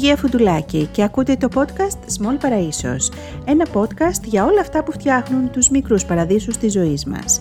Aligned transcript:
Γεωργία 0.00 0.28
Φουντουλάκη 0.28 0.88
και 0.92 1.02
ακούτε 1.02 1.36
το 1.36 1.48
podcast 1.54 1.98
Small 2.18 2.44
Paraisos, 2.44 3.14
ένα 3.44 3.66
podcast 3.72 4.24
για 4.24 4.44
όλα 4.44 4.60
αυτά 4.60 4.84
που 4.84 4.92
φτιάχνουν 4.92 5.50
τους 5.50 5.70
μικρούς 5.70 6.04
παραδείσους 6.04 6.56
της 6.56 6.72
ζωής 6.72 7.04
μας. 7.04 7.40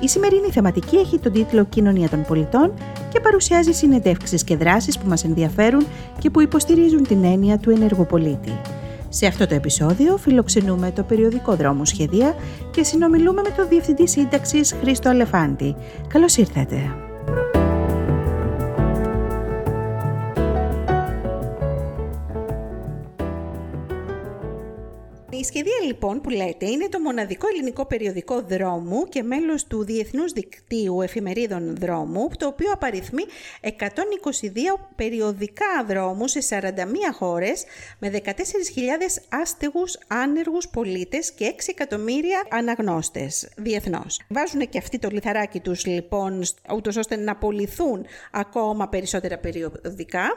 Η 0.00 0.08
σημερινή 0.08 0.50
θεματική 0.50 0.96
έχει 0.96 1.18
τον 1.18 1.32
τίτλο 1.32 1.64
«Κοινωνία 1.64 2.08
των 2.08 2.22
πολιτών» 2.22 2.72
και 3.12 3.20
παρουσιάζει 3.20 3.72
συνεντεύξεις 3.72 4.44
και 4.44 4.56
δράσεις 4.56 4.98
που 4.98 5.08
μας 5.08 5.24
ενδιαφέρουν 5.24 5.86
και 6.18 6.30
που 6.30 6.40
υποστηρίζουν 6.40 7.02
την 7.02 7.24
έννοια 7.24 7.58
του 7.58 7.70
ενεργοπολίτη. 7.70 8.60
Σε 9.08 9.26
αυτό 9.26 9.46
το 9.46 9.54
επεισόδιο 9.54 10.16
φιλοξενούμε 10.16 10.90
το 10.90 11.02
περιοδικό 11.02 11.54
δρόμο 11.54 11.84
Σχεδία 11.84 12.34
και 12.70 12.84
συνομιλούμε 12.84 13.42
με 13.42 13.50
τον 13.56 13.68
Διευθυντή 13.68 14.08
Σύνταξης 14.08 14.74
Χρήστο 14.80 15.08
Αλεφάντη. 15.08 15.76
Καλώς 16.08 16.36
ήρθατε. 16.36 16.78
Η 25.40 25.44
σχεδία 25.44 25.80
λοιπόν 25.86 26.20
που 26.20 26.30
λέτε 26.30 26.70
είναι 26.70 26.88
το 26.88 27.00
μοναδικό 27.00 27.46
ελληνικό 27.48 27.86
περιοδικό 27.86 28.42
δρόμου 28.42 29.04
και 29.08 29.22
μέλος 29.22 29.66
του 29.66 29.84
Διεθνούς 29.84 30.32
Δικτύου 30.32 31.00
Εφημερίδων 31.02 31.76
Δρόμου, 31.76 32.28
το 32.38 32.46
οποίο 32.46 32.72
απαριθμεί 32.72 33.22
122 33.62 33.70
περιοδικά 34.96 35.84
δρόμους 35.86 36.30
σε 36.30 36.40
41 36.50 36.62
χώρες 37.12 37.64
με 37.98 38.10
14.000 38.24 38.30
άστεγους 39.28 39.98
άνεργους 40.06 40.68
πολίτες 40.68 41.32
και 41.32 41.54
6 41.56 41.60
εκατομμύρια 41.66 42.46
αναγνώστες 42.50 43.48
διεθνώς. 43.56 44.20
Βάζουν 44.28 44.68
και 44.68 44.78
αυτοί 44.78 44.98
το 44.98 45.08
λιθαράκι 45.08 45.60
τους 45.60 45.86
λοιπόν 45.86 46.42
ούτως 46.74 46.96
ώστε 46.96 47.16
να 47.16 47.32
απολυθούν 47.32 48.06
ακόμα 48.30 48.88
περισσότερα 48.88 49.38
περιοδικά 49.38 50.28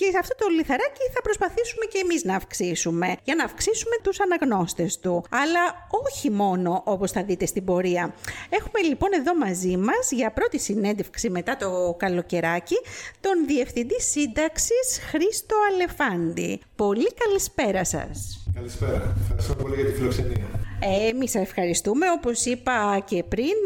και 0.00 0.18
αυτό 0.18 0.34
το 0.34 0.46
λιθαράκι 0.56 1.04
θα 1.14 1.20
προσπαθήσουμε 1.22 1.84
και 1.92 1.98
εμείς 2.04 2.24
να 2.24 2.34
αυξήσουμε 2.36 3.16
για 3.24 3.34
να 3.34 3.44
αυξήσουμε 3.44 3.96
τους 4.02 4.20
αναγνώστες 4.20 4.98
του. 4.98 5.24
Αλλά 5.30 5.88
όχι 6.06 6.30
μόνο 6.30 6.82
όπως 6.84 7.10
θα 7.10 7.22
δείτε 7.24 7.46
στην 7.46 7.64
πορεία. 7.64 8.14
Έχουμε 8.48 8.88
λοιπόν 8.88 9.10
εδώ 9.12 9.36
μαζί 9.36 9.76
μας 9.76 10.10
για 10.10 10.32
πρώτη 10.32 10.58
συνέντευξη 10.58 11.30
μετά 11.30 11.56
το 11.56 11.94
καλοκαιράκι 11.98 12.76
τον 13.20 13.46
Διευθυντή 13.46 14.00
Σύνταξης 14.00 15.00
Χρήστο 15.10 15.56
Αλεφάντη. 15.72 16.60
Πολύ 16.76 17.12
καλησπέρα 17.14 17.84
σας. 17.84 18.44
Καλησπέρα. 18.54 19.16
Ευχαριστώ 19.22 19.54
πολύ 19.54 19.74
για 19.74 19.84
τη 19.84 19.92
φιλοξενία. 19.92 20.46
Ε, 20.82 21.08
εμείς 21.08 21.34
ευχαριστούμε, 21.34 22.06
όπως 22.10 22.44
είπα 22.44 23.02
και 23.04 23.22
πριν, 23.22 23.56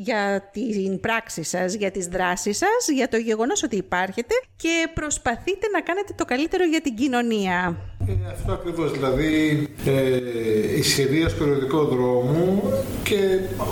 για 0.00 0.50
την 0.52 1.00
πράξη 1.00 1.42
σας, 1.42 1.74
για 1.74 1.90
τις 1.90 2.06
δράσεις 2.06 2.56
σας, 2.56 2.88
για 2.94 3.08
το 3.08 3.16
γεγονός 3.16 3.62
ότι 3.62 3.76
υπάρχετε 3.76 4.34
και 4.56 4.88
προσπαθείτε 4.94 5.68
να 5.68 5.80
κάνετε 5.80 6.12
το 6.16 6.24
καλύτερο 6.24 6.64
για 6.64 6.80
την 6.80 6.94
κοινωνία. 6.94 7.76
Ε, 8.08 8.30
αυτό 8.32 8.52
ακριβώς, 8.52 8.92
δηλαδή 8.92 9.62
ε, 9.84 10.78
η 10.78 10.82
σχεδία 10.82 11.30
περιοδικό 11.38 11.84
δρόμου 11.84 12.62
και 13.02 13.16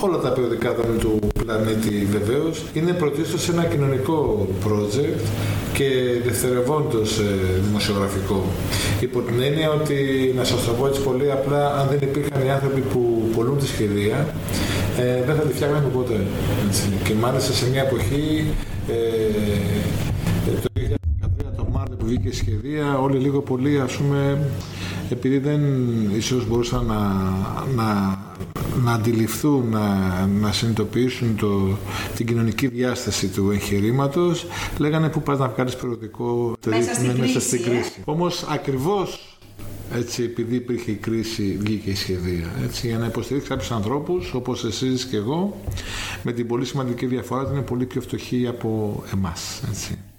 όλα 0.01 0.19
τα 0.19 0.28
περιοδικά 0.33 0.75
δρόμου 0.75 0.98
του 0.98 1.19
πλανήτη 1.45 2.06
βεβαίως 2.11 2.65
είναι 2.75 2.93
πρωτίστως 2.93 3.48
ένα 3.48 3.65
κοινωνικό 3.65 4.47
project 4.65 5.20
και 5.73 5.89
δευτερευόντως 6.25 7.19
ε, 7.19 7.25
δημοσιογραφικό. 7.67 8.45
Υπό 9.01 9.20
την 9.20 9.43
έννοια 9.43 9.70
ότι, 9.70 9.97
να 10.37 10.45
σας 10.45 10.65
το 10.65 10.73
πω 10.73 10.87
έτσι 10.87 11.00
πολύ 11.00 11.33
απλά, 11.33 11.75
αν 11.75 11.89
δεν 11.89 11.98
υπήρχαν 12.03 12.47
οι 12.47 12.50
άνθρωποι 12.50 12.81
που 12.81 13.31
πολλούν 13.37 13.59
τη 13.59 13.67
σχεδία, 13.67 14.34
ε, 14.99 15.25
δεν 15.27 15.37
θα 15.37 15.43
τη 15.43 15.53
φτιάχναμε 15.55 15.89
ποτέ. 15.93 16.21
Έτσι. 16.66 16.83
Και 17.05 17.15
μάλιστα 17.15 17.53
σε 17.53 17.71
μια 17.71 17.83
εποχή, 17.83 18.44
ε, 18.89 18.94
το 20.47 20.71
2013 21.86 21.91
το 21.91 21.92
Μάρτιο 21.92 21.97
που 21.97 22.06
βγήκε 22.06 22.28
η 22.28 22.32
σχεδία, 22.32 22.98
όλοι 22.98 23.19
λίγο 23.19 23.41
πολύ 23.41 23.80
ας 23.80 23.97
πούμε, 23.97 24.50
επειδή 25.10 25.38
δεν 25.38 25.60
ίσως 26.16 26.47
μπορούσαν 26.48 26.86
να, 26.86 26.98
να, 27.74 28.19
να 28.84 28.92
αντιληφθούν, 28.92 29.69
να, 29.69 30.26
να 30.26 30.52
συνειδητοποιήσουν 30.52 31.36
το, 31.36 31.76
την 32.16 32.26
κοινωνική 32.26 32.66
διάσταση 32.66 33.28
του 33.28 33.50
εγχειρήματος, 33.50 34.47
λέγανε 34.78 35.08
πού 35.08 35.22
πας 35.22 35.38
να 35.38 35.48
βγάλεις 35.48 35.76
περιοδικό 35.76 36.52
μέσα 36.66 36.94
στην, 36.94 37.06
κρίση, 37.06 37.20
μέσα 37.20 37.41
στην 37.41 37.62
κρίση. 37.62 37.92
Ε; 37.98 38.03
Όμως 38.04 38.47
ακριβώς 38.48 39.38
έτσι, 39.94 40.22
επειδή 40.22 40.54
υπήρχε 40.54 40.91
η 40.91 40.94
κρίση, 40.94 41.56
βγήκε 41.60 41.91
η 41.91 41.94
σχεδία. 41.94 42.47
Έτσι, 42.64 42.86
για 42.86 42.98
να 42.98 43.06
υποστηρίξει 43.06 43.48
κάποιους 43.48 43.70
ανθρώπους, 43.70 44.34
όπως 44.34 44.64
εσείς 44.64 45.04
και 45.04 45.16
εγώ, 45.16 45.60
με 46.22 46.32
την 46.32 46.47
πολύ 46.47 46.64
σημαντική 46.64 47.06
διαφορά 47.06 47.41
ότι 47.41 47.53
είναι 47.53 47.62
πολύ 47.62 47.86
πιο 47.86 48.00
φτωχοί 48.00 48.47
από 48.47 49.03
εμάς. 49.12 49.62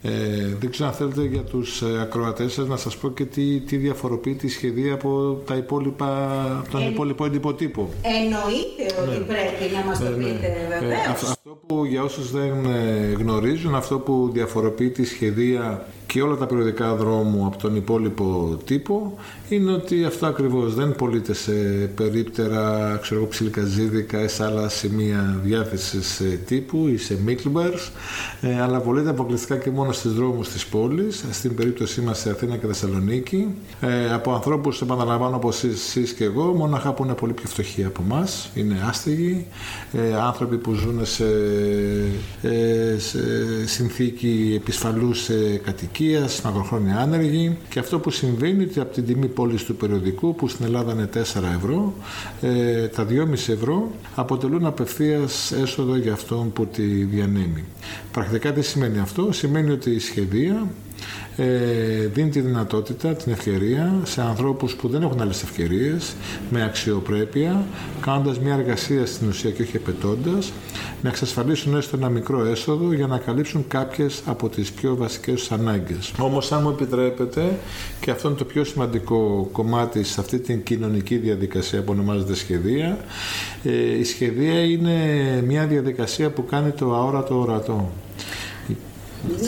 Ε, 0.07 0.55
δεν 0.59 0.71
ξέρω 0.71 0.89
αν 0.89 0.95
θέλετε 0.95 1.23
για 1.23 1.41
τους 1.41 1.81
ε, 1.81 1.99
ακροατές 2.01 2.53
σας 2.53 2.67
να 2.67 2.77
σας 2.77 2.97
πω 2.97 3.09
και 3.09 3.25
τι, 3.25 3.59
τι 3.59 3.77
διαφοροποιεί 3.77 4.33
τη 4.33 4.47
σχεδία 4.47 4.93
από 4.93 5.41
τα 5.45 5.55
υπόλοιπα, 5.55 6.65
τον 6.71 6.81
ε, 6.81 6.85
υπόλοιπο 6.85 7.25
εντυπωτύπο. 7.25 7.89
Εννοείται 8.01 9.01
ότι 9.01 9.17
ναι. 9.17 9.25
πρέπει 9.25 9.73
να 9.75 9.83
μας 9.85 9.99
το 9.99 10.03
ναι, 10.03 10.09
ναι. 10.09 10.23
πείτε, 10.23 10.47
ναι. 10.47 10.79
βεβαίως. 10.79 11.07
αυτό 11.09 11.59
που 11.67 11.85
για 11.85 12.03
όσους 12.03 12.31
δεν 12.31 12.65
ε, 12.65 13.13
γνωρίζουν, 13.17 13.75
αυτό 13.75 13.99
που 13.99 14.29
διαφοροποιεί 14.33 14.89
τη 14.89 15.05
σχεδία 15.05 15.85
και 16.17 16.23
όλα 16.23 16.35
τα 16.35 16.45
περιοδικά 16.45 16.95
δρόμου 16.95 17.45
από 17.45 17.57
τον 17.57 17.75
υπόλοιπο 17.75 18.57
τύπο 18.65 19.17
είναι 19.49 19.71
ότι 19.71 20.05
αυτό 20.05 20.25
ακριβώς 20.25 20.73
δεν 20.73 20.95
πωλείται 20.95 21.33
σε 21.33 21.51
περίπτερα, 21.95 22.97
ξέρω 23.01 23.19
εγώ, 23.19 23.29
ψιλικαζίδικα 23.29 24.23
ή 24.23 24.27
σε 24.27 24.43
άλλα 24.43 24.69
σημεία 24.69 25.39
διάθεσης 25.43 26.19
ε, 26.19 26.39
τύπου 26.45 26.87
ή 26.87 26.97
σε 26.97 27.17
μίκλμπαρς, 27.25 27.91
ε, 28.41 28.61
αλλά 28.61 28.79
πωλείται 28.79 29.09
αποκλειστικά 29.09 29.57
και 29.57 29.69
μόνο 29.69 29.91
στις 29.91 30.11
δρόμους 30.11 30.49
της 30.49 30.65
πόλης, 30.65 31.25
στην 31.31 31.55
περίπτωσή 31.55 32.01
μας 32.01 32.19
σε 32.19 32.29
Αθήνα 32.29 32.55
και 32.57 32.67
Θεσσαλονίκη, 32.67 33.47
ε, 33.81 34.13
από 34.13 34.33
ανθρώπους, 34.33 34.81
επαναλαμβάνω 34.81 35.35
όπως 35.35 35.63
εσείς 35.63 36.11
και 36.11 36.23
εγώ, 36.23 36.43
μόναχα 36.43 36.93
που 36.93 37.03
είναι 37.03 37.13
πολύ 37.13 37.33
πιο 37.33 37.47
φτωχοί 37.47 37.83
από 37.83 38.01
εμάς, 38.03 38.49
είναι 38.55 38.83
άστιγοι, 38.87 39.45
ε, 39.93 40.15
άνθρωποι 40.15 40.57
που 40.57 40.73
ζουν 40.73 41.05
σε, 41.05 41.25
ε, 42.41 42.99
σε 42.99 43.19
συνθήκη 43.65 44.53
επισφαλούς 44.55 45.29
κατοικίας, 45.63 46.06
ηλικία, 46.07 46.29
μακροχρόνια 46.43 46.97
άνεργοι 46.97 47.57
και 47.69 47.79
αυτό 47.79 47.99
που 47.99 48.09
συμβαίνει 48.09 48.63
ότι 48.63 48.79
από 48.79 48.93
την 48.93 49.05
τιμή 49.05 49.27
πώληση 49.27 49.65
του 49.65 49.75
περιοδικού 49.75 50.35
που 50.35 50.47
στην 50.47 50.65
Ελλάδα 50.65 50.91
είναι 50.91 51.09
4 51.13 51.19
ευρώ, 51.55 51.93
ε, 52.41 52.87
τα 52.87 53.05
2,5 53.05 53.51
ευρώ 53.53 53.91
αποτελούν 54.15 54.65
απευθείας 54.65 55.51
έσοδο 55.51 55.95
για 55.95 56.13
αυτόν 56.13 56.53
που 56.53 56.65
τη 56.65 56.83
διανέμει. 56.83 57.63
Πρακτικά 58.11 58.53
τι 58.53 58.61
σημαίνει 58.61 58.99
αυτό, 58.99 59.31
σημαίνει 59.31 59.71
ότι 59.71 59.91
η 59.91 59.99
σχεδία 59.99 60.67
ε, 61.37 62.07
δίνει 62.13 62.29
τη 62.29 62.39
δυνατότητα, 62.39 63.13
την 63.13 63.31
ευκαιρία 63.31 63.93
σε 64.03 64.21
ανθρώπους 64.21 64.75
που 64.75 64.87
δεν 64.87 65.01
έχουν 65.01 65.21
άλλες 65.21 65.43
ευκαιρίες, 65.43 66.15
με 66.49 66.63
αξιοπρέπεια, 66.63 67.65
κάνοντας 68.01 68.39
μια 68.39 68.53
εργασία 68.53 69.05
στην 69.05 69.27
ουσία 69.27 69.51
και 69.51 69.61
όχι 69.61 69.75
επαιτώντας, 69.75 70.51
να 71.01 71.09
εξασφαλίσουν 71.09 71.75
έστω 71.75 71.97
ένα 71.97 72.09
μικρό 72.09 72.45
έσοδο 72.45 72.93
για 72.93 73.07
να 73.07 73.17
καλύψουν 73.17 73.65
κάποιες 73.67 74.21
από 74.25 74.49
τις 74.49 74.71
πιο 74.71 74.95
βασικές 74.95 75.39
τους 75.39 75.51
ανάγκες. 75.51 76.13
Όμως 76.19 76.51
αν 76.51 76.61
μου 76.63 76.69
επιτρέπετε, 76.69 77.57
και 77.99 78.11
αυτό 78.11 78.27
είναι 78.27 78.37
το 78.37 78.45
πιο 78.45 78.63
σημαντικό 78.63 79.49
κομμάτι 79.51 80.03
σε 80.03 80.21
αυτή 80.21 80.39
την 80.39 80.63
κοινωνική 80.63 81.17
διαδικασία 81.17 81.81
που 81.81 81.91
ονομάζεται 81.91 82.35
σχεδία, 82.35 82.97
ε, 83.63 83.97
η 83.97 84.03
σχεδία 84.03 84.63
είναι 84.63 84.95
μια 85.47 85.65
διαδικασία 85.65 86.29
που 86.29 86.45
κάνει 86.45 86.71
το 86.71 86.95
αόρατο 86.95 87.39
ορατό. 87.39 87.91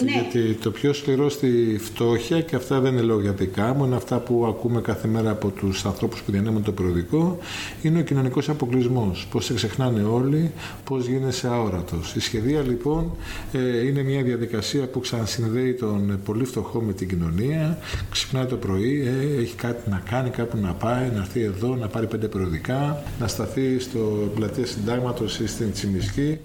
Ναι. 0.04 0.12
Γιατί 0.12 0.54
το 0.54 0.72
πιο 0.72 0.94
σκληρό 0.94 1.30
στη 1.30 1.80
φτώχεια, 1.80 2.42
και 2.42 2.56
αυτά 2.56 2.80
δεν 2.80 2.94
είναι 2.94 3.02
λόγια 3.02 3.32
δικά 3.32 3.74
μου, 3.74 3.86
είναι 3.86 3.96
αυτά 3.96 4.20
που 4.20 4.46
ακούμε 4.48 4.82
κάθε 4.82 5.08
μέρα 5.08 5.30
από 5.30 5.50
τους 5.50 5.86
ανθρώπους 5.86 6.22
που 6.22 6.32
διανέμουν 6.32 6.64
το 6.64 6.72
περιοδικό, 6.72 7.38
είναι 7.82 8.00
ο 8.00 8.02
κοινωνικός 8.04 8.50
αποκλεισμός. 8.50 9.28
Πώς 9.32 9.46
σε 9.46 9.54
ξεχνάνε 9.54 10.04
όλοι, 10.04 10.52
πώς 10.84 11.08
γίνεσαι 11.08 11.48
αόρατος. 11.48 12.16
Η 12.16 12.20
σχεδία 12.20 12.62
λοιπόν 12.62 13.12
ε, 13.52 13.86
είναι 13.86 14.04
μια 14.04 14.24
διαδικασία 14.24 14.88
που 14.88 15.00
ξανασυνδέει 15.00 15.74
τον 15.74 16.20
πολύ 16.26 16.46
φτωχό 16.46 16.82
με 16.82 16.94
την 16.94 17.08
κοινωνία. 17.08 17.78
Ξυπνάει 18.12 18.46
το 18.46 18.56
πρωί, 18.56 19.08
ε, 19.08 19.42
έχει 19.42 19.56
κάτι 19.56 19.90
να 19.90 20.02
κάνει, 20.10 20.30
κάπου 20.30 20.58
να 20.58 20.74
πάει, 20.74 21.10
να 21.16 21.22
έρθει 21.22 21.42
εδώ, 21.42 21.76
να 21.76 21.88
πάρει 21.88 22.08
πέντε 22.08 22.28
περιοδικά, 22.28 23.04
να 23.20 23.28
σταθεί 23.28 23.80
στο 23.80 24.32
πλατεία 24.36 24.66
συντάγματος 24.66 25.40
ή 25.40 25.48
στην 25.48 25.72
Τσιμισκή 25.72 26.40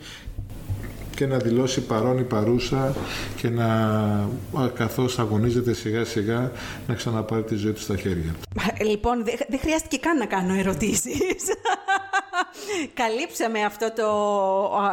και 1.14 1.26
να 1.26 1.36
δηλώσει 1.36 1.80
παρόν 1.80 2.18
ή 2.18 2.22
παρούσα 2.22 2.94
και 3.36 3.48
να 3.48 3.68
καθώς 4.74 5.18
αγωνίζεται 5.18 5.72
σιγά 5.74 6.04
σιγά 6.04 6.52
να 6.86 6.94
ξαναπάρει 6.94 7.42
τη 7.42 7.54
ζωή 7.54 7.72
του 7.72 7.80
στα 7.80 7.96
χέρια. 7.96 8.34
Λοιπόν, 8.84 9.24
δεν 9.48 9.58
χρειάστηκε 9.60 9.96
καν 9.96 10.18
να 10.18 10.26
κάνω 10.26 10.54
ερωτήσεις. 10.54 11.42
καλύψαμε 12.94 13.62
αυτό 13.62 13.92
το, 13.92 14.08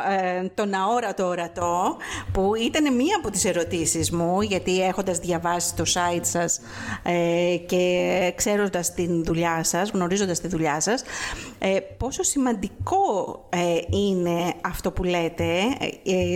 ε, 0.10 0.48
τον 0.54 0.74
αόρατο 0.74 1.28
ορατό 1.28 1.98
που 2.32 2.56
ήταν 2.56 2.96
μία 2.96 3.16
από 3.20 3.30
τις 3.30 3.46
ερωτήσεις 3.46 4.12
μου 4.12 4.42
γιατί 4.42 4.84
έχοντας 4.84 5.20
διαβάσει 5.20 5.76
το 5.76 5.84
site 5.88 6.22
σας 6.22 6.60
ε, 7.04 7.56
και 7.66 8.34
ξέροντας 8.36 8.94
την 8.94 9.24
δουλειά 9.24 9.64
σας, 9.64 9.90
γνωρίζοντας 9.90 10.40
τη 10.40 10.48
δουλειά 10.48 10.80
σας 10.80 11.04
ε, 11.60 11.80
πόσο 11.98 12.24
σημαντικό 12.24 13.00
είναι 13.90 14.54
αυτό 14.62 14.92
που 14.92 15.04
λέτε 15.04 15.52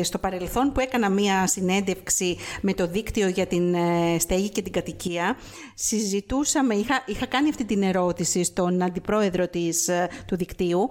στο 0.04 0.18
παρελθόν 0.18 0.72
που 0.72 0.80
έκανα 0.80 1.10
μία 1.10 1.48
συνέντευξη 1.48 2.38
με 2.62 2.74
το 2.74 2.88
δίκτυο 2.88 3.28
για 3.28 3.46
την 3.46 3.76
στέγη 4.20 4.50
και 4.50 4.62
την 4.62 4.72
κατοικία 4.72 5.38
συζητούσαμε, 5.74 6.76
είχα, 6.76 7.04
είχα 7.06 7.26
κάνει 7.26 7.50
αυτή 7.50 7.66
την 7.66 7.84
ερώτηση 7.84 8.44
στον 8.44 8.82
αντιπρόεδρο 8.82 9.48
της, 9.48 9.90
του 10.26 10.36
δικτύου 10.36 10.90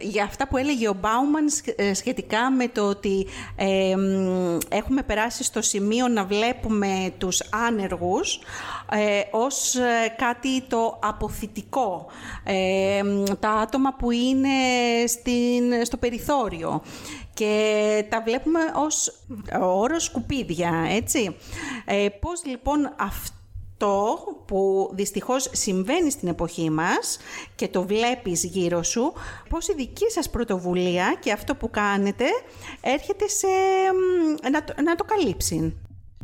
για 0.00 0.24
αυτά 0.24 0.48
που 0.48 0.56
έλεγε 0.56 0.88
ο 0.88 0.96
Μπάουμαν 1.00 1.46
ε, 1.76 1.94
σχετικά 1.94 2.50
με 2.50 2.68
το 2.68 2.88
ότι 2.88 3.26
έχουμε 4.68 5.02
περάσει 5.02 5.44
στο 5.44 5.62
σημείο 5.62 6.08
να 6.08 6.24
βλέπουμε 6.24 7.12
τους 7.18 7.42
άνεργους 7.66 8.38
ε, 8.90 9.20
ως 9.30 9.74
ε, 9.74 10.14
κάτι 10.16 10.62
το 10.62 10.98
αποθητικό. 11.02 12.06
τα 13.40 13.50
άτομα 13.50 13.94
που 13.94 14.10
είναι 14.10 14.48
στην, 15.06 15.84
στο 15.84 15.96
περιθώριο 15.96 16.82
και 17.36 18.04
τα 18.08 18.22
βλέπουμε 18.22 18.60
ως 18.74 19.12
όρος 19.60 20.04
σκουπίδια, 20.04 20.86
έτσι. 20.90 21.36
Ε, 21.84 22.08
πώς 22.20 22.44
λοιπόν 22.44 22.94
αυτό 22.96 23.35
το 23.76 24.18
που 24.46 24.90
δυστυχώς 24.94 25.50
συμβαίνει 25.52 26.10
στην 26.10 26.28
εποχή 26.28 26.70
μας 26.70 27.18
και 27.54 27.68
το 27.68 27.82
βλέπεις 27.82 28.44
γύρω 28.44 28.82
σου, 28.82 29.12
πώς 29.48 29.68
η 29.68 29.74
δική 29.74 30.10
σας 30.10 30.30
πρωτοβουλία 30.30 31.16
και 31.20 31.32
αυτό 31.32 31.54
που 31.54 31.70
κάνετε 31.70 32.24
έρχεται 32.80 33.28
σε, 33.28 33.46
να, 34.50 34.82
να 34.82 34.94
το 34.94 35.04
καλύψει. 35.04 35.76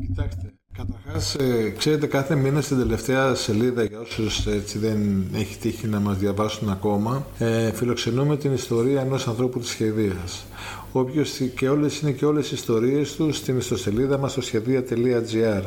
Κοιτάξτε, 0.06 0.52
καταρχάς, 0.76 1.34
ε, 1.34 1.74
ξέρετε 1.78 2.06
κάθε 2.06 2.34
μήνα 2.34 2.60
στην 2.60 2.78
τελευταία 2.78 3.34
σελίδα 3.34 3.84
για 3.84 4.00
όσους 4.00 4.46
έτσι 4.46 4.78
δεν 4.78 5.26
έχει 5.34 5.58
τύχει 5.58 5.86
να 5.86 6.00
μας 6.00 6.16
διαβάσουν 6.16 6.68
ακόμα, 6.70 7.26
ε, 7.38 7.72
φιλοξενούμε 7.72 8.36
την 8.36 8.52
ιστορία 8.52 9.00
ενός 9.00 9.28
ανθρώπου 9.28 9.58
της 9.58 9.68
σχεδίας 9.68 10.44
όποιος 10.92 11.40
και 11.56 11.68
όλες 11.68 12.00
είναι 12.00 12.10
και 12.10 12.24
όλες 12.24 12.50
οι 12.50 12.54
ιστορίες 12.54 13.16
του 13.16 13.32
στην 13.32 13.58
ιστοσελίδα 13.58 14.18
μας 14.18 14.32
στο 14.32 14.40
σχεδία.gr. 14.40 15.62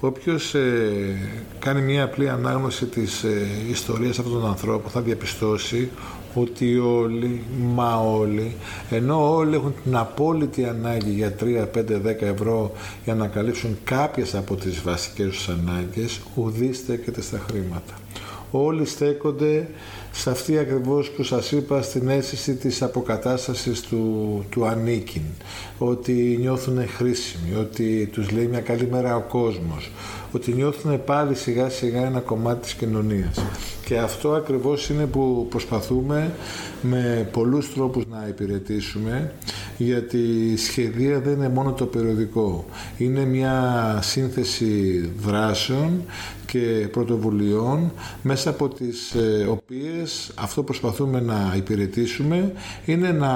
Όποιος 0.00 0.54
ε, 0.54 0.90
κάνει 1.58 1.80
μια 1.82 2.04
απλή 2.04 2.28
ανάγνωση 2.28 2.86
της 2.86 3.22
ε, 3.22 3.46
ιστορίας 3.70 4.18
αυτών 4.18 4.40
των 4.40 4.46
ανθρώπων 4.46 4.90
θα 4.90 5.00
διαπιστώσει 5.00 5.90
ότι 6.34 6.78
όλοι, 6.78 7.42
μα 7.74 7.96
όλοι, 7.96 8.56
ενώ 8.90 9.34
όλοι 9.34 9.54
έχουν 9.54 9.74
την 9.84 9.96
απόλυτη 9.96 10.64
ανάγκη 10.64 11.10
για 11.10 11.34
3, 11.40 11.44
5, 11.44 11.66
10 11.66 12.20
ευρώ 12.20 12.72
για 13.04 13.14
να 13.14 13.26
καλύψουν 13.26 13.78
κάποιες 13.84 14.34
από 14.34 14.54
τις 14.54 14.82
βασικές 14.82 15.26
τους 15.26 15.48
ανάγκες, 15.48 16.20
ουδή 16.34 16.72
στέκεται 16.72 17.20
στα 17.20 17.40
χρήματα. 17.50 17.94
Όλοι 18.56 18.84
στέκονται 18.84 19.68
σε 20.12 20.30
αυτή 20.30 20.58
ακριβώς 20.58 21.10
που 21.10 21.22
σας 21.22 21.52
είπα 21.52 21.82
στην 21.82 22.08
αίσθηση 22.08 22.54
της 22.54 22.82
αποκατάστασης 22.82 23.80
του, 23.80 24.44
του 24.50 24.66
ανήκειν 24.66 25.22
ότι 25.78 26.36
νιώθουν 26.40 26.88
χρήσιμοι, 26.88 27.54
ότι 27.60 28.08
τους 28.12 28.30
λέει 28.30 28.46
μια 28.46 28.60
καλή 28.60 28.88
μέρα 28.90 29.16
ο 29.16 29.20
κόσμος. 29.20 29.90
Ότι 30.32 30.52
νιώθουν 30.52 31.04
πάλι 31.04 31.34
σιγά 31.34 31.68
σιγά 31.68 32.06
ένα 32.06 32.20
κομμάτι 32.20 32.60
της 32.60 32.74
κοινωνίας. 32.74 33.44
Και 33.84 33.98
αυτό 33.98 34.32
ακριβώς 34.32 34.88
είναι 34.88 35.06
που 35.06 35.46
προσπαθούμε 35.50 36.34
με 36.82 37.28
πολλούς 37.32 37.74
τρόπους 37.74 38.04
να 38.06 38.26
υπηρετήσουμε 38.28 39.32
γιατί 39.76 40.18
η 40.52 40.56
σχεδία 40.56 41.20
δεν 41.20 41.32
είναι 41.32 41.48
μόνο 41.48 41.72
το 41.72 41.86
περιοδικό. 41.86 42.64
Είναι 42.98 43.24
μια 43.24 43.98
σύνθεση 44.02 45.00
δράσεων 45.18 46.02
και 46.46 46.88
πρωτοβουλειών 46.92 47.92
μέσα 48.22 48.50
από 48.50 48.68
τις 48.68 49.14
ε, 49.14 49.46
οποίες 49.50 50.32
αυτό 50.34 50.60
που 50.60 50.66
προσπαθούμε 50.66 51.20
να 51.20 51.54
υπηρετήσουμε 51.56 52.52
είναι 52.84 53.12
να 53.12 53.32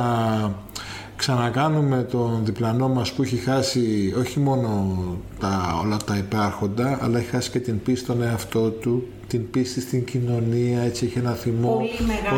ξανακάνουμε 1.17 2.03
τον 2.11 2.41
διπλανό 2.45 2.89
μας 2.89 3.13
που 3.13 3.23
έχει 3.23 3.37
χάσει 3.37 4.15
όχι 4.19 4.41
μόνο 4.41 4.97
τα, 5.39 5.81
όλα 5.85 5.97
τα 5.97 6.17
υπάρχοντα 6.17 6.99
αλλά 7.03 7.19
έχει 7.19 7.29
χάσει 7.29 7.51
και 7.51 7.59
την 7.59 7.83
πίστη 7.83 8.05
στον 8.05 8.23
εαυτό 8.23 8.71
του 8.71 9.09
την 9.29 9.51
πίστη 9.51 9.81
στην 9.81 10.05
κοινωνία, 10.05 10.81
έτσι 10.81 11.05
έχει 11.05 11.19
ένα 11.19 11.33
θυμό 11.33 11.81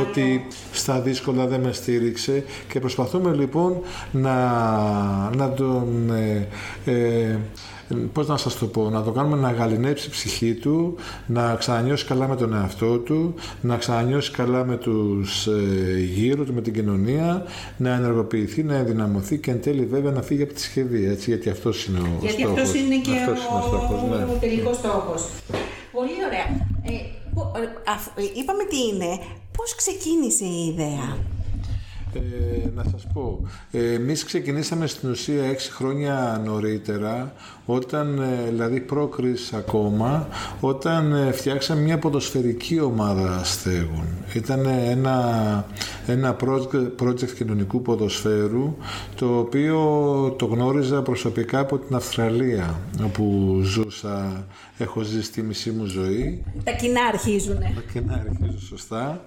ότι 0.00 0.46
στα 0.72 1.00
δύσκολα 1.00 1.46
δεν 1.46 1.60
με 1.60 1.72
στήριξε 1.72 2.44
και 2.68 2.80
προσπαθούμε 2.80 3.34
λοιπόν 3.34 3.80
να, 4.12 4.34
να 5.36 5.52
τον 5.52 6.10
ε, 6.10 6.48
ε, 6.84 7.38
πώς 8.12 8.26
να 8.28 8.36
σας 8.36 8.58
το 8.58 8.66
πω, 8.66 8.90
να 8.90 9.02
το 9.02 9.10
κάνουμε 9.10 9.36
να 9.36 9.50
γαλινέψει 9.50 10.06
η 10.06 10.10
ψυχή 10.10 10.54
του, 10.54 10.94
να 11.26 11.54
ξανανιώσει 11.54 12.04
καλά 12.04 12.28
με 12.28 12.36
τον 12.36 12.54
εαυτό 12.54 12.98
του, 12.98 13.34
να 13.60 13.76
ξανανιώσει 13.76 14.30
καλά 14.30 14.64
με 14.64 14.76
τους 14.76 15.46
ε, 15.46 16.00
γύρω 16.14 16.44
του, 16.44 16.54
με 16.54 16.60
την 16.60 16.72
κοινωνία, 16.72 17.44
να 17.76 17.94
ενεργοποιηθεί, 17.94 18.62
να 18.62 18.74
ενδυναμωθεί 18.74 19.38
και 19.38 19.50
εν 19.50 19.62
τέλει 19.62 19.84
βέβαια 19.84 20.12
να 20.12 20.22
φύγει 20.22 20.42
από 20.42 20.52
τη 20.52 20.60
σχεδία, 20.60 21.10
έτσι, 21.10 21.30
γιατί 21.30 21.50
αυτός 21.50 21.86
είναι 21.86 21.98
ο 21.98 22.02
γιατί 22.20 22.40
στόχος. 22.40 22.56
Γιατί 22.56 22.60
αυτός 22.60 22.82
είναι 22.82 22.96
και 22.96 23.10
αυτός 23.10 23.38
ο, 23.38 23.48
είναι 23.50 23.60
ο, 23.60 23.66
στόχος, 23.66 24.02
ναι. 24.10 24.32
ο 24.32 24.36
τελικός 24.40 24.76
στόχος. 24.76 25.22
Πολύ 25.92 26.24
ωραία. 26.26 26.48
Ε, 26.82 26.92
ε, 28.16 28.40
είπαμε 28.40 28.64
τι 28.64 28.78
είναι. 28.78 29.18
Πώς 29.56 29.74
ξεκίνησε 29.74 30.44
η 30.44 30.66
ιδέα; 30.66 31.16
Ε, 32.14 32.68
να 32.74 32.84
σας 32.90 33.06
πω, 33.12 33.40
ε, 33.70 33.92
εμείς 33.92 34.24
ξεκινήσαμε 34.24 34.86
στην 34.86 35.10
ουσία 35.10 35.44
έξι 35.44 35.70
χρόνια 35.70 36.42
νωρίτερα, 36.44 37.32
όταν, 37.66 38.18
ε, 38.18 38.48
δηλαδή 38.48 38.80
πρόκριση 38.80 39.56
ακόμα, 39.56 40.28
όταν 40.60 41.12
ε, 41.12 41.32
φτιάξαμε 41.32 41.80
μια 41.80 41.98
ποδοσφαιρική 41.98 42.80
ομάδα 42.80 43.44
στέγων. 43.44 44.04
Ήταν 44.34 44.66
ένα, 44.66 45.66
ένα 46.06 46.36
project, 46.44 47.02
project 47.02 47.30
κοινωνικού 47.36 47.82
ποδοσφαίρου, 47.82 48.76
το 49.14 49.38
οποίο 49.38 49.80
το 50.38 50.46
γνώριζα 50.46 51.02
προσωπικά 51.02 51.58
από 51.58 51.78
την 51.78 51.96
Αυστραλία, 51.96 52.80
όπου 53.04 53.58
ζούσα, 53.62 54.46
έχω 54.82 55.00
ζήσει 55.00 55.32
τη 55.32 55.42
μισή 55.42 55.70
μου 55.70 55.84
ζωή. 55.84 56.44
Τα 56.64 56.72
κοινά 56.72 57.04
αρχίζουνε. 57.04 57.72
Τα 57.74 57.92
κοινά 57.92 58.24
αρχίζουν, 58.28 58.60
σωστά. 58.60 59.24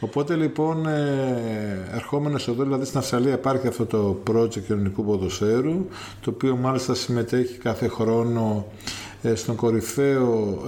Οπότε 0.00 0.34
λοιπόν 0.34 0.86
ε, 0.86 1.88
ερχόμενος 1.92 2.48
εδώ, 2.48 2.62
δηλαδή 2.62 2.84
στην 2.84 2.98
Αυστραλία 2.98 3.32
υπάρχει 3.32 3.66
αυτό 3.66 3.86
το 3.86 4.22
project 4.30 4.58
κοινωνικού 4.58 5.04
ποδοσφαίρου, 5.04 5.86
το 6.20 6.30
οποίο 6.30 6.56
μάλιστα 6.56 6.94
συμμετέχει 6.94 7.58
κάθε 7.58 7.88
χρόνο 7.88 8.66
ε, 8.68 9.03
στον 9.34 9.54
κορυφαίο, 9.56 10.58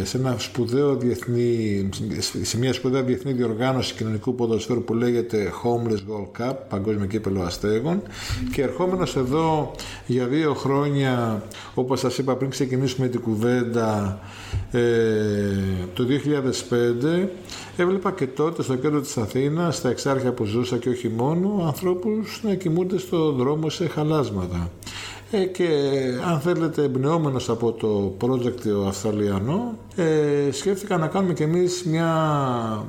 ε, 0.00 0.04
σε, 0.04 0.16
ένα 0.16 0.34
σπουδαίο 0.38 0.96
διεθνή, 0.96 1.88
σε 2.42 2.58
μια 2.58 2.72
σπουδαία 2.72 3.02
διεθνή 3.02 3.32
διοργάνωση 3.32 3.94
κοινωνικού 3.94 4.34
ποδοσφαίρου 4.34 4.84
που 4.84 4.94
λέγεται 4.94 5.52
Homeless 5.62 5.92
World 5.92 6.42
Cup, 6.42 6.54
Παγκόσμιο 6.68 7.06
Κύπελο 7.06 7.42
Αστέγων 7.42 8.02
και 8.52 8.62
ερχόμενος 8.62 9.16
εδώ 9.16 9.70
για 10.06 10.26
δύο 10.26 10.54
χρόνια, 10.54 11.42
όπως 11.74 12.00
σας 12.00 12.18
είπα 12.18 12.36
πριν 12.36 12.50
ξεκινήσουμε 12.50 13.08
την 13.08 13.20
κουβέντα 13.20 14.18
ε, 14.70 14.80
το 15.94 16.06
2005 17.24 17.26
έβλεπα 17.76 18.12
και 18.12 18.26
τότε 18.26 18.62
στο 18.62 18.76
κέντρο 18.76 19.00
της 19.00 19.16
Αθήνας, 19.16 19.76
στα 19.76 19.88
εξάρχεια 19.88 20.32
που 20.32 20.44
ζούσα 20.44 20.76
και 20.76 20.88
όχι 20.88 21.08
μόνο, 21.08 21.62
ανθρώπους 21.66 22.40
να 22.42 22.54
κοιμούνται 22.54 22.98
στο 22.98 23.32
δρόμο 23.32 23.70
σε 23.70 23.88
χαλάσματα. 23.88 24.70
Ε, 25.36 25.44
και 25.44 25.68
αν 26.28 26.40
θέλετε 26.40 26.82
εμπνεόμενος 26.82 27.48
από 27.48 27.72
το 27.72 28.16
project 28.20 28.60
το 28.60 28.86
Αυστραλιανό 28.86 29.78
ε, 29.96 30.50
σκέφτηκα 30.50 30.96
να 30.96 31.06
κάνουμε 31.06 31.32
κι 31.32 31.42
εμείς 31.42 31.84
μια 31.84 32.86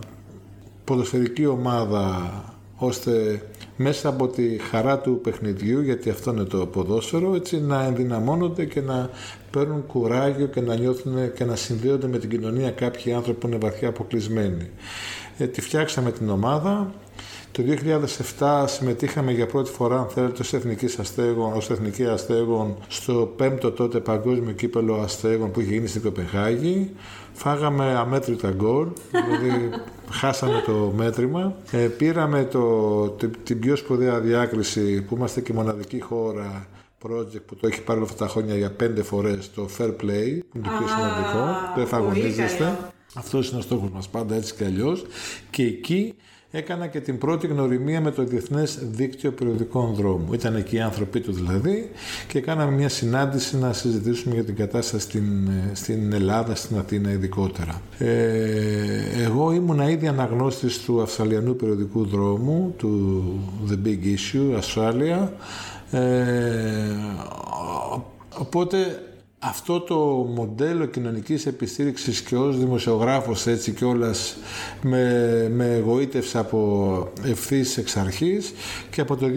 ποδοσφαιρική 0.84 1.46
ομάδα 1.46 2.32
ώστε 2.75 3.42
μέσα 3.75 4.10
από 4.10 4.28
τη 4.28 4.58
χαρά 4.58 5.00
του 5.00 5.20
παιχνιδιού, 5.24 5.82
γιατί 5.82 6.10
αυτό 6.10 6.32
είναι 6.32 6.44
το 6.44 6.66
ποδόσφαιρο, 6.66 7.36
έτσι 7.36 7.62
να 7.62 7.84
ενδυναμώνονται 7.84 8.66
και 8.66 8.82
να 8.82 9.10
παίρνουν 9.52 9.86
κουράγιο 9.86 10.46
και 10.46 10.62
να 10.62 10.75
νιώθουν 10.75 11.34
και 11.34 11.46
να 11.46 11.56
συνδέονται 11.56 12.08
με 12.08 12.18
την 12.18 12.30
κοινωνία 12.30 12.72
κάποιοι 12.72 13.14
άνθρωποι 13.14 13.40
που 13.40 13.48
είναι 13.48 13.58
βαθιά 13.58 13.88
αποκλεισμένοι. 13.88 14.70
Ε, 15.38 15.48
τη 15.48 15.62
φτιάξαμε 15.62 16.12
την 16.12 16.30
ομάδα, 16.30 16.94
το 17.56 17.64
2007 18.40 18.64
συμμετείχαμε 18.68 19.32
για 19.32 19.46
πρώτη 19.46 19.72
φορά, 19.72 20.00
αν 20.00 20.08
θέλετε, 20.08 20.42
ως, 20.42 20.54
εθνικής 20.54 21.00
αστέγων, 21.00 21.54
ως 21.54 21.70
εθνική 21.70 22.06
αστέγων 22.06 22.78
στο 22.88 23.34
πέμπτο 23.36 23.72
τότε 23.72 24.00
παγκόσμιο 24.00 24.54
κύπελο 24.54 24.96
αστέγων 24.96 25.52
που 25.52 25.62
είχε 25.62 25.72
γίνει 25.72 25.88
στην 25.88 26.02
Κοπεχάγη. 26.02 26.92
Φάγαμε 27.34 27.96
αμέτρητα 27.98 28.52
γκολ, 28.52 28.88
δηλαδή 29.12 29.70
χάσαμε 30.20 30.64
το 30.66 30.94
μέτρημα. 30.96 31.56
Ε, 31.72 31.78
πήραμε 31.78 32.44
το, 32.44 33.10
την 33.44 33.60
πιο 33.60 33.76
σπουδαία 33.76 34.20
διάκριση 34.20 35.02
που 35.02 35.16
είμαστε 35.16 35.42
και 35.42 35.54
μοναδική 35.54 36.00
χώρα 36.00 36.68
project 37.04 37.42
που 37.46 37.56
το 37.56 37.68
έχει 37.68 37.82
πάρει 37.82 38.00
όλα 38.00 38.08
αυτά 38.10 38.26
τα 38.26 38.32
χρόνια 38.32 38.56
για 38.56 38.72
πέντε 38.72 39.04
φορές 39.04 39.52
το 39.54 39.70
Fair 39.78 39.90
Play, 39.90 40.40
που 40.50 40.58
είναι 40.58 40.68
το 40.68 40.72
πιο 40.78 40.88
σημαντικό, 40.88 41.46
το 41.76 41.82
εφαγωνίζεστε. 41.82 42.78
Αυτός 43.16 43.50
είναι 43.50 43.60
ο 43.60 43.62
στόχος 43.62 43.90
μας 43.90 44.10
πάντα 44.10 44.36
έτσι 44.36 44.56
και 44.56 44.66
αλλιώς. 44.66 45.06
Και 45.50 45.64
εκεί 45.64 46.16
έκανα 46.52 46.88
και 46.88 47.00
την 47.00 47.18
πρώτη 47.18 47.48
γνωριμία 47.48 48.02
με 48.02 48.12
το 48.12 48.24
Διεθνές 48.24 48.80
Δίκτυο 48.92 49.32
Περιοδικών 49.32 49.94
Δρόμου. 49.94 50.34
Ήταν 50.34 50.56
εκεί 50.56 50.75
οι 50.75 50.80
άνθρωποι 50.80 51.20
του 51.20 51.32
δηλαδή 51.32 51.92
και 52.28 52.42
κάναμε 52.42 52.72
μια 52.72 52.90
συνάντηση 52.90 53.58
να 53.58 53.74
συζητήσουμε 53.74 54.34
για 54.34 54.44
την 54.44 54.56
κατάσταση 54.56 55.04
στην, 55.04 55.50
στην 55.74 56.14
Ελλάδα, 56.14 56.56
στην 56.56 56.78
Αθήνα 56.78 57.12
ειδικότερα. 57.12 57.82
Ε, 57.98 59.24
εγώ 59.24 59.52
ήμουν 59.52 59.80
ήδη 59.80 60.08
αναγνώστης 60.08 60.80
του 60.80 61.02
Αυστραλιανού 61.02 61.56
Περιοδικού 61.56 62.06
Δρόμου, 62.06 62.74
του 62.78 63.24
The 63.70 63.88
Big 63.88 64.04
Issue, 64.04 64.60
Australia. 64.60 65.28
Ε, 65.92 66.02
οπότε 68.38 68.78
αυτό 69.48 69.82
το 69.82 69.96
μοντέλο 70.36 70.86
κοινωνικής 70.86 71.46
επιστήριξης 71.46 72.22
και 72.22 72.36
ως 72.36 72.58
δημοσιογράφος 72.58 73.48
έτσι 73.48 73.72
και 73.72 73.86
όλας 73.86 74.38
με, 74.82 75.48
με 75.54 75.74
εγωίτευσε 75.74 76.38
από 76.38 77.12
ευθύς 77.24 77.78
εξ 77.78 77.98
αρχής 77.98 78.54
και 78.90 79.02
από 79.02 79.16
το 79.16 79.28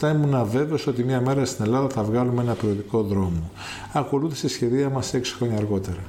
2007 0.00 0.14
ήμουν 0.14 0.46
βέβαιος 0.46 0.86
ότι 0.86 1.04
μια 1.04 1.20
μέρα 1.20 1.44
στην 1.44 1.64
Ελλάδα 1.64 1.88
θα 1.88 2.02
βγάλουμε 2.02 2.42
ένα 2.42 2.54
περιοδικό 2.54 3.02
δρόμο. 3.02 3.50
Ακολούθησε 3.92 4.48
σχεδία 4.48 4.88
μας 4.88 5.14
έξι 5.14 5.34
χρόνια 5.34 5.56
αργότερα. 5.56 6.02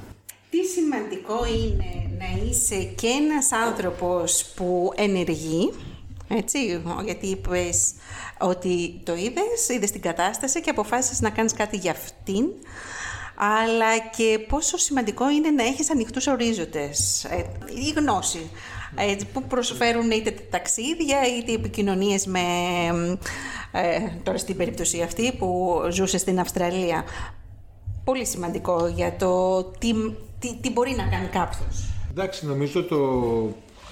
Τι 0.50 0.58
σημαντικό 0.62 1.46
είναι 1.46 2.16
να 2.18 2.50
είσαι 2.50 2.82
και 2.94 3.06
ένας 3.06 3.52
άνθρωπος 3.52 4.52
που 4.56 4.92
ενεργεί, 4.96 5.72
έτσι, 6.28 6.58
γιατί 7.04 7.26
είπες 7.26 7.92
ότι 8.38 9.00
το 9.04 9.14
είδες, 9.14 9.68
είδες 9.68 9.90
την 9.90 10.00
κατάσταση 10.00 10.60
και 10.60 10.70
αποφάσισες 10.70 11.20
να 11.20 11.30
κάνεις 11.30 11.52
κάτι 11.52 11.76
για 11.76 11.90
αυτήν, 11.90 12.44
αλλά 13.36 13.98
και 14.16 14.38
πόσο 14.48 14.76
σημαντικό 14.76 15.30
είναι 15.30 15.50
να 15.50 15.62
έχεις 15.62 15.90
ανοιχτούς 15.90 16.26
ορίζοντες, 16.26 17.24
ε, 17.24 17.36
η 17.86 17.92
γνώση 17.96 18.50
ε, 18.94 19.16
που 19.32 19.42
προσφέρουν 19.42 20.10
είτε 20.10 20.30
ταξίδια 20.50 21.18
είτε 21.38 21.52
επικοινωνίες 21.52 22.26
με, 22.26 22.40
ε, 23.72 23.98
τώρα 24.22 24.38
στην 24.38 24.56
περίπτωση 24.56 25.02
αυτή 25.02 25.32
που 25.32 25.80
ζούσε 25.90 26.18
στην 26.18 26.40
Αυστραλία. 26.40 27.04
Πολύ 28.04 28.26
σημαντικό 28.26 28.86
για 28.86 29.16
το 29.16 29.64
τι, 29.64 29.92
τι, 30.38 30.56
τι 30.60 30.72
μπορεί 30.72 30.94
να 30.96 31.04
κάνει 31.04 31.26
κάποιος. 31.26 31.88
Εντάξει, 32.10 32.46
νομίζω 32.46 32.84
το 32.84 32.96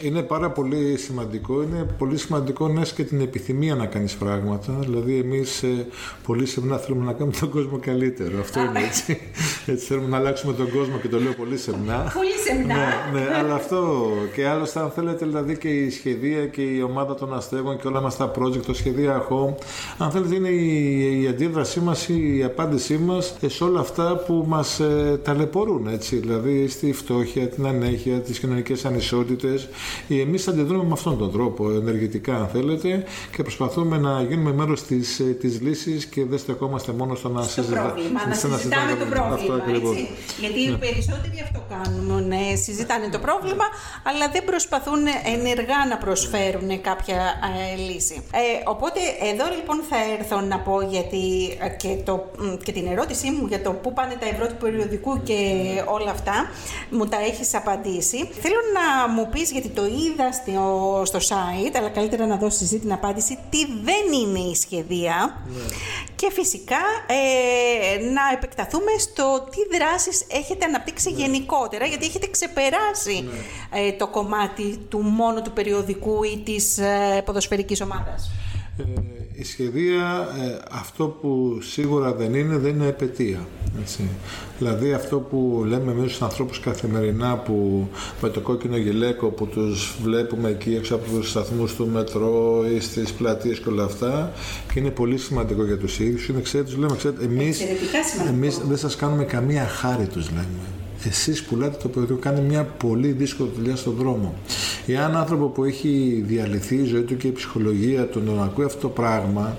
είναι 0.01 0.23
πάρα 0.23 0.51
πολύ 0.51 0.97
σημαντικό. 0.97 1.63
Είναι 1.63 1.87
πολύ 1.99 2.17
σημαντικό 2.17 2.69
να 2.69 2.81
έχει 2.81 2.95
και 2.95 3.03
την 3.05 3.21
επιθυμία 3.21 3.75
να 3.75 3.87
κάνεις 3.87 4.15
πράγματα. 4.15 4.73
Δηλαδή, 4.81 5.19
εμείς 5.19 5.63
ε, 5.63 5.87
πολύ 6.27 6.47
σεμνά 6.47 6.77
θέλουμε 6.77 7.05
να 7.05 7.13
κάνουμε 7.13 7.37
τον 7.41 7.51
κόσμο 7.51 7.79
καλύτερο. 7.79 8.41
Αυτό 8.41 8.61
είναι 8.61 8.81
έτσι. 8.87 9.19
έτσι 9.67 9.87
θέλουμε 9.87 10.09
να 10.09 10.17
αλλάξουμε 10.17 10.53
τον 10.53 10.71
κόσμο 10.71 10.97
και 11.03 11.09
το 11.09 11.21
λέω 11.21 11.33
πολύ 11.33 11.57
σεμνά. 11.57 12.13
Πολύ 12.15 12.31
σεμνά. 12.45 12.75
ναι, 12.75 13.21
ναι, 13.21 13.27
αλλά 13.39 13.55
αυτό 13.55 14.11
και 14.35 14.47
άλλωστε, 14.47 14.81
αν 14.81 14.91
θέλετε, 14.91 15.27
δηλαδή 15.27 15.59
και 15.59 15.69
η 15.69 15.91
σχεδία 15.91 16.47
και 16.47 16.63
η 16.63 16.83
ομάδα 16.83 17.15
των 17.15 17.35
αστέγων 17.35 17.79
και 17.79 17.87
όλα 17.87 18.01
μας 18.01 18.17
τα 18.17 18.31
project, 18.39 18.63
το 18.67 18.75
σχεδία 18.75 19.27
home, 19.29 19.55
αν 19.99 20.11
θέλετε, 20.11 20.35
είναι 20.35 20.49
η, 20.49 21.23
η 21.23 21.29
αντίδρασή 21.29 21.81
μας, 21.81 22.09
η 22.09 22.43
απάντησή 22.45 22.99
μας 22.99 23.37
σε 23.47 23.65
όλα 23.65 23.81
αυτά 23.81 24.17
που 24.27 24.45
μας 24.49 24.81
ε, 24.81 25.21
ταλαιπωρούν. 25.23 25.87
Έτσι, 25.87 26.17
δηλαδή 26.17 26.69
στη 26.69 26.93
φτώχεια, 26.93 27.49
την 27.49 27.67
ανέχεια, 27.67 28.21
τις 28.21 28.39
κοινωνικές 28.39 28.85
ανισότητες. 28.85 29.69
Εμείς 30.09 30.49
αντιδρούμε 30.49 30.85
με 30.85 30.93
αυτόν 30.93 31.19
τον 31.19 31.33
τρόπο, 31.33 31.71
ενεργητικά 31.71 32.37
αν 32.37 32.49
θέλετε, 32.49 33.05
και 33.37 33.43
προσπαθούμε 33.43 33.99
να 33.99 34.23
γίνουμε 34.23 34.53
μέρος 34.53 34.83
της 34.83 35.15
της 35.41 35.57
ε, 35.57 35.59
λύσης 35.61 36.07
και 36.07 36.25
δεν 36.25 36.39
στεκόμαστε 36.39 36.93
μόνο 36.93 37.15
στο 37.15 37.29
να 37.29 37.43
συζητάμε. 37.43 37.95
Να 38.29 38.35
συζητάμε 38.35 38.95
το 38.99 39.05
πρόβλημα. 39.05 39.65
Έτσι. 39.69 40.09
Γιατί 40.41 40.63
οι 40.63 40.69
ναι. 40.71 40.77
περισσότεροι 40.77 41.41
αυτό 41.43 41.65
κάνουν. 41.69 42.27
Ναι, 42.27 42.55
συζητάνε 42.55 43.09
το 43.09 43.19
πρόβλημα, 43.19 43.65
αλλά 44.03 44.29
δεν 44.33 44.45
προσπαθούν 44.45 45.03
ενεργά 45.35 45.87
να 45.89 45.97
προσφέρουν 45.97 46.81
κάποια 46.81 47.19
ε, 47.75 47.93
λύση. 47.93 48.23
Ε, 48.33 48.41
οπότε 48.65 49.01
εδώ 49.33 49.45
λοιπόν 49.57 49.83
θα 49.91 49.97
έρθω 50.19 50.41
να 50.41 50.59
πω 50.59 50.81
γιατί 50.81 51.25
ε, 51.61 51.69
και, 51.69 51.97
το, 52.05 52.31
και 52.65 52.73
την 52.73 52.87
ερώτησή 52.87 53.31
μου 53.31 53.47
για 53.47 53.63
το 53.63 53.71
πού 53.73 53.93
πάνε 53.93 54.15
τα 54.21 54.27
ευρώ 54.27 54.47
του 54.47 54.57
περιοδικού 54.61 55.23
και 55.23 55.39
όλα 55.87 56.11
αυτά 56.11 56.51
μου 56.91 57.07
τα 57.07 57.19
έχεις 57.21 57.55
απαντήσει. 57.55 58.29
Θέλω 58.43 58.61
να 58.79 59.13
μου 59.13 59.29
πεις 59.33 59.51
γιατί 59.51 59.69
το 59.75 59.85
είδα 59.85 60.33
στο, 60.33 61.03
στο 61.05 61.19
site, 61.19 61.75
αλλά 61.77 61.89
καλύτερα 61.89 62.27
να 62.27 62.37
δώσει 62.37 62.57
συζήτηση 62.57 62.83
την 62.83 62.93
απάντηση, 62.93 63.39
τι 63.51 63.67
δεν 63.67 64.21
είναι 64.21 64.39
η 64.39 64.55
σχεδία. 64.55 65.43
Ναι. 65.47 65.63
Και 66.17 66.31
φυσικά 66.33 66.83
ε, 67.07 68.05
να 68.05 68.23
επεκταθούμε 68.33 68.91
στο 68.99 69.47
τι 69.51 69.77
δράσεις 69.77 70.27
έχετε 70.31 70.65
αναπτύξει 70.65 71.11
ναι. 71.11 71.21
γενικότερα, 71.21 71.87
γιατί 71.87 72.07
έχετε 72.07 72.27
ξεπεράσει 72.27 73.29
ναι. 73.73 73.81
ε, 73.81 73.93
το 73.93 74.07
κομμάτι 74.07 74.77
του 74.89 74.99
μόνο 75.01 75.43
του 75.43 75.53
περιοδικού 75.53 76.25
ή 76.25 76.39
της 76.45 76.79
ε, 76.79 77.23
ποδοσφαιρικής 77.25 77.81
ομάδας. 77.81 78.31
Ε, 79.37 79.41
η 79.41 79.45
σχεδία 79.45 80.29
ε, 80.43 80.59
αυτό 80.71 81.07
που 81.07 81.59
σίγουρα 81.61 82.13
δεν 82.13 82.35
είναι, 82.35 82.57
δεν 82.57 82.75
είναι 82.75 82.87
επαιτία. 82.87 83.47
Έτσι. 83.81 84.09
Δηλαδή 84.59 84.93
αυτό 84.93 85.19
που 85.19 85.65
λέμε 85.67 85.93
εμείς 85.93 86.11
στους 86.11 86.23
ανθρώπους 86.23 86.61
καθημερινά 86.61 87.37
που 87.37 87.89
με 88.21 88.29
το 88.29 88.41
κόκκινο 88.41 88.77
γυλαίκο 88.77 89.27
που 89.27 89.47
τους 89.47 89.97
βλέπουμε 90.03 90.49
εκεί 90.49 90.75
έξω 90.75 90.95
από 90.95 91.11
τους 91.11 91.31
σταθμούς 91.31 91.75
του 91.75 91.89
μετρό 91.89 92.65
ή 92.75 92.81
στις 92.81 93.13
πλατείες 93.13 93.59
και 93.59 93.69
όλα 93.69 93.85
αυτά 93.85 94.33
και 94.73 94.81
είναι 94.81 94.91
πολύ 94.91 95.19
σημαντικό 95.19 95.65
για 95.65 95.79
τους 95.79 95.99
ίδιους 95.99 96.29
είναι 96.29 96.41
ξέρετε, 96.41 96.71
τους 96.71 96.79
λέμε, 96.79 96.97
ξέρετε, 96.97 97.25
εμείς, 97.25 97.61
εμείς 98.29 98.59
δεν 98.59 98.77
σας 98.77 98.97
κάνουμε 98.97 99.25
καμία 99.25 99.67
χάρη 99.67 100.07
τους 100.07 100.31
λέμε 100.31 100.84
εσείς 101.09 101.43
πουλάτε 101.43 101.77
το 101.83 101.89
περιοδικό, 101.89 102.19
κάνει 102.19 102.41
μια 102.41 102.65
πολύ 102.65 103.09
δύσκολη 103.09 103.51
δουλειά 103.57 103.77
στον 103.77 103.95
δρόμο. 103.95 104.35
Εάν 104.87 105.17
άνθρωπο 105.17 105.47
που 105.47 105.65
έχει 105.65 106.23
διαλυθεί 106.27 106.77
η 106.77 106.85
ζωή 106.85 107.03
του 107.03 107.17
και 107.17 107.27
η 107.27 107.33
ψυχολογία 107.33 108.07
του 108.07 108.21
να 108.21 108.45
ακούει 108.45 108.65
αυτό 108.65 108.81
το 108.81 108.89
πράγμα, 108.89 109.57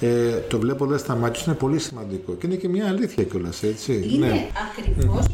ε, 0.00 0.08
το 0.48 0.58
βλέποντα 0.58 0.98
στα 0.98 1.14
μάτια 1.14 1.42
είναι 1.46 1.54
πολύ 1.54 1.78
σημαντικό. 1.78 2.32
Και 2.32 2.46
είναι 2.46 2.56
και 2.56 2.68
μια 2.68 2.88
αλήθεια 2.88 3.24
κιόλας, 3.24 3.62
έτσι. 3.62 4.08
Είναι 4.12 4.26
ναι. 4.26 4.46
ακριβώς 4.70 5.26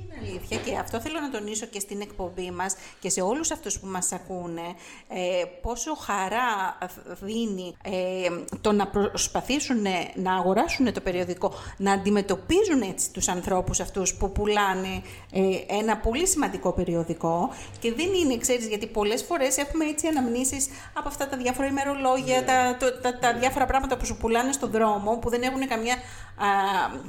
αλήθεια 0.51 0.71
και 0.71 0.79
αυτό 0.79 1.01
θέλω 1.01 1.21
να 1.21 1.31
τονίσω 1.31 1.67
και 1.67 1.81
στην 1.81 2.01
εκπομπή 2.01 2.51
μας 2.51 2.77
και 3.01 3.11
σε 3.11 3.21
όλους 3.21 3.51
αυτούς 3.51 3.79
που 3.81 3.87
μας 3.87 4.13
ακούνε 4.13 4.75
ε, 5.09 5.45
πόσο 5.63 5.95
χαρά 5.95 6.79
δίνει 7.21 7.77
ε, 7.83 8.57
το 8.61 8.73
να 8.73 8.87
προσπαθήσουν 8.87 9.87
να 10.15 10.35
αγοράσουν 10.35 10.93
το 10.93 11.01
περιοδικό, 11.01 11.53
να 11.77 11.93
αντιμετωπίζουν 11.93 12.83
έτσι 12.83 13.11
τους 13.11 13.29
ανθρώπους 13.29 13.81
αυτούς 13.81 14.15
που 14.15 14.33
πουλάνε 14.33 15.03
ε, 15.33 15.41
ένα 15.79 15.97
πολύ 15.97 16.27
σημαντικό 16.27 16.73
περιοδικό 16.73 17.51
και 17.79 17.93
δεν 17.93 18.13
είναι, 18.13 18.37
ξέρεις, 18.39 18.67
γιατί 18.67 18.87
πολλές 18.87 19.23
φορές 19.23 19.57
έχουμε 19.57 19.85
έτσι 19.85 20.07
αναμνήσεις 20.07 20.69
από 20.93 21.09
αυτά 21.09 21.29
τα 21.29 21.37
διάφορα 21.37 21.69
ημερολόγια, 21.69 22.41
ναι. 22.41 22.47
τα, 22.47 22.77
τα, 23.03 23.19
τα, 23.19 23.35
διάφορα 23.35 23.67
πράγματα 23.67 23.97
που 23.97 24.05
σου 24.07 24.17
πουλάνε 24.17 24.53
στον 24.53 24.71
δρόμο 24.71 25.17
που 25.17 25.31
δεν 25.31 25.43
έχουν 25.43 25.69
καμιά, 25.69 25.95
α, 25.95 26.47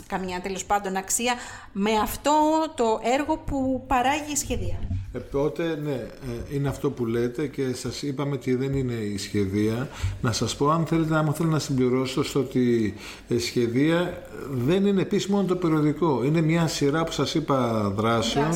καμιά 0.08 0.42
τέλος 0.42 0.66
πάντων 0.66 0.96
αξία 0.96 1.34
με 1.72 1.92
αυτό 1.92 2.34
το 2.76 3.00
έργο 3.04 3.27
που 3.36 3.84
παράγει 3.88 4.32
η 4.32 4.36
σχεδία. 4.36 4.80
Οπότε, 5.16 5.80
ναι, 5.84 5.92
ε, 5.92 6.56
είναι 6.56 6.68
αυτό 6.68 6.90
που 6.90 7.06
λέτε 7.06 7.48
και 7.48 7.74
σας 7.74 8.02
είπαμε 8.02 8.34
ότι 8.34 8.56
δεν 8.56 8.74
είναι 8.74 8.94
η 8.94 9.18
σχεδία. 9.18 9.90
Να 10.22 10.32
σας 10.32 10.56
πω, 10.56 10.70
αν 10.70 10.86
θέλετε, 10.86 11.16
άμα 11.16 11.34
θέλω 11.34 11.50
να 11.50 11.60
συμπληρώσω 11.60 12.24
στο 12.24 12.40
ότι 12.40 12.94
η 13.28 13.38
σχεδία 13.38 14.24
δεν 14.52 14.86
είναι 14.86 15.02
επίσης 15.02 15.28
μόνο 15.28 15.48
το 15.48 15.56
περιοδικό. 15.56 16.24
Είναι 16.24 16.42
μια 16.42 16.68
σειρά 16.68 17.04
που 17.04 17.12
σας 17.12 17.34
είπα 17.34 17.90
δράσεων, 17.96 18.52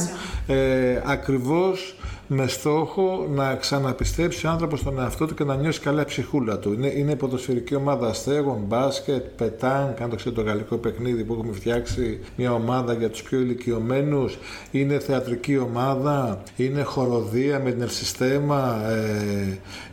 ε, 0.48 1.02
ακριβώς 1.06 1.96
με 2.34 2.48
στόχο 2.48 3.28
να 3.34 3.56
ξαναπιστέψει 3.56 4.48
ο 4.48 4.50
άνθρωπος 4.50 4.80
στον 4.80 5.00
εαυτό 5.00 5.26
του 5.26 5.34
και 5.34 5.44
να 5.44 5.56
νιώσει 5.56 5.80
καλά 5.80 6.02
η 6.02 6.06
ψυχούλα 6.06 6.60
του. 6.60 6.74
Είναι, 6.74 6.88
είναι 6.88 7.16
ποδοσφαιρική 7.16 7.76
ομάδα 7.76 8.08
αστέγων, 8.08 8.64
μπάσκετ, 8.68 9.26
πετάν, 9.38 9.96
αν 10.02 10.10
το 10.10 10.16
ξέρετε 10.16 10.42
το 10.42 10.48
γαλλικό 10.48 10.78
παιχνίδι 10.78 11.24
που 11.24 11.34
έχουμε 11.34 11.54
φτιάξει 11.54 12.20
μια 12.36 12.54
ομάδα 12.54 12.94
για 12.94 13.10
τους 13.10 13.24
πιο 13.24 13.40
ηλικιωμένους. 13.40 14.38
Είναι 14.72 15.00
θεατρική 15.00 15.58
ομάδα, 15.58 16.44
είναι 16.56 16.82
χοροδία 16.82 17.60
με 17.60 17.72
την 17.72 17.82
Ερσιστέμα, 17.82 18.82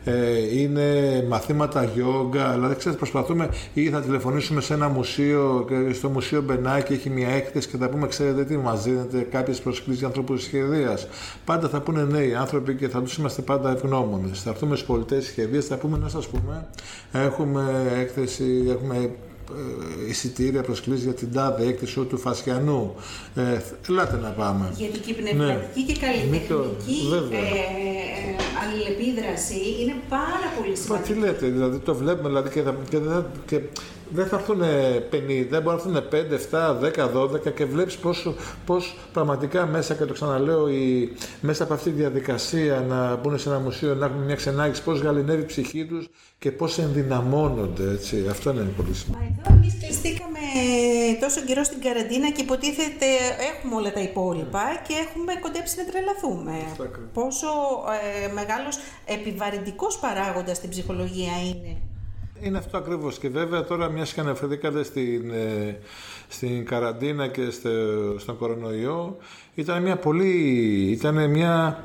ε, 0.03 0.11
ε, 0.11 0.59
είναι 0.59 0.85
μαθήματα 1.29 1.83
γιόγκα. 1.83 2.51
Δηλαδή, 2.53 2.75
ξέρετε, 2.75 2.99
προσπαθούμε 2.99 3.49
ή 3.73 3.89
θα 3.89 4.01
τηλεφωνήσουμε 4.01 4.61
σε 4.61 4.73
ένα 4.73 4.87
μουσείο, 4.89 5.67
στο 5.93 6.09
Μουσείο 6.09 6.41
Μπενάκη 6.41 6.93
έχει 6.93 7.09
μια 7.09 7.29
έκθεση 7.29 7.67
και 7.67 7.77
θα 7.77 7.89
πούμε, 7.89 8.07
ξέρετε 8.07 8.43
τι, 8.43 8.57
μας 8.57 8.83
δίνετε 8.83 9.27
κάποιες 9.31 9.59
προσκλήσεις 9.59 9.99
για 9.99 10.07
ανθρώπους 10.07 10.35
της 10.37 10.45
σχεδία. 10.45 10.97
Πάντα 11.45 11.69
θα 11.69 11.81
πούνε 11.81 12.03
ναι, 12.03 12.27
οι 12.29 12.35
άνθρωποι 12.35 12.75
και 12.75 12.87
θα 12.87 13.01
τους 13.01 13.17
είμαστε 13.17 13.41
πάντα 13.41 13.71
ευγνώμονες. 13.71 14.41
Θα 14.41 14.49
έρθουμε 14.49 14.75
στι 14.75 14.85
πολιτές 14.85 15.25
σχεδίες, 15.25 15.65
θα 15.65 15.77
πούμε 15.77 15.97
να 15.97 16.09
σας 16.09 16.27
πούμε, 16.27 16.67
έχουμε 17.11 17.91
έκθεση, 17.99 18.65
έχουμε 18.67 19.11
ε, 19.57 20.09
εισιτήρια 20.09 20.61
προσκλήσεις 20.61 21.03
για 21.03 21.13
την 21.13 21.33
τάδε 21.33 21.65
έκθεση 21.65 21.99
του 21.99 22.17
Φασιανού. 22.17 22.95
Ε, 23.35 23.59
ελάτε 23.89 24.17
να 24.17 24.29
πάμε. 24.29 24.73
Γιατί 24.77 24.99
και 24.99 25.11
η 25.11 25.13
πνευματική 25.13 25.81
ναι. 25.81 25.93
και 25.93 25.99
καλλιτεχνική 25.99 26.99
ε, 27.31 27.69
αλληλεπίδραση 28.61 29.59
είναι 29.81 29.95
πάρα 30.09 30.47
πολύ 30.61 30.75
σημαντική. 30.75 31.13
Μα 31.13 31.17
τι 31.17 31.25
λέτε, 31.25 31.47
δηλαδή 31.47 31.77
το 31.77 31.95
βλέπουμε 31.95 32.27
δηλαδή 32.27 32.49
και, 32.49 32.61
και, 32.89 32.97
και 33.45 33.59
δεν 34.09 34.27
θα 34.27 34.35
έρθουν 34.35 34.61
50, 34.61 35.61
μπορεί 35.63 35.63
να 35.63 35.71
έρθουν 35.71 35.95
5, 35.95 36.33
7, 36.51 36.79
10, 36.79 37.09
12 37.13 37.53
και 37.53 37.65
βλέπεις 37.65 37.97
πώς, 37.97 38.33
πώς 38.65 38.97
πραγματικά 39.13 39.65
μέσα, 39.65 39.93
και 39.93 40.05
το 40.05 40.13
ξαναλέω, 40.13 40.69
η, 40.69 41.13
μέσα 41.41 41.63
από 41.63 41.73
αυτή 41.73 41.89
τη 41.89 41.95
διαδικασία 41.95 42.85
να 42.87 43.15
μπουν 43.15 43.39
σε 43.39 43.49
ένα 43.49 43.59
μουσείο, 43.59 43.95
να 43.95 44.05
έχουν 44.05 44.21
μια 44.21 44.35
ξενάγηση, 44.35 44.83
πώς 44.83 44.99
γαλινεύει 44.99 45.41
η 45.41 45.45
ψυχή 45.45 45.85
τους 45.85 46.09
και 46.39 46.51
πώς 46.51 46.77
ενδυναμώνονται, 46.77 47.91
έτσι. 47.91 48.27
Αυτό 48.29 48.49
είναι 48.49 48.73
πολύ 48.77 48.93
σημαντικό. 48.93 49.31
Μα 49.35 49.35
εδώ 49.39 49.55
εμείς 49.57 49.77
κλειστήκαμε 49.79 50.39
τόσο 51.21 51.41
καιρό 51.41 51.63
στην 51.63 51.81
καραντίνα 51.81 52.31
και 52.31 52.41
υποτίθεται 52.41 53.05
έχουμε 53.51 53.75
όλα 53.75 53.91
τα 53.93 54.01
υπόλοιπα 54.01 54.63
και 54.87 54.93
έχουμε 55.05 55.33
κοντέψει 55.41 55.75
να 55.77 55.85
τρελαθούμε. 55.85 56.53
Πόσο 57.13 57.47
ε, 58.25 58.31
μεγάλος 58.33 58.77
επιβαρυντικός 59.05 59.97
παράγοντας 59.99 60.57
στην 60.57 60.69
ψυχολογία 60.69 61.33
είναι. 61.49 61.88
Είναι 62.41 62.57
αυτό 62.57 62.77
ακριβώς. 62.77 63.17
Και 63.17 63.29
βέβαια 63.29 63.63
τώρα 63.63 63.89
μιας 63.89 64.13
και 64.13 64.19
αναφερθήκατε 64.19 64.83
στην, 64.83 65.31
ε, 65.31 65.77
στην 66.27 66.65
καραντίνα 66.65 67.27
και 67.27 67.49
στο, 67.49 67.69
στον 68.17 68.37
κορονοϊό 68.37 69.17
ήταν 69.55 69.81
μια 69.81 69.95
πολύ, 69.95 70.31
ήταν 70.91 71.29
μια 71.29 71.83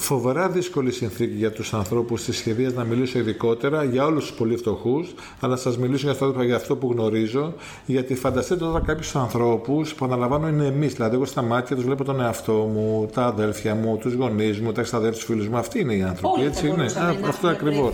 φοβερά 0.00 0.48
δύσκολη 0.48 0.92
συνθήκη 0.92 1.34
για 1.34 1.50
τους 1.50 1.74
ανθρώπους 1.74 2.24
της 2.24 2.36
σχεδίας 2.36 2.72
να 2.72 2.84
μιλήσω 2.84 3.18
ειδικότερα 3.18 3.84
για 3.84 4.04
όλους 4.04 4.26
τους 4.26 4.36
πολύ 4.36 4.56
φτωχούς, 4.56 5.14
αλλά 5.40 5.52
να 5.52 5.58
σας 5.58 5.78
μιλήσω 5.78 6.02
για 6.02 6.10
αυτό, 6.10 6.42
για 6.42 6.56
αυτό 6.56 6.76
που 6.76 6.92
γνωρίζω, 6.92 7.54
γιατί 7.86 8.14
φανταστείτε 8.14 8.64
τώρα 8.64 8.80
κάποιους 8.80 9.16
ανθρώπους 9.16 9.94
που 9.94 10.04
αναλαμβάνω 10.04 10.48
είναι 10.48 10.66
εμείς, 10.66 10.92
δηλαδή 10.92 11.14
εγώ 11.14 11.24
στα 11.24 11.42
μάτια 11.42 11.76
τους 11.76 11.84
βλέπω 11.84 12.04
τον 12.04 12.20
εαυτό 12.20 12.52
μου, 12.52 13.10
τα 13.14 13.24
αδέλφια 13.24 13.74
μου, 13.74 13.96
τους 13.96 14.14
γονείς 14.14 14.60
μου, 14.60 14.72
τα 14.72 14.80
εξαδέλφια 14.80 15.18
τους 15.18 15.26
φίλους 15.26 15.48
μου, 15.48 15.56
αυτοί 15.56 15.80
είναι 15.80 15.94
οι 15.94 16.02
άνθρωποι, 16.02 16.40
Όλοι 16.40 16.48
έτσι 16.48 16.68
είναι, 16.68 16.86
αυτό 17.28 17.48
ακριβώς. 17.48 17.92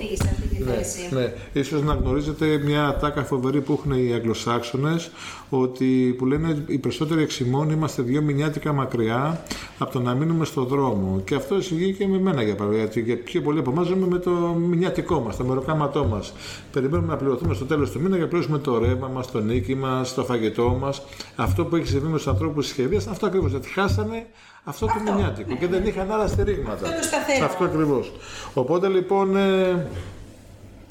Ναι, 0.65 1.21
ναι. 1.21 1.33
Ίσως 1.53 1.83
να 1.83 1.95
γνωρίζετε 1.95 2.61
μια 2.65 2.97
τάκα 3.01 3.25
φοβερή 3.25 3.61
που 3.61 3.73
έχουν 3.73 4.07
οι 4.07 4.13
Αγγλοσάξονες, 4.15 5.11
ότι 5.49 6.15
που 6.19 6.27
λένε 6.27 6.65
οι 6.67 6.79
περισσότεροι 6.79 7.23
εξημών 7.23 7.71
είμαστε 7.71 8.03
δύο 8.03 8.23
μηνιάτικα 8.23 8.73
μακριά 8.73 9.43
από 9.79 9.93
το 9.93 10.01
να 10.01 10.15
μείνουμε 10.15 10.45
στο 10.45 10.65
δρόμο. 10.65 11.21
Και 11.25 11.35
αυτό 11.35 11.57
ισχύει 11.57 11.95
και 11.99 12.07
με 12.07 12.19
μένα 12.19 12.43
για 12.43 12.55
παράδειγμα. 12.55 12.85
Γιατί 12.85 13.17
πιο 13.17 13.41
πολλοί 13.43 13.59
από 13.59 13.71
εμάς 13.71 13.87
ζούμε 13.87 14.07
με 14.07 14.19
το 14.19 14.31
μηνιάτικό 14.69 15.21
μας, 15.21 15.37
το 15.37 15.45
μεροκάματό 15.45 16.05
μας. 16.05 16.33
Περιμένουμε 16.73 17.09
να 17.09 17.17
πληρωθούμε 17.17 17.55
στο 17.55 17.65
τέλος 17.65 17.91
του 17.91 18.01
μήνα 18.01 18.15
για 18.15 18.25
να 18.25 18.31
πληρώσουμε 18.31 18.59
το 18.59 18.79
ρεύμα 18.79 19.09
μας, 19.09 19.31
το 19.31 19.41
νίκη 19.41 19.75
μας, 19.75 20.15
το 20.15 20.25
φαγητό 20.25 20.77
μας. 20.81 21.03
Αυτό 21.37 21.65
που 21.65 21.77
έχει 21.77 21.87
συμβεί 21.87 22.07
με 22.07 22.17
τους 22.17 22.27
ανθρώπους 22.27 22.67
τη 22.67 22.73
σχεδίας, 22.73 23.07
αυτό 23.07 23.27
ακριβώς. 23.27 23.51
Γιατί 23.51 23.69
χάσανε 23.69 24.27
αυτό, 24.65 24.87
το 24.87 25.13
μηνιάτικο 25.13 25.57
και 25.57 25.67
δεν 25.67 25.87
είχαν 25.87 26.11
άλλα 26.11 26.27
στηρίγματα. 26.27 26.89
Αυτό, 26.89 27.45
αυτό 27.45 27.65
ακριβώς. 27.65 28.13
Οπότε 28.55 28.89
λοιπόν. 28.89 29.37
Ε, 29.37 29.87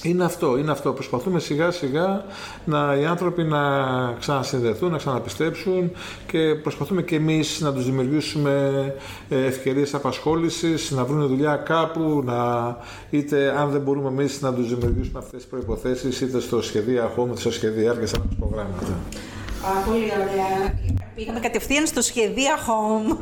είναι 0.02 0.24
αυτό, 0.24 0.56
είναι 0.58 0.70
αυτό. 0.70 0.92
Προσπαθούμε 0.92 1.40
σιγά 1.40 1.70
σιγά 1.70 2.24
να, 2.64 2.96
οι 3.00 3.04
άνθρωποι 3.04 3.42
να 3.42 3.58
ξανασυνδεθούν, 4.12 4.90
να 4.90 4.96
ξαναπιστέψουν 4.96 5.90
και 6.26 6.54
προσπαθούμε 6.62 7.02
και 7.02 7.16
εμείς 7.16 7.60
να 7.60 7.72
τους 7.72 7.84
δημιουργήσουμε 7.84 8.94
ε, 9.28 9.44
ευκαιρίες 9.44 9.94
απασχόλησης, 9.94 10.90
να 10.90 11.04
βρουν 11.04 11.26
δουλειά 11.26 11.56
κάπου, 11.56 12.22
να, 12.24 12.76
είτε 13.10 13.58
αν 13.58 13.70
δεν 13.70 13.80
μπορούμε 13.80 14.08
εμείς 14.08 14.40
να 14.40 14.54
τους 14.54 14.74
δημιουργήσουμε 14.74 15.18
αυτές 15.18 15.40
τις 15.40 15.50
προϋποθέσεις, 15.50 16.20
είτε 16.20 16.40
στο 16.40 16.62
σχεδίο 16.62 17.10
home, 17.16 17.26
είτε 17.26 17.40
στο 17.40 17.50
σχεδίο 17.50 17.94
και 17.94 18.06
σε 18.06 18.16
προγράμματα. 18.38 18.98
Πολύ 19.86 20.12
ωραία. 20.12 20.74
Πήγαμε 21.14 21.40
κατευθείαν 21.40 21.86
στο 21.86 22.02
σχεδία 22.02 22.56
home. 22.56 23.16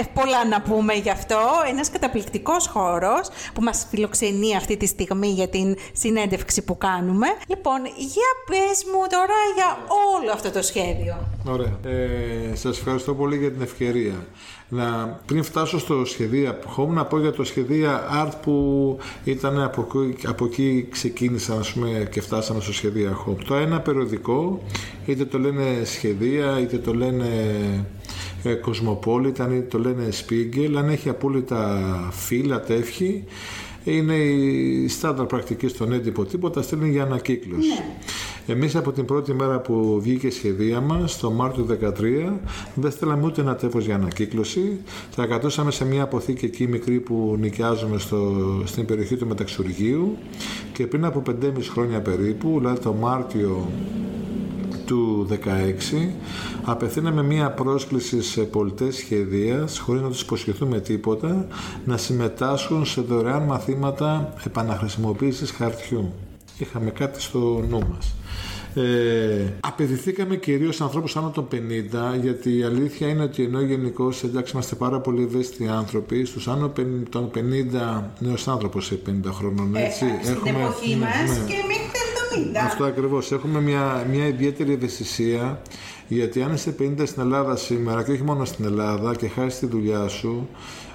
Ε, 0.00 0.04
πολλά 0.14 0.44
να 0.44 0.60
πούμε 0.60 0.94
γι' 0.94 1.10
αυτό. 1.10 1.38
Ένας 1.68 1.90
καταπληκτικός 1.90 2.66
χώρος 2.66 3.28
που 3.54 3.62
μας 3.62 3.86
φιλοξενεί 3.90 4.56
αυτή 4.56 4.76
τη 4.76 4.86
στιγμή 4.86 5.28
για 5.28 5.48
την 5.48 5.76
συνέντευξη 5.92 6.62
που 6.62 6.78
κάνουμε. 6.78 7.26
Λοιπόν, 7.48 7.84
για 7.84 8.30
πες 8.46 8.84
μου 8.84 9.06
τώρα 9.10 9.38
για 9.56 9.78
όλο 10.18 10.32
αυτό 10.32 10.50
το 10.50 10.62
σχέδιο. 10.62 11.28
Ωραία. 11.46 11.78
Ε, 11.84 12.54
σας 12.54 12.78
ευχαριστώ 12.78 13.14
πολύ 13.14 13.36
για 13.36 13.52
την 13.52 13.62
ευκαιρία. 13.62 14.26
Να, 14.68 15.20
πριν 15.26 15.42
φτάσω 15.42 15.78
στο 15.78 16.04
σχεδία 16.04 16.58
home, 16.76 16.88
να 16.88 17.04
πω 17.04 17.20
για 17.20 17.32
το 17.32 17.44
σχεδία 17.44 18.00
art 18.24 18.32
που 18.42 18.98
ήταν 19.24 19.62
από, 19.62 19.86
από 20.26 20.44
εκεί 20.44 20.86
ξεκίνησαν 20.90 21.60
πούμε, 21.74 22.08
και 22.10 22.20
φτάσαμε 22.20 22.60
στο 22.60 22.72
σχεδία 22.72 23.24
home. 23.26 23.36
Το 23.46 23.54
ένα 23.54 23.80
περιοδικό, 23.80 24.62
είτε 25.06 25.24
το 25.24 25.38
λένε 25.38 25.84
σχεδία, 25.84 26.60
είτε 26.60 26.78
το 26.78 26.94
λένε 26.94 27.26
ε, 28.42 28.54
Κοσμοπόλιταν, 28.54 29.52
είτε 29.52 29.66
το 29.66 29.78
λένε 29.78 30.08
Spiegel, 30.12 30.74
αν 30.76 30.88
έχει 30.88 31.08
απόλυτα 31.08 31.88
φύλλα, 32.12 32.60
τεύχη, 32.60 33.24
είναι 33.84 34.14
η 34.14 34.88
στάνταρ 34.88 35.26
πρακτική 35.26 35.68
στον 35.68 35.92
έντυπο 35.92 36.24
τίποτα, 36.24 36.62
στέλνει 36.62 36.90
για 36.90 37.02
ανακύκλωση. 37.02 37.68
Ναι. 37.68 37.96
Εμείς 38.48 38.76
από 38.76 38.92
την 38.92 39.04
πρώτη 39.04 39.34
μέρα 39.34 39.60
που 39.60 40.00
βγήκε 40.02 40.26
η 40.26 40.30
σχεδία 40.30 40.80
μας, 40.80 41.18
το 41.18 41.30
Μάρτιο 41.30 41.64
του 41.64 41.78
2013, 41.80 42.32
δεν 42.74 42.90
στέλναμε 42.90 43.26
ούτε 43.26 43.40
ένα 43.40 43.54
τέφος 43.54 43.84
για 43.84 43.94
ανακύκλωση. 43.94 44.80
Τα 45.16 45.26
κατώσαμε 45.26 45.70
σε 45.70 45.84
μια 45.84 46.02
αποθήκη 46.02 46.44
εκεί 46.44 46.66
μικρή 46.66 47.00
που 47.00 47.36
νοικιάζουμε 47.40 47.98
στο, 47.98 48.32
στην 48.64 48.86
περιοχή 48.86 49.16
του 49.16 49.26
Μεταξουργείου 49.26 50.16
και 50.72 50.86
πριν 50.86 51.04
από 51.04 51.22
5,5 51.26 51.52
χρόνια 51.70 52.00
περίπου, 52.00 52.58
δηλαδή 52.58 52.80
το 52.80 52.92
Μάρτιο 52.92 53.70
του 54.86 55.26
2016 55.30 55.36
απευθύναμε 56.64 57.22
μία 57.22 57.50
πρόσκληση 57.50 58.22
σε 58.22 58.42
πολιτές 58.42 58.96
σχεδίας 58.96 59.78
χωρίς 59.78 60.02
να 60.02 60.08
τους 60.08 60.20
υποσχεθούμε 60.20 60.80
τίποτα 60.80 61.46
να 61.84 61.96
συμμετάσχουν 61.96 62.86
σε 62.86 63.00
δωρεάν 63.00 63.42
μαθήματα 63.42 64.34
επαναχρησιμοποίησης 64.44 65.50
χαρτιού. 65.50 66.12
Είχαμε 66.58 66.90
κάτι 66.90 67.20
στο 67.20 67.64
νου 67.68 67.78
μας. 67.78 68.14
Ε, 68.78 69.52
απαιτηθήκαμε 69.60 70.36
κυρίως 70.36 70.76
σε 70.76 70.82
ανθρώπους 70.82 71.16
άνω 71.16 71.30
των 71.30 71.48
50, 71.52 71.56
γιατί 72.20 72.58
η 72.58 72.62
αλήθεια 72.62 73.08
είναι 73.08 73.22
ότι 73.22 73.42
ενώ 73.42 73.60
γενικώς 73.60 74.22
εντάξει 74.22 74.52
είμαστε 74.52 74.74
πάρα 74.74 75.00
πολύ 75.00 75.22
ευαίσθητοι 75.22 75.68
άνθρωποι, 75.68 76.24
στους 76.24 76.48
άνω 76.48 76.72
των 77.08 77.30
50 77.34 78.02
νέος 78.18 78.48
άνθρωπος 78.48 78.86
σε 78.86 78.98
50 79.06 79.32
χρόνων. 79.32 79.76
Έτσι, 79.76 80.04
ε, 80.04 80.24
στην 80.24 80.36
έχουμε, 80.36 80.64
εποχή 80.64 80.94
ναι, 80.94 80.96
μας 80.96 81.38
ναι. 81.38 81.46
και 81.46 81.54
μέχρι 81.66 81.90
τα 81.92 82.62
70. 82.62 82.64
Αυτό 82.66 82.84
ακριβώς. 82.84 83.32
Έχουμε 83.32 83.60
μια, 83.60 84.06
μια 84.10 84.26
ιδιαίτερη 84.26 84.72
ευαισθησία, 84.72 85.62
γιατί 86.08 86.42
αν 86.42 86.54
είσαι 86.54 86.74
50 86.78 87.06
στην 87.06 87.22
Ελλάδα 87.22 87.56
σήμερα 87.56 88.02
και 88.02 88.12
όχι 88.12 88.22
μόνο 88.22 88.44
στην 88.44 88.64
Ελλάδα 88.64 89.14
και 89.14 89.28
χάσει 89.28 89.58
τη 89.58 89.66
δουλειά 89.66 90.08
σου, 90.08 90.48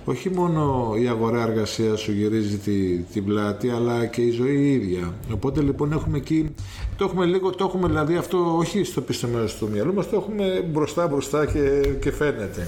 όχι 0.05 0.29
μόνο 0.29 0.93
η 0.99 1.07
αγορά 1.07 1.41
εργασίας 1.41 1.99
σου 1.99 2.11
γυρίζει 2.11 2.57
τη, 2.57 2.97
την 2.97 3.25
πλάτη, 3.25 3.69
αλλά 3.69 4.05
και 4.05 4.21
η 4.21 4.31
ζωή 4.31 4.55
η 4.55 4.71
ίδια. 4.73 5.13
Οπότε 5.33 5.61
λοιπόν 5.61 5.91
έχουμε 5.91 6.17
εκεί, 6.17 6.55
το 6.97 7.05
έχουμε 7.05 7.25
λίγο, 7.25 7.49
το 7.49 7.65
έχουμε 7.65 7.87
δηλαδή 7.87 8.15
αυτό 8.15 8.55
όχι 8.57 8.83
στο 8.83 9.01
πίσω 9.01 9.27
μέρο 9.27 9.47
του 9.59 9.69
μυαλού 9.71 9.93
μας, 9.93 10.09
το 10.09 10.15
έχουμε 10.15 10.65
μπροστά 10.71 11.07
μπροστά 11.07 11.45
και, 11.45 11.93
και 12.01 12.11
φαίνεται. 12.11 12.67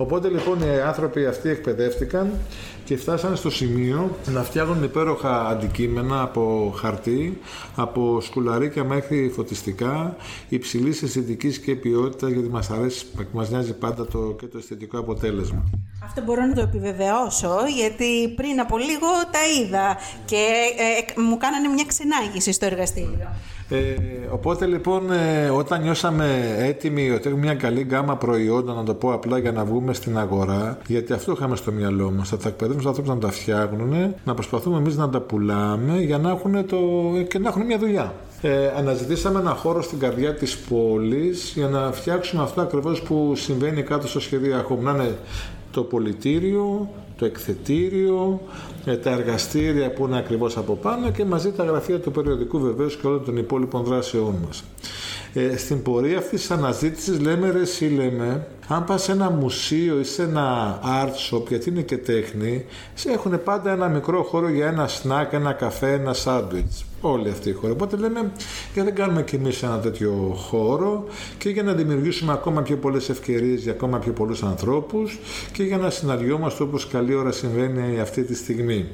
Οπότε 0.00 0.28
λοιπόν 0.28 0.60
οι 0.60 0.80
άνθρωποι 0.80 1.26
αυτοί 1.26 1.48
εκπαιδεύτηκαν 1.48 2.32
και 2.84 2.96
φτάσανε 2.96 3.36
στο 3.36 3.50
σημείο 3.50 4.16
να 4.26 4.42
φτιάχνουν 4.42 4.82
υπέροχα 4.82 5.46
αντικείμενα 5.46 6.22
από 6.22 6.74
χαρτί, 6.76 7.40
από 7.76 8.20
σκουλαρίκια 8.20 8.84
μέχρι 8.84 9.30
φωτιστικά, 9.34 10.16
υψηλής 10.48 11.02
αισθητικής 11.02 11.58
και 11.58 11.74
ποιότητα, 11.74 12.28
γιατί 12.28 12.48
μας 12.48 12.70
αρέσει, 12.70 13.06
μας 13.32 13.50
νοιάζει 13.50 13.74
πάντα 13.74 14.06
το, 14.06 14.36
και 14.40 14.46
το 14.46 14.58
αισθητικό 14.58 14.98
αποτέλεσμα. 14.98 15.64
Αυτό 16.04 16.22
μπορώ 16.22 16.46
να 16.46 16.54
το 16.54 16.60
επιβεβαιώσω, 16.60 17.56
γιατί 17.76 18.28
πριν 18.36 18.60
από 18.60 18.78
λίγο 18.78 19.08
τα 19.30 19.38
είδα 19.60 19.96
και 20.24 20.48
ε, 21.16 21.20
μου 21.20 21.36
κάνανε 21.36 21.68
μια 21.68 21.84
ξενάγηση 21.86 22.52
στο 22.52 22.66
εργαστήριο. 22.66 23.28
Ε, 23.70 23.94
οπότε 24.30 24.66
λοιπόν 24.66 25.12
ε, 25.12 25.48
όταν 25.48 25.82
νιώσαμε 25.82 26.54
έτοιμοι 26.58 27.10
ότι 27.10 27.28
έχουμε 27.28 27.44
μια 27.44 27.54
καλή 27.54 27.80
γκάμα 27.80 28.16
προϊόντων, 28.16 28.76
να 28.76 28.82
το 28.82 28.94
πω 28.94 29.12
απλά 29.12 29.38
για 29.38 29.52
να 29.52 29.64
βγούμε 29.64 29.94
στην 29.94 30.18
αγορά, 30.18 30.78
γιατί 30.86 31.12
αυτό 31.12 31.32
είχαμε 31.32 31.56
στο 31.56 31.72
μυαλό 31.72 32.10
μας. 32.10 32.28
Θα 32.28 32.36
τα 32.36 32.48
εκπαιδεύουμε 32.48 32.82
του 32.82 32.88
ανθρώπους 32.88 33.14
να 33.14 33.20
τα 33.20 33.30
φτιάχνουν, 33.30 34.14
να 34.24 34.34
προσπαθούμε 34.34 34.76
εμείς 34.76 34.96
να 34.96 35.08
τα 35.08 35.20
πουλάμε 35.20 36.00
για 36.00 36.18
να 36.18 36.30
έχουν 36.30 36.66
το... 36.66 36.78
και 37.28 37.38
να 37.38 37.48
έχουν 37.48 37.66
μια 37.66 37.78
δουλειά. 37.78 38.14
Ε, 38.42 38.72
αναζητήσαμε 38.76 39.40
ένα 39.40 39.50
χώρο 39.50 39.82
στην 39.82 39.98
καρδιά 39.98 40.34
της 40.34 40.58
πόλης 40.58 41.52
για 41.54 41.68
να 41.68 41.92
φτιάξουμε 41.92 42.42
αυτό 42.42 42.60
ακριβώς 42.60 43.02
που 43.02 43.32
συμβαίνει 43.36 43.82
κάτω 43.82 44.08
στο 44.08 44.20
σχεδίο 44.20 44.78
Να 44.80 44.90
είναι 44.90 45.16
το 45.70 45.82
πολιτήριο, 45.82 46.88
το 47.16 47.24
εκθετήριο, 47.24 48.40
ε, 48.46 48.69
τα 48.84 49.10
εργαστήρια 49.10 49.90
που 49.90 50.06
είναι 50.06 50.18
ακριβώς 50.18 50.56
από 50.56 50.74
πάνω 50.74 51.10
και 51.10 51.24
μαζί 51.24 51.52
τα 51.52 51.64
γραφεία 51.64 52.00
του 52.00 52.10
περιοδικού 52.10 52.58
βεβαίως 52.58 52.96
και 52.96 53.06
όλων 53.06 53.24
των 53.24 53.36
υπόλοιπων 53.36 53.82
δράσεών 53.82 54.34
μας. 54.46 54.64
Ε, 55.34 55.56
στην 55.56 55.82
πορεία 55.82 56.18
αυτής 56.18 56.40
της 56.40 56.50
αναζήτησης 56.50 57.20
λέμε 57.20 57.50
ρε 57.50 57.60
εσύ 57.60 57.84
λέμε 57.84 58.46
αν 58.68 58.84
πας 58.84 59.02
σε 59.02 59.12
ένα 59.12 59.30
μουσείο 59.30 59.98
ή 60.00 60.04
σε 60.04 60.22
ένα 60.22 60.78
art 60.84 61.36
shop 61.36 61.48
γιατί 61.48 61.68
είναι 61.68 61.80
και 61.80 61.96
τέχνη 61.96 62.64
έχουν 63.06 63.42
πάντα 63.42 63.70
ένα 63.70 63.88
μικρό 63.88 64.22
χώρο 64.22 64.48
για 64.48 64.66
ένα 64.66 64.88
σνακ, 64.88 65.32
ένα 65.32 65.52
καφέ, 65.52 65.92
ένα 65.92 66.12
σάντουιτς 66.12 66.84
όλοι 67.00 67.30
αυτοί 67.30 67.48
οι 67.48 67.52
χώροι. 67.52 67.72
Οπότε 67.72 67.96
λέμε, 67.96 68.32
για 68.74 68.84
δεν 68.84 68.94
κάνουμε 68.94 69.22
κι 69.22 69.36
εμείς 69.36 69.62
ένα 69.62 69.78
τέτοιο 69.78 70.12
χώρο 70.36 71.04
και 71.38 71.48
για 71.48 71.62
να 71.62 71.72
δημιουργήσουμε 71.72 72.32
ακόμα 72.32 72.62
πιο 72.62 72.76
πολλές 72.76 73.08
ευκαιρίες 73.08 73.62
για 73.62 73.72
ακόμα 73.72 73.98
πιο 73.98 74.12
πολλούς 74.12 74.42
ανθρώπους 74.42 75.18
και 75.52 75.62
για 75.62 75.76
να 75.76 75.90
συναντιόμαστε 75.90 76.62
όπως 76.62 76.86
καλή 76.86 77.14
ώρα 77.14 77.32
συμβαίνει 77.32 78.00
αυτή 78.00 78.22
τη 78.22 78.34
στιγμή. 78.34 78.88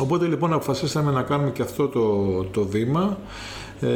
Οπότε 0.00 0.26
λοιπόν 0.26 0.52
αποφασίσαμε 0.52 1.10
να 1.10 1.22
κάνουμε 1.22 1.50
και 1.50 1.62
αυτό 1.62 1.88
το, 1.88 2.44
το 2.44 2.64
βήμα 2.64 3.18
Ε, 3.80 3.86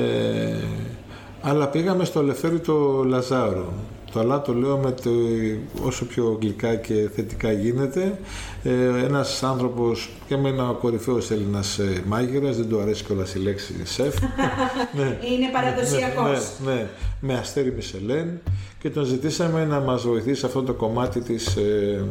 αλλά 1.43 1.69
πήγαμε 1.69 2.05
στο 2.05 2.23
Λεφέρι 2.23 2.59
το 2.59 3.05
Λαζάρο. 3.05 3.73
Το 4.13 4.21
αλλά 4.21 4.43
το 4.43 4.55
λέω 4.55 4.77
με 4.77 4.91
το, 4.91 5.11
όσο 5.83 6.05
πιο 6.05 6.39
γλυκά 6.41 6.75
και 6.75 7.09
θετικά 7.15 7.53
γίνεται. 7.53 8.19
Ε, 8.63 9.05
ένας 9.05 9.43
άνθρωπος 9.43 10.11
και 10.27 10.37
με 10.37 10.49
ένα 10.49 10.77
κορυφαίος 10.81 11.31
Έλληνας 11.31 11.79
ε, 11.79 12.03
μάγειρας, 12.07 12.57
δεν 12.57 12.69
του 12.69 12.81
αρέσει 12.81 13.05
κιόλας 13.05 13.35
η 13.35 13.39
λέξη 13.39 13.75
σεφ. 13.85 14.15
ναι, 14.97 15.19
Είναι 15.35 15.51
παραδοσιακός. 15.53 16.53
Ναι, 16.65 16.73
ναι, 16.73 16.87
με 17.21 17.35
αστέρι 17.35 17.73
Μισελέν 17.73 18.41
και 18.79 18.91
τον 18.91 19.05
ζητήσαμε 19.05 19.65
να 19.65 19.81
μας 19.81 20.03
βοηθήσει 20.03 20.41
σε 20.41 20.47
αυτό 20.47 20.63
το 20.63 20.73
κομμάτι 20.73 21.21
της 21.21 21.57
ε, 21.57 22.05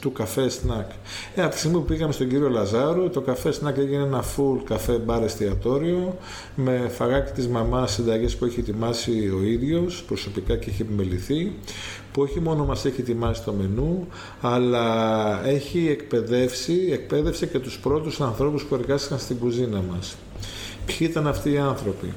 του 0.00 0.12
καφέ 0.12 0.48
σνακ. 0.48 0.90
Ε, 1.34 1.42
από 1.42 1.52
τη 1.52 1.58
στιγμή 1.58 1.78
που 1.78 1.84
πήγαμε 1.84 2.12
στον 2.12 2.28
κύριο 2.28 2.48
Λαζάρου, 2.48 3.10
το 3.10 3.20
καφέ 3.20 3.52
σνακ 3.52 3.78
έγινε 3.78 4.02
ένα 4.02 4.22
full 4.22 4.58
καφέ 4.64 4.92
μπαρ 4.92 5.22
εστιατόριο 5.22 6.18
με 6.54 6.90
φαγάκι 6.94 7.32
της 7.32 7.48
μαμάς 7.48 7.92
συνταγές 7.92 8.36
που 8.36 8.44
έχει 8.44 8.60
ετοιμάσει 8.60 9.32
ο 9.40 9.42
ίδιος 9.42 10.02
προσωπικά 10.06 10.56
και 10.56 10.70
έχει 10.70 10.82
επιμεληθεί 10.82 11.52
που 12.12 12.22
όχι 12.22 12.40
μόνο 12.40 12.64
μας 12.64 12.84
έχει 12.84 13.00
ετοιμάσει 13.00 13.42
το 13.42 13.52
μενού 13.52 14.06
αλλά 14.40 15.46
έχει 15.46 15.88
εκπαιδεύσει, 15.88 16.88
εκπαίδευσε 16.92 17.46
και 17.46 17.58
τους 17.58 17.78
πρώτους 17.78 18.20
ανθρώπους 18.20 18.64
που 18.64 18.74
εργάστηκαν 18.74 19.18
στην 19.18 19.38
κουζίνα 19.38 19.82
μας. 19.90 20.16
Ποιοι 20.86 21.08
ήταν 21.10 21.26
αυτοί 21.26 21.52
οι 21.52 21.58
άνθρωποι; 21.58 22.12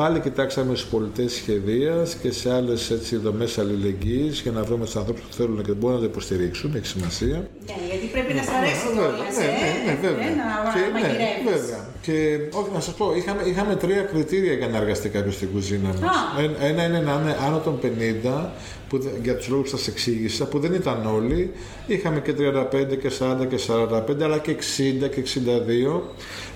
Πάλι 0.00 0.20
κοιτάξαμε 0.20 0.74
στους 0.74 0.90
πολιτές 0.90 1.32
σχεδίας 1.32 2.14
και 2.14 2.32
σε 2.32 2.54
άλλες 2.54 2.92
δομές 3.22 3.58
αλληλεγγύης 3.58 4.40
για 4.40 4.52
να 4.52 4.62
βρούμε 4.62 4.84
του 4.84 4.98
ανθρώπους 4.98 5.22
που 5.22 5.32
θέλουν 5.32 5.62
και 5.64 5.72
μπορούν 5.72 5.96
να 5.96 6.02
το 6.02 6.08
υποστηρίξουν. 6.10 6.74
Έχει 6.74 6.86
σημασία. 6.86 7.36
Ναι, 7.66 7.74
γιατί 7.90 8.06
πρέπει 8.12 8.32
να 8.34 8.42
σα 8.42 8.52
αρέσει 8.52 8.86
ναι, 8.86 8.92
κιόλα. 8.92 9.10
Ναι, 9.10 9.28
ναι, 9.36 9.68
ε, 9.68 9.92
ναι, 9.92 9.98
βέβαια. 10.00 10.26
Ε, 10.26 10.34
να 10.40 10.46
και, 10.74 10.82
ναι, 11.22 11.50
βέβαια. 11.50 11.80
Και 12.00 12.38
όχι, 12.58 12.70
να 12.74 12.80
σας 12.80 12.94
πω, 12.94 13.14
είχαμε, 13.14 13.42
είχαμε 13.42 13.74
τρία 13.76 14.02
κριτήρια 14.02 14.52
για 14.52 14.68
να 14.68 14.76
εργαστεί 14.76 15.08
κάποιος 15.08 15.34
στην 15.34 15.48
κουζίνα 15.52 15.88
μας. 15.88 16.16
Ένα 16.60 16.84
είναι 16.84 17.00
να 17.00 17.12
είναι 17.20 17.36
άνω 17.46 17.58
των 17.58 17.78
50, 17.82 18.50
που, 18.90 19.00
για 19.22 19.36
τους 19.36 19.48
λόγους 19.48 19.70
που 19.70 19.76
σας 19.76 19.86
εξήγησα, 19.86 20.46
που 20.46 20.58
δεν 20.58 20.74
ήταν 20.74 21.06
όλοι. 21.06 21.50
Είχαμε 21.86 22.20
και 22.20 22.32
35 22.32 22.96
και 22.96 23.10
40 23.18 23.46
και 23.48 23.56
45, 23.56 24.22
αλλά 24.22 24.38
και 24.38 24.50
60 24.50 25.08
και 25.08 25.22
62. 25.22 26.00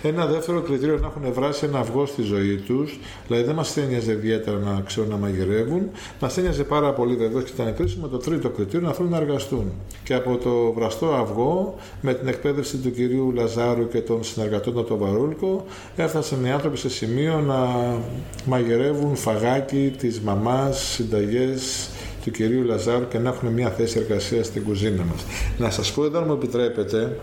Ένα 0.02 0.26
δεύτερο 0.26 0.60
κριτήριο 0.60 0.98
να 0.98 1.06
έχουν 1.06 1.32
βράσει 1.32 1.64
ένα 1.64 1.78
αυγό 1.78 2.06
στη 2.06 2.22
ζωή 2.22 2.56
τους, 2.56 2.98
δηλαδή 3.26 3.44
δεν 3.44 3.54
μας 3.54 3.76
ένοιαζε 3.76 4.12
ιδιαίτερα 4.12 4.58
να 4.58 4.82
ξέρουν 4.86 5.10
να 5.10 5.16
μαγειρεύουν, 5.16 5.90
μας 6.20 6.36
ένοιαζε 6.36 6.64
πάρα 6.64 6.92
πολύ 6.92 7.16
βεβαίω 7.16 7.42
και 7.42 7.50
ήταν 7.54 7.74
κρίσιμο 7.74 8.08
το 8.08 8.16
τρίτο 8.16 8.48
κριτήριο 8.48 8.86
να 8.86 8.92
θέλουν 8.92 9.10
να 9.10 9.16
εργαστούν. 9.16 9.72
Και 10.04 10.14
από 10.14 10.36
το 10.36 10.72
βραστό 10.72 11.06
αυγό, 11.06 11.74
με 12.00 12.14
την 12.14 12.28
εκπαίδευση 12.28 12.76
του 12.76 12.92
κυρίου 12.92 13.32
Λαζάρου 13.34 13.88
και 13.88 14.00
των 14.00 14.24
συνεργατών 14.24 14.86
του 14.86 14.96
Βαρούλκο, 14.98 15.64
έφτασαν 15.96 16.44
οι 16.44 16.50
άνθρωποι 16.50 16.76
σε 16.78 16.88
σημείο 16.88 17.40
να 17.40 17.68
μαγειρεύουν 18.44 19.16
φαγάκι 19.16 19.94
της 19.98 20.20
μαμάς, 20.20 20.82
συνταγές, 20.82 21.88
του 22.24 22.30
κυρίου 22.30 22.62
Λαζάρου 22.62 23.08
και 23.08 23.18
να 23.18 23.28
έχουν 23.28 23.48
μια 23.48 23.70
θέση 23.70 23.98
εργασίας 23.98 24.46
στην 24.46 24.64
κουζίνα 24.64 25.04
μας. 25.04 25.24
Να 25.58 25.70
σας 25.70 25.92
πω 25.92 26.04
εδώ, 26.04 26.18
αν 26.18 26.24
μου 26.26 26.32
επιτρέπετε, 26.32 27.16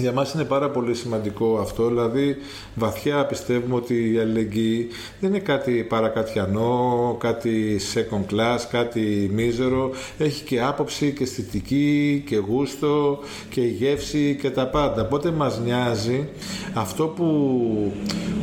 για 0.00 0.12
μας 0.12 0.32
είναι 0.32 0.44
πάρα 0.44 0.70
πολύ 0.70 0.94
σημαντικό 0.94 1.58
αυτό, 1.58 1.88
δηλαδή 1.88 2.36
βαθιά 2.74 3.26
πιστεύουμε 3.26 3.74
ότι 3.74 4.12
η 4.12 4.18
αλληλεγγύη 4.18 4.88
δεν 5.20 5.30
είναι 5.30 5.38
κάτι 5.38 5.72
παρακατιανό, 5.88 7.16
κάτι 7.20 7.80
second 7.94 8.34
class, 8.34 8.58
κάτι 8.70 9.30
μίζερο, 9.32 9.90
έχει 10.18 10.44
και 10.44 10.62
άποψη 10.62 11.12
και 11.12 11.22
αισθητική 11.22 12.22
και 12.26 12.36
γούστο 12.36 13.18
και 13.50 13.60
γεύση 13.60 14.38
και 14.40 14.50
τα 14.50 14.66
πάντα. 14.66 15.02
Οπότε 15.02 15.30
μας 15.30 15.60
νοιάζει 15.60 16.28
αυτό 16.74 17.06
που, 17.06 17.26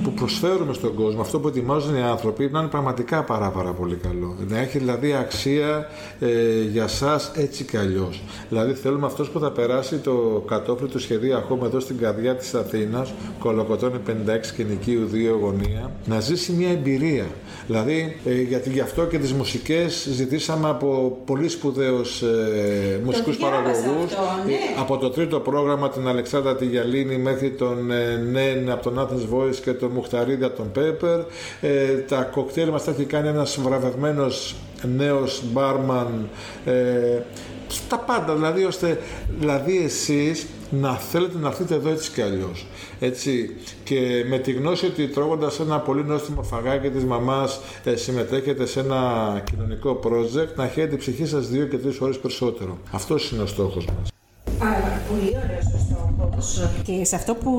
που 0.04 0.12
προσφέρουμε 0.12 0.74
στον 0.74 0.94
κόσμο, 0.94 1.22
αυτό 1.22 1.40
που 1.40 1.48
ετοιμάζουν 1.48 1.96
οι 1.96 2.02
άνθρωποι 2.02 2.50
να 2.52 2.60
είναι 2.60 2.68
πραγματικά 2.68 3.24
πάρα 3.24 3.50
πάρα 3.50 3.72
πολύ 3.72 3.96
καλό. 3.96 4.36
Να 4.48 4.58
έχει 4.58 4.78
δηλαδή 4.78 5.14
αξία 5.14 5.88
ε, 6.20 6.62
για 6.72 6.88
σας 6.88 7.32
έτσι 7.36 7.64
κι 7.64 7.78
αλλιώς. 7.78 8.24
Δηλαδή 8.50 8.74
θέλουμε 8.74 9.06
αυτός 9.06 9.30
που 9.30 9.40
θα 9.40 9.52
περάσει 9.52 9.98
το 9.98 10.44
κατόφλι 10.48 10.88
του 10.88 11.00
σχεδίου 11.00 11.38
ακόμα 11.48 11.66
εδώ 11.66 11.80
στην 11.80 11.98
καρδιά 11.98 12.36
της 12.36 12.54
Αθήνας, 12.54 13.14
Κολοκοτώνη 13.40 13.98
56 13.98 14.54
και 14.56 14.64
Νικίου 14.64 15.10
2 15.14 15.38
γωνία, 15.42 15.92
να 16.06 16.20
ζήσει 16.20 16.52
μια 16.52 16.70
εμπειρία. 16.70 17.26
Δηλαδή, 17.68 18.16
ε, 18.26 18.42
γιατί 18.42 18.70
γι' 18.70 18.80
αυτό 18.80 19.06
και 19.06 19.18
τις 19.18 19.34
μουσικές 19.34 20.08
ζητήσαμε 20.12 20.70
από 20.70 21.18
πολύ 21.26 21.50
σπουδαίους 21.50 22.22
ε, 22.22 23.02
μουσικούς 23.04 23.38
παραγωγούς, 23.38 24.12
ναι. 24.46 24.54
Ε, 24.54 24.58
από 24.80 24.98
το 24.98 25.10
τρίτο 25.10 25.40
πρόγραμμα 25.40 25.90
την 25.90 26.08
Αλεξάνδρα 26.08 26.56
Τιγιαλίνη 26.56 27.18
μέχρι 27.18 27.52
τον 27.52 27.92
ε, 27.92 28.16
Νέν 28.32 28.72
από 28.72 28.84
τον 28.84 29.00
Athens 29.00 29.36
Voice 29.36 29.56
και 29.56 29.74
τον 29.74 29.92
Μουχταρίδη 29.92 30.44
από 30.44 30.56
τον 30.56 30.72
Πέπερ. 30.72 31.20
Ε, 31.62 31.94
τα 32.08 32.22
κοκτέιλ 32.22 32.70
μας 32.70 32.84
τα 32.84 32.92
έχει 32.92 33.04
κάνει 33.04 33.28
ένας 33.28 33.60
βραβευμένος 33.62 34.56
νέος 34.96 35.44
μπάρμαν 35.52 36.30
ε, 36.66 37.22
στα 37.68 37.98
πάντα, 37.98 38.34
δηλαδή 38.34 38.64
ώστε 38.64 39.00
δηλαδή 39.40 39.84
εσείς 39.84 40.48
να 40.70 40.96
θέλετε 40.96 41.38
να 41.38 41.48
έρθετε 41.48 41.76
εδώ 41.76 41.90
έτσι 41.90 42.12
κι 42.12 42.22
αλλιώς. 42.22 42.68
Έτσι. 43.00 43.56
Και 43.84 44.26
με 44.30 44.38
τη 44.38 44.52
γνώση 44.52 44.86
ότι 44.86 45.08
τρώγοντας 45.08 45.60
ένα 45.60 45.80
πολύ 45.80 46.04
νόστιμο 46.04 46.44
φαγάκι 46.44 46.90
της 46.90 47.04
μαμάς 47.04 47.60
ε, 47.84 47.96
συμμετέχετε 47.96 48.66
σε 48.66 48.80
ένα 48.80 49.42
κοινωνικό 49.52 50.00
project, 50.04 50.56
να 50.56 50.64
έχετε 50.64 50.96
η 50.96 50.98
ψυχή 50.98 51.26
σας 51.26 51.48
δύο 51.48 51.66
και 51.66 51.78
τρεις 51.78 52.02
ώρες 52.02 52.20
περισσότερο. 52.20 52.78
Αυτός 52.92 53.32
είναι 53.32 53.42
ο 53.42 53.46
στόχος 53.46 53.86
μας. 53.86 54.10
Άρα, 54.60 55.02
πολύ 55.10 55.34
ωραίος 55.44 55.66
ο 55.74 55.80
στόχος. 55.86 56.70
Και 56.84 57.06
σε 57.06 57.16
αυτό 57.16 57.36
που 57.36 57.52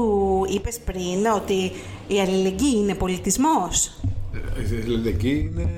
είπες 0.55 0.79
πριν, 0.85 1.27
ότι 1.37 1.73
η 2.07 2.21
αλληλεγγύη 2.21 2.75
είναι 2.77 2.94
πολιτισμός. 2.94 3.92
Ε, 4.57 4.77
η 4.77 4.83
αλληλεγγύη 4.83 5.51
είναι 5.53 5.71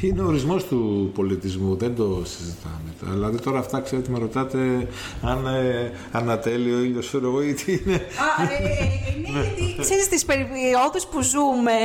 είναι 0.00 0.22
ο 0.22 0.26
ορισμός 0.26 0.64
του 0.64 1.10
πολιτισμού, 1.14 1.76
δεν 1.76 1.94
το 1.94 2.22
συζητάμε. 2.24 3.14
Δηλαδή 3.14 3.40
τώρα 3.40 3.58
αυτά 3.58 3.80
ξέρετε, 3.80 4.10
με 4.10 4.18
ρωτάτε 4.18 4.88
αν 5.22 5.46
ε, 5.46 5.92
ανατέλει 6.12 6.74
ο 6.74 6.78
ήλιος, 6.78 7.06
ξέρω 7.06 7.26
εγώ, 7.26 7.42
ή 7.42 7.54
τι 7.54 7.72
είναι. 7.72 7.94
Α, 7.94 8.42
ε, 8.42 8.62
ε, 8.62 8.72
ε 8.72 9.10
ναι, 9.32 9.52
γιατί 9.58 9.80
ξέρεις 9.80 10.08
τι 10.08 10.24
περιόδου 10.24 11.00
που 11.10 11.22
ζούμε, 11.22 11.78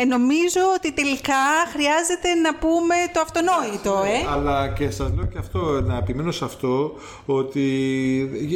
ε, 0.00 0.04
νομίζω 0.04 0.60
ότι 0.76 0.92
τελικά 0.92 1.42
χρειάζεται 1.72 2.34
να 2.42 2.54
πούμε 2.54 2.94
το 3.12 3.20
αυτονόητο. 3.20 4.02
Ε. 4.06 4.32
Αλλά 4.32 4.68
και 4.68 4.90
σας 4.90 5.10
λέω 5.16 5.26
και 5.26 5.38
αυτό, 5.38 5.80
να 5.80 5.96
επιμείνω 5.96 6.32
σε 6.32 6.44
αυτό, 6.44 6.94
ότι 7.26 7.66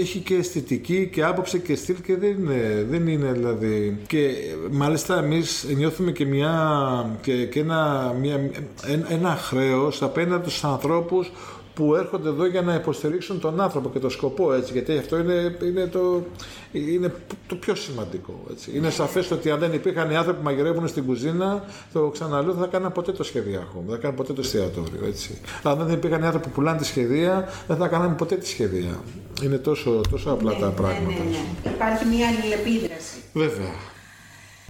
έχει 0.01 0.19
και 0.19 0.35
αισθητική 0.35 1.09
και 1.13 1.25
άποψη 1.25 1.59
και 1.59 1.75
στυλ 1.75 1.97
και 2.07 2.17
δεν 2.17 2.31
είναι, 2.31 2.87
δεν 2.91 3.09
είναι 3.09 3.33
δηλαδή. 3.33 3.99
Και 4.07 4.31
μάλιστα 4.71 5.19
εμείς 5.19 5.67
νιώθουμε 5.77 6.13
και 6.13 6.27
μια. 6.27 6.53
και, 7.23 7.47
και 7.47 7.61
ένα, 7.61 8.15
μια, 8.21 8.51
ένα 9.09 9.37
χρέος 9.37 10.03
απέναντι 10.03 10.51
στους 10.51 10.65
ανθρώπους 10.65 11.31
που 11.75 11.95
έρχονται 11.95 12.29
εδώ 12.29 12.47
για 12.47 12.63
να 12.63 12.75
υποστηρίξουν 12.75 13.41
τον 13.41 13.61
άνθρωπο 13.61 13.91
και 13.91 13.99
το 13.99 14.09
σκοπό 14.09 14.53
έτσι, 14.53 14.73
γιατί 14.73 14.99
αυτό 14.99 15.19
είναι, 15.19 15.57
είναι, 15.63 15.87
το, 15.87 16.23
είναι 16.73 17.15
το 17.47 17.55
πιο 17.55 17.75
σημαντικό. 17.75 18.41
Έτσι. 18.51 18.71
Είναι 18.77 18.91
σαφές 18.91 19.31
ότι 19.31 19.51
αν 19.51 19.59
δεν 19.59 19.73
υπήρχαν 19.73 20.11
οι 20.11 20.17
άνθρωποι 20.17 20.39
που 20.39 20.45
μαγειρεύουν 20.45 20.89
στην 20.89 21.05
κουζίνα, 21.05 21.65
το 21.93 22.09
ξαναλέω, 22.09 22.53
δεν 22.53 22.63
θα 22.63 22.69
κάναν 22.69 22.93
ποτέ 22.93 23.13
το 23.13 23.23
σχεδιάρχο, 23.23 23.83
δεν 23.87 23.95
θα 23.95 24.01
κάναν 24.01 24.17
ποτέ 24.17 24.33
το 24.33 24.41
εστιατόριο. 24.41 25.07
Έτσι. 25.07 25.41
Αν 25.63 25.79
δεν 25.79 25.95
υπήρχαν 25.95 26.23
οι 26.23 26.25
άνθρωποι 26.25 26.47
που 26.47 26.55
πουλάνε 26.55 26.79
τη 26.79 26.85
σχεδία, 26.85 27.49
δεν 27.67 27.77
θα 27.77 27.89
κάναμε 27.89 28.15
ποτέ 28.15 28.37
τη 28.37 28.49
σχεδία. 28.49 29.01
Είναι 29.43 29.59
τόσο, 29.59 30.01
τόσο 30.11 30.31
απλά 30.31 30.53
ναι, 30.53 30.59
τα 30.59 30.67
ναι, 30.67 30.73
πράγματα. 30.73 31.25
Ναι, 31.25 31.31
ναι, 31.65 31.71
Υπάρχει 31.75 32.05
μια 32.05 32.27
αλληλεπίδραση. 32.29 33.17
Βέβαια. 33.33 33.94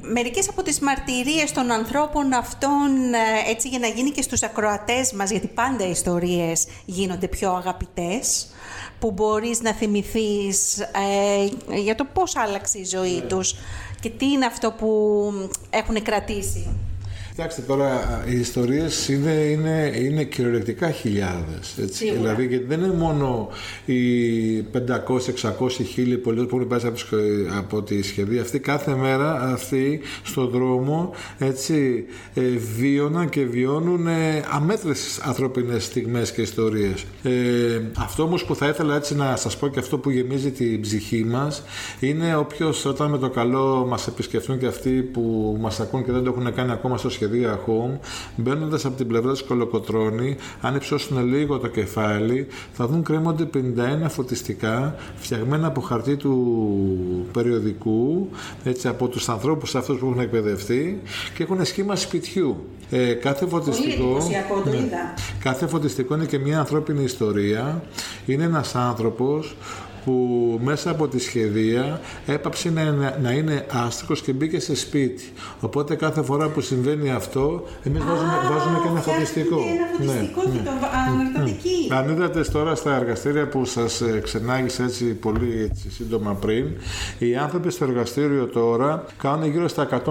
Μερικές 0.02 0.48
από 0.48 0.62
τις 0.62 0.80
μαρτυρίες 0.80 1.52
των 1.52 1.70
ανθρώπων 1.70 2.32
αυτών, 2.32 3.14
ε, 3.14 3.50
έτσι 3.50 3.68
για 3.68 3.78
να 3.78 3.86
γίνει 3.86 4.10
και 4.10 4.22
στους 4.22 4.42
ακροατές 4.42 5.12
μας, 5.12 5.30
γιατί 5.30 5.46
πάντα 5.46 5.86
οι 5.86 5.90
ιστορίες 5.90 6.66
γίνονται 6.84 7.28
πιο 7.28 7.52
αγαπητές, 7.52 8.46
που 8.98 9.10
μπορείς 9.10 9.60
να 9.60 9.72
θυμηθείς 9.72 10.80
ε, 10.80 11.76
για 11.76 11.94
το 11.94 12.04
πώς 12.12 12.36
άλλαξε 12.36 12.78
η 12.78 12.84
ζωή 12.84 13.14
ναι. 13.14 13.20
τους 13.20 13.54
και 14.00 14.10
τι 14.10 14.26
είναι 14.26 14.46
αυτό 14.46 14.72
που 14.72 15.32
έχουν 15.70 16.02
κρατήσει. 16.02 16.76
Κοιτάξτε 17.36 17.62
τώρα, 17.62 18.22
οι 18.28 18.38
ιστορίες 18.38 19.08
είναι, 19.08 19.30
είναι, 19.30 19.92
είναι 19.96 20.24
κυριολεκτικά 20.24 20.90
χιλιάδες. 20.90 21.74
Δηλαδή, 21.98 22.46
γιατί 22.46 22.64
δεν 22.64 22.80
είναι 22.80 22.94
μόνο 22.94 23.48
οι 23.84 24.60
500, 24.62 24.68
600, 25.58 25.70
χίλιοι 25.70 26.16
πολίτε 26.16 26.44
που 26.44 26.56
έχουν 26.56 26.68
πάει 26.68 26.80
από 27.56 27.82
τη 27.82 28.02
σχεδία 28.02 28.40
αυτή. 28.40 28.58
Κάθε 28.58 28.94
μέρα 28.94 29.40
αυτοί 29.40 30.00
στον 30.22 30.48
δρόμο 30.48 31.14
έτσι, 31.38 32.04
ε, 32.34 32.40
βίωναν 32.76 33.28
και 33.28 33.44
βιώνουν 33.44 34.06
ε, 34.06 34.44
αμέτρητε 34.50 34.98
ανθρώπινες 35.22 35.84
στιγμές 35.84 36.32
και 36.32 36.42
ιστορίες. 36.42 37.04
Ε, 37.22 37.80
αυτό 37.98 38.22
όμως 38.22 38.44
που 38.44 38.54
θα 38.54 38.68
ήθελα 38.68 38.96
έτσι 38.96 39.14
να 39.16 39.36
σας 39.36 39.56
πω 39.56 39.68
και 39.68 39.78
αυτό 39.78 39.98
που 39.98 40.10
γεμίζει 40.10 40.50
την 40.50 40.80
ψυχή 40.80 41.24
μας 41.24 41.62
είναι 42.00 42.36
όποιος 42.36 42.84
όταν 42.84 43.10
με 43.10 43.18
το 43.18 43.30
καλό 43.30 43.86
μας 43.88 44.06
επισκεφτούν 44.06 44.58
και 44.58 44.66
αυτοί 44.66 44.90
που 44.90 45.56
μας 45.60 45.80
ακούν 45.80 46.04
και 46.04 46.12
δεν 46.12 46.24
το 46.24 46.34
έχουν 46.36 46.54
κάνει 46.54 46.72
ακόμα 46.72 46.96
στο 46.96 47.08
σχέδιο 47.08 47.22
σχεδία 47.24 47.60
home, 47.66 47.98
μπαίνοντας 48.36 48.84
από 48.84 48.96
την 48.96 49.06
πλευρά 49.06 49.32
της 49.32 49.42
Κολοκοτρώνη, 49.42 50.36
αν 50.60 50.74
υψώσουν 50.74 51.26
λίγο 51.26 51.58
το 51.58 51.68
κεφάλι, 51.68 52.46
θα 52.72 52.86
δουν 52.86 53.02
κρέμονται 53.02 53.48
51 53.54 54.08
φωτιστικά 54.08 54.94
φτιαγμένα 55.16 55.66
από 55.66 55.80
χαρτί 55.80 56.16
του 56.16 57.26
περιοδικού, 57.32 58.28
έτσι, 58.64 58.88
από 58.88 59.08
τους 59.08 59.28
ανθρώπους 59.28 59.74
αυτούς 59.74 59.98
που 59.98 60.06
έχουν 60.06 60.20
εκπαιδευτεί 60.20 61.02
και 61.34 61.42
έχουν 61.42 61.64
σχήμα 61.64 61.96
σπιτιού. 61.96 62.56
Ε, 62.90 63.12
κάθε 63.12 63.46
φωτιστικό. 63.46 64.16
το 64.64 64.70
ναι. 64.70 64.76
είδα. 64.76 65.14
Κάθε 65.42 65.66
φωτιστικό 65.66 66.14
είναι 66.14 66.24
και 66.24 66.38
μια 66.38 66.58
ανθρώπινη 66.58 67.02
ιστορία. 67.02 67.82
Είναι 68.26 68.44
ένας 68.44 68.74
άνθρωπος 68.74 69.56
που 70.04 70.14
μέσα 70.62 70.90
από 70.90 71.08
τη 71.08 71.18
σχεδία 71.18 72.00
έπαψε 72.26 72.70
να, 72.70 73.16
να 73.22 73.30
είναι 73.30 73.66
άστρικος 73.70 74.22
και 74.22 74.32
μπήκε 74.32 74.60
σε 74.60 74.76
σπίτι. 74.76 75.32
Οπότε 75.60 75.94
κάθε 75.94 76.22
φορά 76.22 76.48
που 76.48 76.60
συμβαίνει 76.60 77.10
αυτό, 77.10 77.64
εμείς 77.82 78.04
βάζουμε, 78.04 78.32
βάζουμε 78.52 78.78
και 78.82 78.88
ένα 78.88 79.00
φωτιστικό. 79.00 79.56
Ένα 79.56 79.86
φωτιστικό 79.96 80.42
ναι, 80.42 80.48
και 80.48 80.58
ναι. 80.58 80.64
το 80.64 80.70
αναρτάτε 81.08 81.50
εκεί. 81.84 81.94
Αν 81.94 82.08
είδατε 82.08 82.40
τώρα 82.40 82.74
στα 82.74 82.96
εργαστήρια 82.96 83.48
που 83.48 83.64
σας 83.64 84.00
ε, 84.00 84.20
ξενάγησε 84.22 84.82
έτσι 84.82 85.04
πολύ 85.04 85.62
έτσι, 85.70 85.90
σύντομα 85.90 86.34
πριν, 86.34 86.66
οι 87.18 87.36
άνθρωποι 87.36 87.70
στο 87.70 87.84
εργαστήριο 87.84 88.46
τώρα 88.46 89.04
κάνουν 89.18 89.50
γύρω 89.50 89.68
στα 89.68 90.02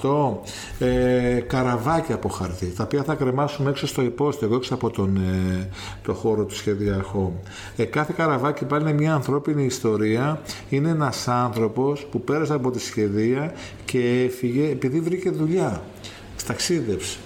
157-58 0.00 0.36
ε, 0.78 1.40
καραβάκια 1.46 2.14
από 2.14 2.28
χαρτί, 2.28 2.66
τα 2.66 2.82
οποία 2.84 3.02
θα 3.02 3.14
κρεμάσουμε 3.14 3.70
έξω 3.70 3.86
στο 3.86 4.02
υπόστεγο, 4.02 4.54
έξω 4.54 4.74
από 4.74 4.90
τον, 4.90 5.16
ε, 5.16 5.68
το 6.02 6.14
χώρο 6.14 6.44
του 6.44 6.54
σχεδιαχού. 6.54 7.32
Ε, 7.76 7.84
κάθε 7.84 8.14
καραβάκι 8.16 8.64
πάλι 8.64 8.82
είναι 8.82 8.92
μια 8.92 9.14
ανθρώπινη 9.14 9.64
ιστορία. 9.64 10.40
Είναι 10.68 10.88
ένας 10.88 11.28
άνθρωπος 11.28 12.06
που 12.10 12.20
πέρασε 12.20 12.54
από 12.54 12.70
τη 12.70 12.80
σχεδία 12.80 13.52
και 13.84 14.22
έφυγε 14.24 14.70
επειδή 14.70 15.00
βρήκε 15.00 15.30
δουλειά. 15.30 15.82
Σταξίδευσε. 16.36 17.18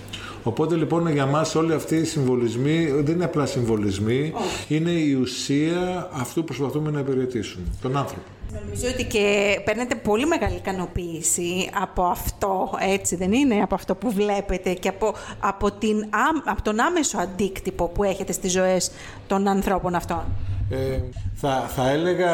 Οπότε 0.42 0.74
λοιπόν 0.74 1.09
για 1.09 1.27
μας 1.27 1.55
όλοι 1.55 1.72
αυτοί 1.72 1.96
οι 1.96 2.05
συμβολισμοί 2.05 2.85
δεν 2.87 3.14
είναι 3.14 3.24
απλά 3.24 3.46
συμβολισμοί, 3.46 4.33
είναι 4.68 4.90
η 4.90 5.12
ουσία 5.12 6.09
αυτού 6.12 6.40
που 6.40 6.46
προσπαθούμε 6.46 6.90
να 6.90 7.01
υπηρετήσουμε, 7.01 7.64
τον 7.83 7.96
άνθρωπο. 7.96 8.27
Νομίζω 8.53 8.88
ότι 8.94 9.05
και 9.05 9.61
παίρνετε 9.64 9.94
πολύ 9.94 10.27
μεγάλη 10.27 10.55
ικανοποίηση 10.55 11.70
από 11.83 12.03
αυτό, 12.03 12.70
έτσι 12.81 13.16
δεν 13.16 13.33
είναι, 13.33 13.62
από 13.62 13.74
αυτό 13.74 13.94
που 13.94 14.12
βλέπετε 14.12 14.72
και 14.72 14.88
από, 14.88 15.14
από, 15.40 15.72
την, 15.72 16.09
από 16.44 16.62
τον 16.62 16.81
άμεσο 16.81 17.18
αντίκτυπο 17.18 17.88
που 17.88 18.05
έχετε 18.05 18.33
στις 18.33 18.53
ζωές 18.53 18.90
των 19.27 19.48
ανθρώπων 19.48 19.94
αυτών. 19.94 20.24
Ε, 20.70 21.00
θα, 21.35 21.70
θα 21.74 21.90
έλεγα 21.90 22.33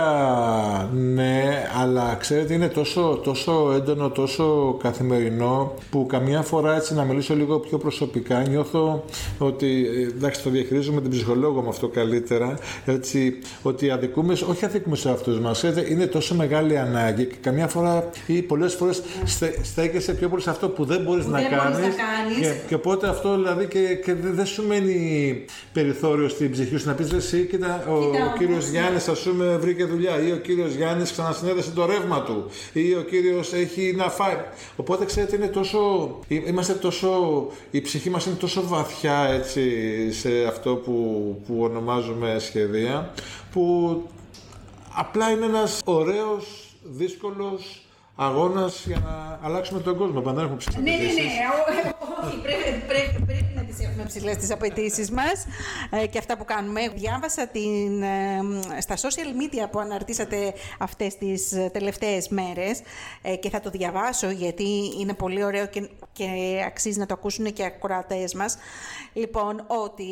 ναι, 0.93 1.63
αλλά 1.81 2.17
ξέρετε 2.21 2.55
είναι 2.55 2.69
τόσο, 2.69 3.21
τόσο 3.25 3.73
έντονο, 3.75 4.11
τόσο 4.11 4.77
καθημερινό 4.83 5.75
που 5.91 6.07
καμιά 6.07 6.43
φορά 6.43 6.77
έτσι 6.77 6.95
να 6.95 7.05
μιλήσω 7.05 7.35
λίγο 7.35 7.59
πιο 7.59 7.79
προσωπικά 7.79 8.43
νιώθω 8.49 9.05
ότι, 9.39 9.87
εντάξει 10.17 10.43
το 10.43 10.51
διαχειρίζομαι 10.51 11.01
την 11.01 11.11
ψυχολόγο 11.11 11.63
με 11.63 11.69
αυτό 11.69 11.89
καλύτερα, 11.89 12.59
έτσι, 12.85 13.39
ότι 13.63 13.91
αδικούμε, 13.91 14.33
όχι 14.33 14.65
αδικούμε 14.65 14.97
σε 14.97 15.11
αυτούς 15.11 15.41
μας, 15.41 15.65
είναι 15.89 16.07
τόσο 16.07 16.35
μεγάλη 16.35 16.79
ανάγκη 16.79 17.25
και 17.25 17.37
καμιά 17.41 17.69
φορά 17.69 18.11
ή 18.27 18.43
πολλές 18.43 18.75
φορές 18.75 19.03
στε, 19.25 19.59
στέκεσαι 19.63 20.15
πιο 20.15 20.29
πολύ 20.29 20.43
σε 20.43 20.51
αυτό 20.51 20.69
που 20.69 20.85
δεν 20.85 21.03
μπορείς, 21.03 21.27
να, 21.27 21.39
δεν 21.39 21.51
κάνεις, 21.51 21.79
μπορείς 21.79 21.95
να 21.97 22.03
κάνεις 22.03 22.49
και, 22.49 22.55
και 22.67 22.75
οπότε 22.75 23.09
αυτό 23.09 23.35
δηλαδή 23.35 23.67
και, 23.67 23.79
και 24.05 24.15
δεν 24.15 24.47
σου 24.47 24.67
μένει 24.67 25.45
περιθώριο 25.73 26.29
στην 26.29 26.51
ψυχή 26.51 26.77
σου 26.77 26.89
να 26.89 26.95
πεις 26.95 27.13
εσύ 27.13 27.47
κοίτα, 27.47 27.85
ο, 27.89 28.24
ο 28.25 28.37
κύριος 28.39 28.69
Γιάννης 28.69 29.09
ας 29.09 29.21
πούμε 29.23 29.57
βρήκε 29.57 29.85
δουλειά 29.85 30.23
ή 30.23 30.33
ο 30.33 30.37
κύριος 30.37 30.75
Γιάννης 30.75 31.13
ξανασυνέδεσε 31.13 31.71
το 31.71 31.87
ρεύμα 31.87 32.23
του 32.23 32.47
ή 32.73 32.95
ο 32.95 33.03
κύριος 33.03 33.53
έχει 33.53 33.95
να 33.97 34.11
φάει. 34.11 34.37
Οπότε 34.77 35.05
ξέρετε 35.05 35.37
είναι 35.37 35.49
τόσο, 35.49 35.79
είμαστε 36.29 36.73
τόσο, 36.73 37.09
η 37.71 37.81
ψυχή 37.81 38.11
μας 38.11 38.27
είναι 38.27 38.37
τόσο 38.37 38.63
βαθιά 38.67 39.29
έτσι 39.33 39.63
σε 40.13 40.45
αυτό 40.49 40.75
που, 40.75 40.95
που 41.47 41.63
ονομάζουμε 41.63 42.37
σχεδία 42.39 43.13
που 43.53 44.03
απλά 44.95 45.31
είναι 45.31 45.45
ένας 45.45 45.81
ωραίος, 45.85 46.77
δύσκολος 46.83 47.84
αγώνας 48.17 48.85
για 48.87 48.99
να 48.99 49.39
αλλάξουμε 49.43 49.81
τον 49.81 49.97
κόσμο. 49.97 50.21
Πάντα 50.21 50.41
έχουμε 50.41 50.57
ψηλές 50.57 50.83
Ναι, 50.83 50.91
ναι, 50.91 50.97
ναι. 50.97 51.23
Όχι, 52.25 52.37
πρέπει, 52.37 52.83
πρέπει, 52.87 53.25
πρέπει 53.27 53.53
να 53.55 53.63
τις 53.63 53.81
έχουμε 53.81 54.05
ψηλές 54.05 54.37
τις 54.37 54.51
απαιτήσεις 54.51 55.11
μας 55.11 55.47
ε, 55.91 56.07
και 56.07 56.19
αυτά 56.19 56.37
που 56.37 56.45
κάνουμε. 56.45 56.89
Διάβασα 56.89 57.47
την, 57.47 58.03
ε, 58.03 58.41
στα 58.81 58.97
social 58.97 59.43
media 59.43 59.71
που 59.71 59.79
αναρτήσατε 59.79 60.55
αυτές 60.79 61.17
τις 61.17 61.53
τελευταίες 61.73 62.29
μέρες 62.29 62.81
ε, 63.23 63.37
και 63.37 63.51
θα 63.51 63.61
το 63.61 63.71
διαβάσω 63.71 64.31
γιατί 64.31 64.69
είναι 65.01 65.15
πολύ 65.15 65.45
ωραίο 65.45 65.67
και, 65.67 65.89
και 66.13 66.25
αξίζει 66.67 66.99
να 66.99 67.07
το 67.07 67.15
ακούσουν 67.15 67.53
και 67.53 67.63
οι 67.63 67.65
ακροατές 67.65 68.35
μας. 68.35 68.57
Λοιπόν, 69.17 69.65
ότι 69.67 70.05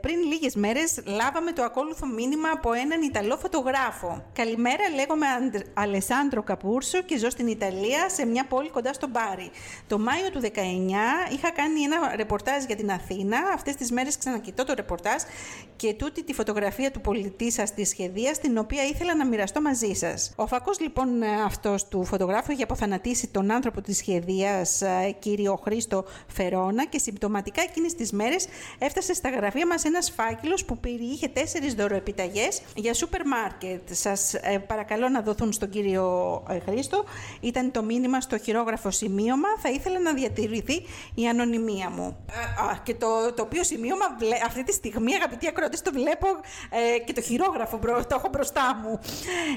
πριν 0.00 0.20
λίγες 0.20 0.54
μέρες 0.54 1.00
λάβαμε 1.06 1.52
το 1.52 1.62
ακόλουθο 1.62 2.06
μήνυμα 2.06 2.50
από 2.50 2.72
έναν 2.72 3.02
Ιταλό 3.02 3.36
φωτογράφο. 3.36 4.24
Καλημέρα, 4.32 4.88
λέγομαι 4.94 5.26
Αλεσάνδρο 5.74 6.42
Καπούρσο 6.42 7.02
και 7.02 7.18
ζω 7.18 7.30
στην 7.30 7.46
Ιταλία, 7.46 8.08
σε 8.08 8.26
μια 8.26 8.46
πόλη 8.46 8.70
κοντά 8.70 8.92
στο 8.92 9.08
Μπάρι. 9.08 9.50
Το 9.86 9.98
Μάιο 9.98 10.30
του 10.30 10.40
19 10.40 10.46
είχα 11.32 11.50
κάνει 11.50 11.80
ένα 11.82 12.16
ρεπορτάζ 12.16 12.64
για 12.64 12.76
την 12.76 12.90
Αθήνα. 12.90 13.38
Αυτές 13.54 13.74
τις 13.74 13.90
μέρες 13.90 14.18
ξανακοιτώ 14.18 14.64
το 14.64 14.74
ρεπορτάζ 14.74 15.22
και 15.76 15.94
τούτη 15.94 16.24
τη 16.24 16.32
φωτογραφία 16.32 16.90
του 16.90 17.00
πολιτή 17.00 17.50
σας 17.50 17.74
τη 17.74 17.84
σχεδία, 17.84 18.32
την 18.40 18.58
οποία 18.58 18.84
ήθελα 18.84 19.14
να 19.14 19.26
μοιραστώ 19.26 19.60
μαζί 19.60 19.92
σας. 19.92 20.32
Ο 20.36 20.46
φακός 20.46 20.80
λοιπόν 20.80 21.22
αυτός 21.22 21.88
του 21.88 22.04
φωτογράφου 22.04 22.52
είχε 22.52 22.62
αποθανατήσει 22.62 23.28
τον 23.28 23.50
άνθρωπο 23.50 23.80
της 23.80 23.96
σχεδίας, 23.96 24.82
κύριο 25.18 25.60
Χρήστο 25.64 26.04
Φερόνα 26.26 26.86
και 26.86 26.98
συμπτωματικά 26.98 27.62
εκείνες 27.62 27.94
τις 27.94 28.12
μέρες 28.22 28.46
έφτασε 28.78 29.14
στα 29.14 29.30
γραφεία 29.30 29.66
μας 29.66 29.84
ένας 29.84 30.10
φάκελος 30.10 30.64
που 30.64 30.78
περιείχε 30.78 31.28
τέσσερις 31.28 31.74
δωροεπιταγές 31.74 32.62
για 32.74 32.94
σούπερ 32.94 33.26
μάρκετ. 33.26 33.80
Σας 33.90 34.34
ε, 34.34 34.58
παρακαλώ 34.58 35.08
να 35.08 35.20
δοθούν 35.20 35.52
στον 35.52 35.68
κύριο 35.68 36.42
ε, 36.48 36.58
Χρήστο 36.58 37.04
ήταν 37.40 37.70
το 37.70 37.82
μήνυμα 37.82 38.20
στο 38.20 38.38
χειρόγραφο 38.38 38.90
σημείωμα. 38.90 39.48
Θα 39.62 39.70
ήθελα 39.70 39.98
να 39.98 40.12
διατηρηθεί 40.12 40.86
η 41.14 41.28
ανωνυμία 41.28 41.90
μου. 41.90 42.16
Α, 42.70 42.76
και 42.82 42.94
το, 42.94 43.32
το 43.32 43.42
οποίο 43.42 43.64
σημείωμα 43.64 44.04
αυτή 44.46 44.64
τη 44.64 44.72
στιγμή, 44.72 45.14
αγαπητοί 45.14 45.46
ακρότε, 45.48 45.76
το 45.82 45.92
βλέπω 45.92 46.26
ε, 46.70 46.98
και 46.98 47.12
το 47.12 47.20
χειρόγραφο 47.20 47.78
το 47.78 48.14
έχω 48.16 48.28
μπροστά 48.28 48.80
μου. 48.82 49.00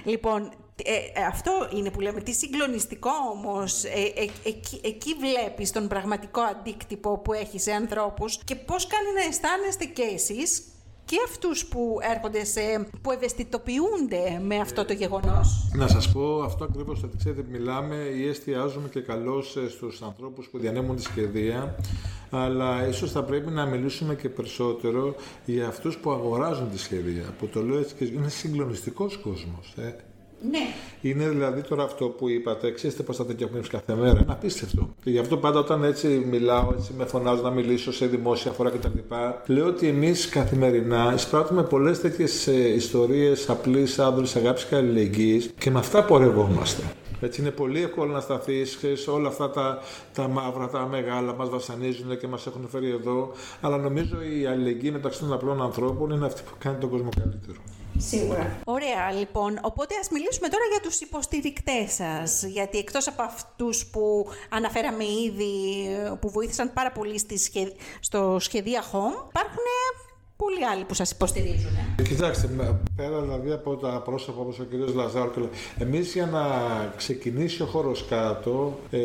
Λοιπόν, 0.03 0.51
ε, 0.83 0.93
ε, 0.93 1.25
αυτό 1.25 1.69
είναι 1.75 1.91
που 1.91 1.99
λέμε, 1.99 2.21
τι 2.21 2.33
συγκλονιστικό 2.33 3.11
όμως, 3.31 3.83
ε, 3.83 3.89
εκεί, 4.43 4.81
εκεί 4.83 5.13
βλέπεις 5.13 5.71
τον 5.71 5.87
πραγματικό 5.87 6.41
αντίκτυπο 6.41 7.17
που 7.17 7.33
έχει 7.33 7.59
σε 7.59 7.71
ανθρώπους 7.71 8.37
και 8.43 8.55
πώς 8.55 8.87
κάνει 8.87 9.13
να 9.15 9.21
αισθάνεστε 9.21 9.85
και 9.85 10.01
εσείς 10.01 10.63
και 11.05 11.15
αυτούς 11.27 11.65
που 11.65 11.97
έρχονται 12.01 12.45
σε, 12.45 12.61
που 13.01 13.11
ευαισθητοποιούνται 13.11 14.41
με 14.43 14.55
αυτό 14.55 14.85
το 14.85 14.93
γεγονός. 14.93 15.69
Να 15.73 15.87
σας 15.87 16.11
πω 16.11 16.41
αυτό 16.41 16.63
ακριβώς, 16.63 17.03
ότι 17.03 17.17
ξέρετε 17.17 17.43
μιλάμε 17.51 17.95
ή 17.95 18.27
εστιάζουμε 18.27 18.89
και 18.89 18.99
καλώς 18.99 19.55
ε, 19.55 19.69
στους 19.69 20.01
ανθρώπους 20.01 20.47
που 20.47 20.57
διανέμουν 20.57 20.95
τη 20.95 21.01
σχεδία, 21.01 21.75
αλλά 22.29 22.87
ίσως 22.87 23.11
θα 23.11 23.23
πρέπει 23.23 23.51
να 23.51 23.65
μιλήσουμε 23.65 24.15
και 24.15 24.29
περισσότερο 24.29 25.15
για 25.45 25.67
αυτούς 25.67 25.97
που 25.97 26.11
αγοράζουν 26.11 26.69
τη 26.71 26.77
σχεδία, 26.77 27.33
που 27.39 27.47
το 27.47 27.61
λέω 27.61 27.77
έτσι 27.79 27.95
και 27.95 28.05
είναι 28.05 28.29
συγκλονιστικός 28.29 29.17
κόσμος. 29.17 29.73
Ε. 29.77 29.95
Ναι. 30.49 30.59
Είναι 31.01 31.29
δηλαδή 31.29 31.61
τώρα 31.61 31.83
αυτό 31.83 32.05
που 32.05 32.29
είπατε, 32.29 32.71
ξέρετε 32.71 33.03
πώς 33.03 33.17
θα 33.17 33.25
τέτοια 33.25 33.49
κάθε 33.69 33.95
μέρα. 33.95 34.19
Είναι 34.19 34.31
απίστευτο. 34.31 34.95
Και 35.03 35.09
γι' 35.09 35.19
αυτό 35.19 35.37
πάντα 35.37 35.59
όταν 35.59 35.83
έτσι 35.83 36.07
μιλάω, 36.07 36.73
έτσι 36.77 36.93
με 36.97 37.05
φωνάζω 37.05 37.41
να 37.41 37.49
μιλήσω 37.49 37.91
σε 37.91 38.05
δημόσια 38.05 38.51
φορά 38.51 38.69
κτλ. 38.69 38.97
Λέω 39.45 39.67
ότι 39.67 39.87
εμείς 39.87 40.29
καθημερινά 40.29 41.13
εισπράττουμε 41.15 41.63
πολλές 41.63 42.01
τέτοιες 42.01 42.47
ιστορίες 42.75 43.49
απλής 43.49 43.99
άνδρου 43.99 44.25
αγάπης 44.35 44.65
και 44.65 44.75
αλληλεγγύης 44.75 45.51
και 45.57 45.71
με 45.71 45.79
αυτά 45.79 46.03
πορευόμαστε. 46.03 46.83
Έτσι 47.21 47.41
είναι 47.41 47.51
πολύ 47.51 47.81
εύκολο 47.81 48.11
να 48.11 48.19
σταθείς, 48.19 49.07
όλα 49.07 49.27
αυτά 49.27 49.49
τα, 49.49 49.79
τα 50.13 50.27
μαύρα, 50.27 50.69
τα 50.69 50.87
μεγάλα 50.91 51.33
μας 51.33 51.49
βασανίζουν 51.49 52.17
και 52.17 52.27
μας 52.27 52.47
έχουν 52.47 52.67
φέρει 52.67 52.89
εδώ. 52.89 53.31
Αλλά 53.61 53.77
νομίζω 53.77 54.15
η 54.39 54.45
αλληλεγγύη 54.45 54.89
μεταξύ 54.93 55.19
των 55.19 55.33
απλών 55.33 55.61
ανθρώπων 55.61 56.11
είναι 56.11 56.25
αυτή 56.25 56.41
που 56.45 56.55
κάνει 56.59 56.77
τον 56.77 56.89
κόσμο 56.89 57.09
καλύτερο. 57.19 57.57
Σίγουρα. 57.97 58.57
Ωραία, 58.63 59.11
λοιπόν. 59.11 59.59
Οπότε 59.61 59.95
ας 60.01 60.09
μιλήσουμε 60.09 60.47
τώρα 60.47 60.63
για 60.71 60.79
τους 60.79 60.99
υποστηρικτές 60.99 61.93
σας. 61.93 62.43
Γιατί 62.43 62.77
εκτός 62.77 63.07
από 63.07 63.21
αυτούς 63.21 63.85
που 63.85 64.27
αναφέραμε 64.49 65.03
ήδη, 65.03 65.87
που 66.19 66.29
βοήθησαν 66.29 66.73
πάρα 66.73 66.91
πολύ 66.91 67.17
στη 67.19 67.39
στο 67.99 68.37
σχεδία 68.39 68.81
Home, 68.81 69.27
υπάρχουν 69.29 69.65
πολλοί 70.37 70.65
άλλοι 70.65 70.83
που 70.83 70.93
σας 70.93 71.11
υποστηρίζουν. 71.11 71.71
Κοιτάξτε, 72.07 72.49
πέρα 72.95 73.21
δηλαδή 73.21 73.51
από 73.51 73.75
τα 73.75 74.01
πρόσωπα 74.05 74.41
όπως 74.41 74.59
ο 74.59 74.63
κ. 74.63 74.95
Λαζάρου 74.95 75.49
εμείς 75.77 76.13
για 76.13 76.25
να 76.25 76.41
ξεκινήσει 76.95 77.61
ο 77.61 77.65
χώρος 77.65 78.05
κάτω 78.09 78.79
ε, 78.91 78.99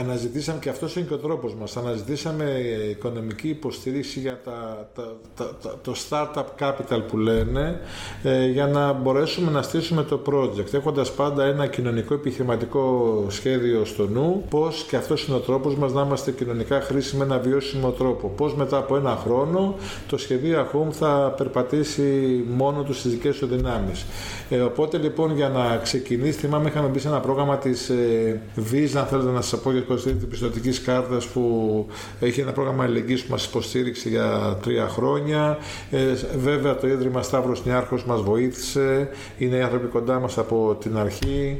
αναζητήσαμε 0.00 0.58
και 0.58 0.68
αυτός 0.68 0.96
είναι 0.96 1.06
και 1.06 1.14
ο 1.14 1.18
τρόπος 1.18 1.54
μας 1.54 1.76
αναζητήσαμε 1.76 2.44
οικονομική 2.90 3.48
υποστήριξη 3.48 4.20
για 4.20 4.40
τα, 4.44 4.88
τα, 4.94 5.16
τα, 5.62 5.78
το 5.82 5.94
startup 6.08 6.44
capital 6.60 7.02
που 7.08 7.16
λένε 7.16 7.80
ε, 8.22 8.46
για 8.46 8.66
να 8.66 8.92
μπορέσουμε 8.92 9.50
να 9.50 9.62
στήσουμε 9.62 10.02
το 10.02 10.22
project 10.26 10.74
έχοντας 10.74 11.12
πάντα 11.12 11.44
ένα 11.44 11.66
κοινωνικό 11.66 12.14
επιχειρηματικό 12.14 13.24
σχέδιο 13.28 13.84
στο 13.84 14.08
νου 14.08 14.44
πώς 14.50 14.84
και 14.88 14.96
αυτός 14.96 15.26
είναι 15.26 15.36
ο 15.36 15.40
τρόπος 15.40 15.76
μας 15.76 15.92
να 15.92 16.02
είμαστε 16.02 16.32
κοινωνικά 16.32 16.80
χρήσιμοι 16.80 17.24
με 17.24 17.34
ένα 17.34 17.42
βιώσιμο 17.42 17.90
τρόπο 17.90 18.28
πώς 18.28 18.54
μετά 18.54 18.76
από 18.76 18.96
ένα 18.96 19.16
χρόνο 19.16 19.74
το 20.08 20.18
σχεδίο 20.18 20.55
ΑΧΟΥΜ 20.56 20.90
θα 20.90 21.34
περπατήσει 21.36 22.44
μόνο 22.56 22.82
τους 22.82 22.98
στις 22.98 23.10
δικές 23.10 23.38
του 23.38 23.46
δυνάμεις. 23.46 24.06
Ε, 24.48 24.60
οπότε 24.60 24.98
λοιπόν 24.98 25.34
για 25.34 25.48
να 25.48 25.76
ξεκινήσει, 25.76 26.38
θυμάμαι 26.38 26.68
είχαμε 26.68 26.88
μπει 26.88 26.98
σε 26.98 27.08
ένα 27.08 27.20
πρόγραμμα 27.20 27.58
της 27.58 27.88
ε, 27.88 28.40
Visa, 28.56 28.96
αν 28.96 29.06
θέλετε 29.06 29.30
να 29.30 29.40
σας 29.40 29.60
πω 29.60 29.72
για 29.72 29.82
την 29.82 30.28
πιστοτικής 30.28 30.82
κάρτας 30.82 31.26
που 31.26 31.86
έχει 32.20 32.40
ένα 32.40 32.52
πρόγραμμα 32.52 32.84
ελεγγύης 32.84 33.24
που 33.24 33.30
μας 33.30 33.44
υποστήριξε 33.44 34.08
για 34.08 34.58
τρία 34.62 34.88
χρόνια. 34.88 35.58
Ε, 35.90 35.98
βέβαια 36.38 36.76
το 36.76 36.86
Ίδρυμα 36.86 37.22
Σταύρος 37.22 37.64
Νιάρχος 37.64 38.04
μας 38.04 38.20
βοήθησε, 38.20 39.08
είναι 39.38 39.56
οι 39.56 39.60
άνθρωποι 39.60 39.86
κοντά 39.86 40.20
μας 40.20 40.38
από 40.38 40.76
την 40.80 40.98
αρχή. 40.98 41.58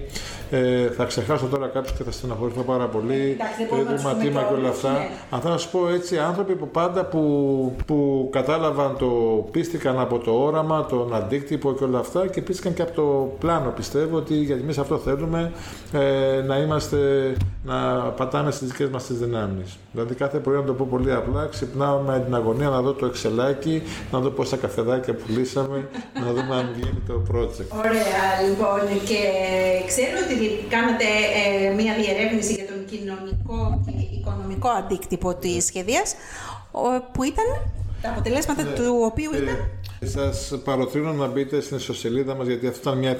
Ε, 0.50 0.90
θα 0.90 1.04
ξεχάσω 1.04 1.46
τώρα 1.46 1.66
κάποιους 1.66 1.92
και 1.92 2.02
θα 2.02 2.10
στεναχωρηθώ 2.10 2.62
πάρα 2.62 2.86
πολύ. 2.86 3.36
το 3.70 3.76
Ίδρυμα 3.76 4.14
Τίμα 4.14 4.42
και 4.42 4.54
όλα 4.54 4.68
αυτά. 4.68 4.90
Ναι. 4.92 5.08
Αν 5.30 5.40
θα 5.40 5.50
σας 5.50 5.68
πω 5.68 5.88
έτσι, 5.88 6.18
άνθρωποι 6.18 6.54
που 6.54 6.68
πάντα 6.68 7.04
που, 7.04 7.76
που 7.86 8.28
κατάλαβαν 8.86 8.98
το, 8.98 9.48
πίστηκαν 9.50 10.00
από 10.00 10.18
το 10.18 10.32
όραμα, 10.32 10.86
τον 10.86 11.14
αντίκτυπο 11.14 11.74
και 11.74 11.84
όλα 11.84 11.98
αυτά 11.98 12.26
και 12.26 12.42
πίστηκαν 12.42 12.74
και 12.74 12.82
από 12.82 12.92
το 12.92 13.36
πλάνο. 13.38 13.70
Πιστεύω 13.70 14.16
ότι 14.16 14.34
γιατί 14.34 14.62
εμείς 14.62 14.78
αυτό 14.78 14.98
θέλουμε 14.98 15.52
ε, 15.92 16.42
να 16.46 16.56
είμαστε, 16.58 16.96
να 17.64 17.76
πατάμε 18.16 18.50
στις 18.50 18.68
δικές 18.68 18.88
μας 18.88 19.04
τις 19.06 19.18
δυνάμεις. 19.18 19.78
Δηλαδή 19.92 20.14
κάθε 20.14 20.38
πρωί, 20.38 20.56
να 20.56 20.64
το 20.64 20.72
πω 20.72 20.86
πολύ 20.90 21.12
απλά, 21.12 21.46
ξυπνάω 21.46 21.98
με 22.00 22.22
την 22.24 22.34
αγωνία 22.34 22.68
να 22.68 22.80
δω 22.80 22.92
το 22.92 23.06
εξελάκι, 23.06 23.82
να 24.12 24.18
δω 24.18 24.30
πόσα 24.30 24.56
καφεδάκια 24.56 25.14
πουλήσαμε, 25.14 25.88
να 26.24 26.32
δούμε 26.32 26.54
αν 26.54 26.68
βγαίνει 26.74 27.02
το 27.06 27.22
project. 27.32 27.78
Ωραία, 27.78 28.48
λοιπόν. 28.48 28.80
Και 29.04 29.20
ξέρω 29.86 30.16
ότι 30.24 30.66
κάνατε 30.68 31.04
ε, 31.04 31.74
μία 31.74 31.94
διερεύνηση 31.94 32.52
για 32.52 32.66
τον 32.66 32.84
κοινωνικό 32.84 33.82
και 33.86 34.16
οικονομικό 34.16 34.68
αντίκτυπο 34.68 35.34
της 35.34 35.64
σχεδίας, 35.64 36.14
που 37.12 37.22
ήταν 37.22 37.44
τα 38.02 38.08
αποτελέσματα 38.08 38.62
ναι. 38.62 38.70
του 38.70 39.00
οποίου 39.04 39.30
ε, 39.34 39.42
ήταν 39.42 39.70
Σας 40.02 40.52
παροτρύνω 40.64 41.12
να 41.12 41.26
μπείτε 41.26 41.60
στην 41.60 41.76
ιστοσελίδα 41.76 42.34
μας, 42.34 42.46
γιατί 42.46 42.66
αυτό 42.66 42.80
ήταν 42.90 42.98
μια. 42.98 43.16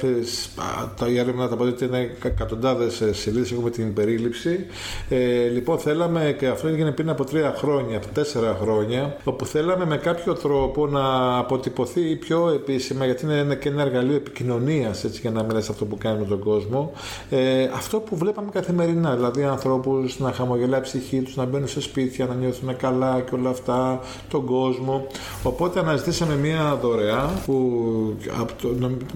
Τα 0.97 1.07
έρευνα 1.07 1.49
τα 1.49 1.57
ότι 1.61 1.85
είναι 1.85 2.17
εκατοντάδες 2.23 3.01
ε, 3.01 3.13
σελίδες. 3.13 3.53
Έχουμε 3.53 3.71
την 3.71 3.95
περίληψη. 3.95 4.67
Ε, 5.09 5.49
λοιπόν, 5.49 5.79
θέλαμε 5.79 6.37
και 6.39 6.47
αυτό 6.47 6.69
έγινε 6.69 6.93
πριν 6.93 7.09
από 7.09 7.25
τρία 7.25 7.55
χρόνια, 7.57 7.97
από 7.97 8.07
τέσσερα 8.07 8.59
χρόνια, 8.61 9.17
όπου 9.25 9.45
θέλαμε 9.45 9.85
με 9.87 9.97
κάποιο 9.97 10.33
τρόπο 10.35 10.87
να 10.87 11.37
αποτυπωθεί 11.39 12.17
πιο 12.17 12.49
επίσημα, 12.49 13.05
γιατί 13.05 13.25
είναι 13.25 13.55
και 13.55 13.69
ένα 13.69 13.83
εργαλείο 13.83 14.17
επικοινωνίας, 14.17 15.05
έτσι 15.05 15.21
για 15.21 15.31
να 15.31 15.43
μιλάει 15.43 15.63
αυτό 15.71 15.85
που 15.85 15.99
κάνει 15.99 16.19
με 16.19 16.25
τον 16.27 16.39
κόσμο. 16.41 16.93
Ε, 17.31 17.63
αυτό 17.75 17.99
που 17.99 18.17
βλέπαμε 18.17 18.51
καθημερινά, 18.51 19.15
δηλαδή 19.15 19.45
ανθρώπους 19.45 20.19
να 20.19 20.33
χαμογελάει 20.33 20.81
η 20.81 20.83
ψυχή 20.83 21.21
τους, 21.21 21.37
να 21.37 21.45
μπαίνουν 21.45 21.69
σε 21.69 21.81
σπίτια, 21.81 22.27
να 22.27 22.35
νιώθουν 22.35 22.77
καλά 22.77 23.21
και 23.21 23.35
όλα 23.35 23.51
αυτά, 23.51 24.01
τον 24.29 24.45
κόσμο. 24.45 25.07
Οπότε 25.43 25.79
αναζητήσαμε 25.79 26.35
μια 26.35 26.66
δωρεά 26.75 27.43
που 27.47 28.17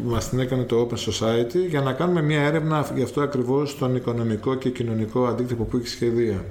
μας 0.05 0.29
την 0.29 0.39
έκανε 0.39 0.63
το 0.63 0.89
Open 0.89 0.97
Society 0.97 1.69
για 1.69 1.81
να 1.81 1.93
κάνουμε 1.93 2.23
μια 2.23 2.41
έρευνα 2.41 2.87
γι' 2.95 3.03
αυτό 3.03 3.21
ακριβώς 3.21 3.79
τον 3.79 3.97
οικονομικό 3.97 4.55
και 4.55 4.71
κοινωνικό 4.71 5.27
αντίκτυπο 5.27 5.65
που 5.65 5.77
έχει 5.77 5.89
σχεδία. 5.89 6.45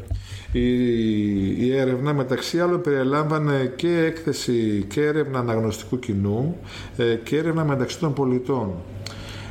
Η, 0.51 1.65
η 1.65 1.77
έρευνα 1.77 2.13
μεταξύ 2.13 2.59
άλλων 2.59 2.81
περιέλαμβανε 2.81 3.73
και 3.75 3.97
έκθεση 3.97 4.85
και 4.89 5.01
έρευνα 5.01 5.39
αναγνωστικού 5.39 5.99
κοινού 5.99 6.57
ε, 6.97 7.15
και 7.23 7.37
έρευνα 7.37 7.63
μεταξύ 7.63 7.99
των 7.99 8.13
πολιτών. 8.13 8.73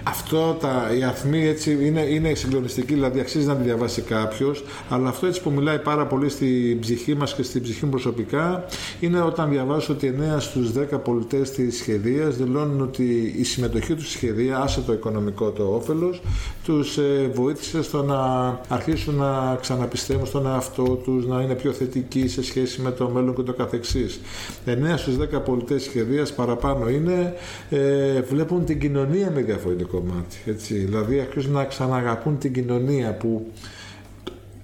Αυτό 0.03 0.57
τα, 0.61 0.91
η 0.99 1.03
αθμή 1.05 1.47
έτσι 1.47 1.79
είναι, 1.87 2.01
είναι 2.01 2.35
συγκλονιστική, 2.35 2.95
δηλαδή 2.95 3.21
αξίζει 3.21 3.47
να 3.47 3.57
τη 3.57 3.63
διαβάσει 3.63 4.01
κάποιος, 4.01 4.65
αλλά 4.89 5.09
αυτό 5.09 5.27
έτσι 5.27 5.43
που 5.43 5.51
μιλάει 5.51 5.79
πάρα 5.79 6.07
πολύ 6.07 6.29
στην 6.29 6.81
ψυχή 6.81 7.15
μας 7.15 7.35
και 7.35 7.43
στην 7.43 7.63
ψυχή 7.63 7.85
μου 7.85 7.91
προσωπικά 7.91 8.65
είναι 9.01 9.21
όταν 9.21 9.51
διαβάζω 9.51 9.93
ότι 9.93 10.15
9 10.37 10.37
στους 10.39 10.71
10 10.93 10.99
πολιτές 11.05 11.51
της 11.51 11.77
σχεδίας 11.77 12.37
δηλώνουν 12.37 12.81
ότι 12.81 13.35
η 13.39 13.45
συμμετοχή 13.45 13.95
τους 13.95 14.05
στη 14.09 14.17
σχεδία, 14.17 14.59
άσε 14.59 14.81
το 14.81 14.93
οικονομικό 14.93 15.51
το 15.51 15.65
όφελος, 15.75 16.23
τους 16.65 16.99
ε, 16.99 17.31
βοήθησε 17.35 17.83
στο 17.83 18.03
να 18.03 18.21
αρχίσουν 18.69 19.15
να 19.15 19.59
ξαναπιστεύουν 19.61 20.27
στον 20.27 20.47
εαυτό 20.47 20.83
τους, 20.83 21.27
να 21.27 21.41
είναι 21.41 21.55
πιο 21.55 21.73
θετικοί 21.73 22.29
σε 22.29 22.43
σχέση 22.43 22.81
με 22.81 22.91
το 22.91 23.09
μέλλον 23.09 23.35
και 23.35 23.43
το 23.43 23.53
καθεξής. 23.53 24.21
9 24.67 24.97
στους 24.97 25.17
10 25.17 25.41
πολιτές 25.45 25.83
σχεδίας 25.83 26.33
παραπάνω 26.33 26.89
είναι, 26.89 27.35
ε, 27.71 28.21
βλέπουν 28.21 28.65
την 28.65 28.81
κοινωνία 28.81 29.31
με 29.35 29.41
διαφορετικό 29.41 29.88
κομμάτι. 29.90 30.37
Έτσι. 30.46 30.74
Δηλαδή 30.74 31.20
αρχίζουν 31.20 31.53
να 31.53 31.64
ξαναγαπούν 31.64 32.38
την 32.38 32.53
κοινωνία 32.53 33.14
που 33.14 33.53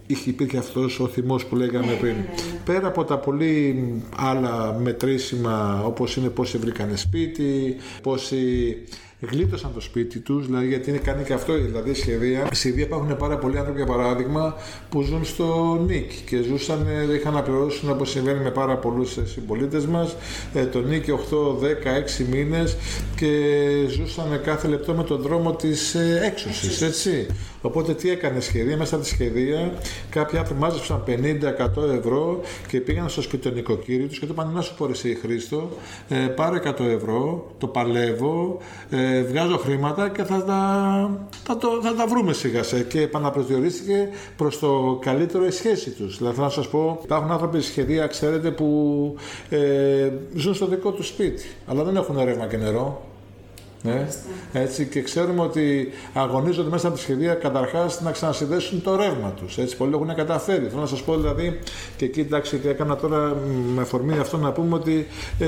είχε, 0.07 0.31
υπήρχε 0.31 0.59
αυτός 0.59 1.01
ο 1.01 1.07
θυμός 1.07 1.45
που 1.45 1.57
λέγαμε 1.57 1.87
ναι, 1.87 1.99
πριν. 1.99 2.13
Ναι, 2.13 2.19
ναι, 2.19 2.61
Πέρα 2.65 2.87
από 2.87 3.05
τα 3.05 3.19
πολύ 3.19 3.85
άλλα 4.17 4.79
μετρήσιμα 4.83 5.83
όπως 5.85 6.17
είναι 6.17 6.29
πόσοι 6.29 6.59
βρήκανε 6.59 6.97
σπίτι, 6.97 7.77
πόσοι 8.03 8.77
γλίτωσαν 9.31 9.71
το 9.75 9.81
σπίτι 9.81 10.19
τους, 10.19 10.47
δηλαδή 10.47 10.67
γιατί 10.67 10.91
είναι 10.91 10.99
κάνει 10.99 11.25
και 11.25 11.33
αυτό. 11.33 11.55
Δηλαδή, 11.55 11.95
σχεδία. 11.95 12.45
Στη 12.47 12.57
Συρία 12.57 12.85
υπάρχουν 12.85 13.17
πάρα 13.17 13.39
πολλοί 13.39 13.59
άνθρωποι, 13.59 13.83
για 13.83 13.93
παράδειγμα, 13.93 14.57
που 14.89 15.03
ζουν 15.03 15.25
στο 15.25 15.79
ΝΙΚ 15.87 16.11
και 16.27 16.43
ζούσαν, 16.43 16.87
ε, 17.11 17.15
είχαν 17.15 17.33
να 17.33 17.43
πληρώσουν 17.43 17.91
όπως 17.91 18.11
συμβαίνει 18.11 18.43
με 18.43 18.51
πάρα 18.51 18.77
πολλούς 18.77 19.17
ε, 19.17 19.27
συμπολίτες 19.27 19.87
μας, 19.87 20.17
ε, 20.55 20.65
το 20.67 20.81
ΝΙΚ 20.81 21.05
8, 21.09 21.59
10, 21.61 21.95
6 21.95 22.25
μήνες 22.25 22.77
και 23.17 23.29
ζούσαν 23.89 24.41
κάθε 24.45 24.69
λεπτό 24.69 24.93
με 24.95 25.05
τον 25.05 25.21
δρόμο 25.21 25.57
της 25.57 25.95
έξωσης. 26.25 26.83
Έτσι. 26.83 27.27
Οπότε 27.65 27.95
τι 27.95 28.11
έκανε 28.11 28.41
σχεδία, 28.41 28.77
μέσα 28.77 28.95
από 28.95 29.05
τη 29.05 29.11
σχεδία 29.11 29.73
κάποιοι 30.11 30.39
άνθρωποι 30.39 30.61
μάζεψαν 30.61 31.03
50-100 31.07 31.89
ευρώ 31.99 32.41
και 32.69 32.81
πήγαν 32.81 33.09
στο 33.09 33.23
σπιτονικοκύριο 33.23 34.07
του 34.07 34.19
και 34.19 34.27
του 34.27 34.33
είπαν 34.33 34.51
να 34.53 34.61
σου 34.61 34.75
πω 34.75 34.89
εσύ 34.91 35.15
Χρήστο, 35.15 35.69
ε, 36.09 36.17
πάρε 36.17 36.61
100 36.65 36.81
ευρώ, 36.81 37.47
το 37.59 37.67
παλεύω, 37.67 38.59
ε, 38.91 39.23
βγάζω 39.23 39.59
χρήματα 39.59 40.09
και 40.09 40.23
θα 40.23 40.45
τα, 40.45 40.61
θα, 41.45 41.57
το, 41.57 41.69
θα 41.83 41.95
τα 41.95 42.07
βρούμε 42.07 42.33
σιγά 42.33 42.63
σε 42.63 42.83
και 42.83 43.01
επαναπροσδιορίστηκε 43.01 44.09
προς 44.37 44.59
το 44.59 44.99
καλύτερο 45.01 45.47
η 45.47 45.51
σχέση 45.51 45.91
τους. 45.91 46.19
Δηλαδή 46.19 46.41
να 46.41 46.49
σας 46.49 46.69
πω, 46.69 47.01
υπάρχουν 47.05 47.31
άνθρωποι 47.31 47.61
στη 47.61 47.71
σχεδία, 47.71 48.07
ξέρετε, 48.07 48.51
που 48.51 49.15
ε, 49.49 50.11
ζουν 50.35 50.55
στο 50.55 50.67
δικό 50.67 50.91
τους 50.91 51.07
σπίτι, 51.07 51.45
αλλά 51.67 51.85
δεν 51.85 51.97
έχουν 51.97 52.25
ρεύμα 52.25 52.47
και 52.47 52.57
νερό. 52.57 53.13
Ναι. 53.85 54.09
Έτσι, 54.53 54.87
και 54.87 55.03
ξέρουμε 55.03 55.43
ότι 55.43 55.89
αγωνίζονται 56.15 56.71
μέσα 56.71 56.87
από 56.87 56.97
τη 56.97 57.03
σχεδία 57.03 57.35
καταρχάς 57.35 58.01
να 58.01 58.11
ξανασυνδέσουν 58.11 58.83
το 58.83 58.97
ρεύμα 58.97 59.31
τους. 59.31 59.59
Έτσι, 59.59 59.77
πολλοί 59.77 59.95
έχουν 59.95 60.15
καταφέρει. 60.15 60.67
Θέλω 60.67 60.81
να 60.81 60.87
σας 60.87 61.03
πω 61.03 61.17
δηλαδή, 61.17 61.59
και 61.97 62.05
εκεί 62.05 62.21
εντάξει, 62.21 62.59
και 62.59 62.69
έκανα 62.69 62.97
τώρα 62.97 63.37
με 63.75 63.83
αφορμή 63.83 64.19
αυτό 64.19 64.37
να 64.37 64.53
πούμε 64.53 64.75
ότι 64.75 65.07
ε, 65.39 65.47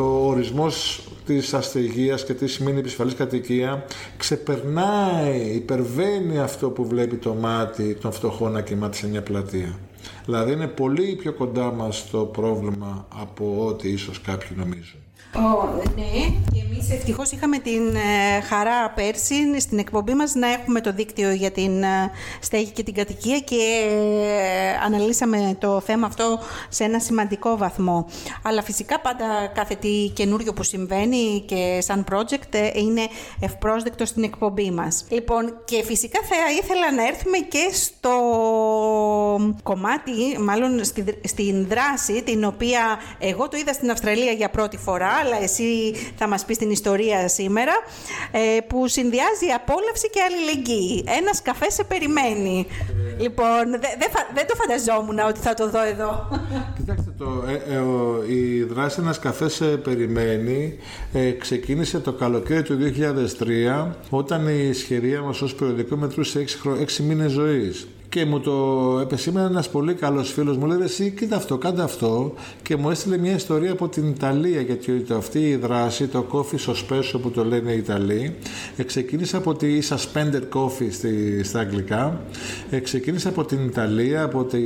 ο 0.00 0.28
ορισμός 0.28 1.02
της 1.26 1.54
αστεγίας 1.54 2.24
και 2.24 2.34
τι 2.34 2.46
σημαίνει 2.46 2.78
επισφαλής 2.78 3.14
κατοικία 3.14 3.84
ξεπερνάει, 4.16 5.40
υπερβαίνει 5.54 6.38
αυτό 6.38 6.70
που 6.70 6.86
βλέπει 6.86 7.16
το 7.16 7.34
μάτι 7.34 7.94
των 7.94 8.12
φτωχών 8.12 8.52
να 8.52 8.60
κοιμάται 8.60 8.96
σε 8.96 9.08
μια 9.08 9.22
πλατεία. 9.22 9.78
Δηλαδή 10.24 10.52
είναι 10.52 10.66
πολύ 10.66 11.16
πιο 11.16 11.32
κοντά 11.32 11.72
μας 11.72 12.10
το 12.10 12.18
πρόβλημα 12.18 13.06
από 13.20 13.66
ό,τι 13.66 13.88
ίσως 13.88 14.20
κάποιοι 14.20 14.50
νομίζουν. 14.56 15.00
Oh, 15.34 15.82
ναι, 15.96 16.28
και 16.52 16.60
εμείς 16.70 16.90
ευτυχώς 16.90 17.30
είχαμε 17.30 17.58
την 17.58 17.94
ε, 17.94 18.40
χαρά 18.40 18.90
πέρσι 18.90 19.60
στην 19.60 19.78
εκπομπή 19.78 20.14
μας 20.14 20.34
να 20.34 20.52
έχουμε 20.52 20.80
το 20.80 20.92
δίκτυο 20.92 21.32
για 21.32 21.50
την 21.50 21.82
ε, 21.82 22.10
στέγη 22.40 22.70
και 22.70 22.82
την 22.82 22.94
κατοικία 22.94 23.38
και 23.38 23.56
ε, 23.88 24.84
αναλύσαμε 24.84 25.56
το 25.58 25.80
θέμα 25.80 26.06
αυτό 26.06 26.38
σε 26.68 26.84
ένα 26.84 26.98
σημαντικό 26.98 27.56
βαθμό. 27.56 28.06
Αλλά 28.42 28.62
φυσικά 28.62 29.00
πάντα 29.00 29.46
κάθε 29.54 29.74
τι 29.74 30.10
καινούριο 30.14 30.52
που 30.52 30.62
συμβαίνει 30.62 31.44
και 31.46 31.78
σαν 31.80 32.04
project 32.12 32.74
είναι 32.74 33.02
ευπρόσδεκτο 33.40 34.04
στην 34.04 34.22
εκπομπή 34.22 34.70
μας. 34.70 35.04
Λοιπόν, 35.08 35.54
και 35.64 35.82
φυσικά 35.84 36.20
θα 36.28 36.36
ήθελα 36.62 36.92
να 36.92 37.06
έρθουμε 37.06 37.38
και 37.38 37.68
στο 37.72 38.10
κομμάτι, 39.62 40.38
μάλλον 40.40 40.84
στην 41.24 41.66
δράση, 41.68 42.22
την 42.22 42.44
οποία 42.44 42.98
εγώ 43.18 43.48
το 43.48 43.56
είδα 43.56 43.72
στην 43.72 43.90
Αυστραλία 43.90 44.32
για 44.32 44.50
πρώτη 44.50 44.76
φορά, 44.76 45.17
αλλά 45.20 45.42
εσύ 45.42 45.94
θα 46.16 46.28
μας 46.28 46.44
πεις 46.44 46.58
την 46.58 46.70
ιστορία 46.70 47.28
σήμερα, 47.28 47.72
ε, 48.30 48.60
που 48.68 48.88
συνδυάζει 48.88 49.46
απόλαυση 49.54 50.10
και 50.10 50.20
αλληλεγγύη. 50.22 51.04
Ένας 51.18 51.42
καφέ 51.42 51.70
σε 51.70 51.84
περιμένει. 51.84 52.66
Λοιπόν, 53.18 53.64
δεν 54.34 54.46
το 54.46 54.54
φανταζόμουν 54.54 55.18
ότι 55.18 55.40
θα 55.40 55.54
το 55.54 55.70
δω 55.70 55.82
εδώ. 55.82 56.28
Κοιτάξτε, 56.76 57.10
Το, 57.18 57.44
ε, 57.48 57.74
ε, 57.74 58.34
η 58.34 58.62
δράση 58.62 59.00
ένας 59.00 59.18
καφές 59.18 59.62
περιμένει 59.82 60.78
ε, 61.12 61.30
ξεκίνησε 61.30 61.98
το 62.00 62.12
καλοκαίρι 62.12 62.62
του 62.62 62.78
2003 62.78 63.86
όταν 64.10 64.48
η 64.48 64.72
σχερία 64.72 65.22
μας 65.22 65.42
ως 65.42 65.54
περιοδικό 65.54 65.96
μετρούσε 65.96 66.44
6, 66.64 66.70
6 66.70 67.02
μήνες 67.02 67.32
ζωής 67.32 67.86
και 68.08 68.24
μου 68.24 68.40
το 68.40 68.52
επεσήμανε 69.02 69.46
ένας 69.46 69.68
πολύ 69.70 69.94
καλός 69.94 70.32
φίλος 70.32 70.56
μου. 70.56 70.66
Λέει: 70.66 70.78
Εσύ, 70.82 71.10
κοίτα 71.10 71.36
αυτό, 71.36 71.58
κάντε 71.58 71.82
αυτό. 71.82 72.34
Και 72.62 72.76
μου 72.76 72.90
έστειλε 72.90 73.18
μια 73.18 73.34
ιστορία 73.34 73.72
από 73.72 73.88
την 73.88 74.08
Ιταλία. 74.08 74.60
Γιατί 74.60 75.04
αυτή 75.16 75.38
η 75.38 75.56
δράση, 75.56 76.06
το 76.06 76.26
coffee 76.32 76.70
sospeso 76.70 77.20
που 77.22 77.30
το 77.30 77.44
λένε 77.44 77.72
οι 77.72 77.76
Ιταλοί, 77.76 78.34
ξεκίνησε 78.86 79.36
από 79.36 79.54
τη 79.54 79.78
suspended 79.88 80.42
coffee 80.54 80.88
στη, 80.90 81.44
στα 81.44 81.60
αγγλικά. 81.60 82.20
ξεκίνησε 82.82 83.28
από 83.28 83.44
την 83.44 83.64
Ιταλία, 83.64 84.22
από 84.22 84.44
τη, 84.44 84.60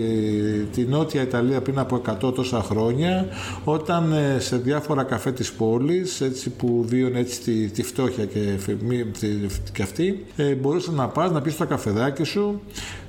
τη 0.73 0.83
νότια 0.83 1.23
Ιταλία 1.23 1.61
πριν 1.61 1.79
από 1.79 2.03
100 2.23 2.35
τόσα 2.35 2.63
χρόνια, 2.63 3.27
όταν 3.65 4.13
ε, 4.13 4.39
σε 4.39 4.57
διάφορα 4.57 5.03
καφέ 5.03 5.33
της 5.33 5.53
πόλης, 5.53 6.21
έτσι 6.21 6.51
που 6.51 6.85
βίωνε 6.89 7.19
έτσι 7.19 7.41
τη, 7.41 7.69
τη 7.69 7.83
φτώχεια 7.83 8.25
και, 8.25 8.41
και 9.73 9.83
αυτή, 9.83 10.25
ε, 10.37 10.55
μπορούσες 10.55 10.95
να 10.95 11.09
πας 11.09 11.31
να 11.31 11.41
πεις 11.41 11.53
στο 11.53 11.67
καφεδάκι 11.67 12.25
σου 12.25 12.61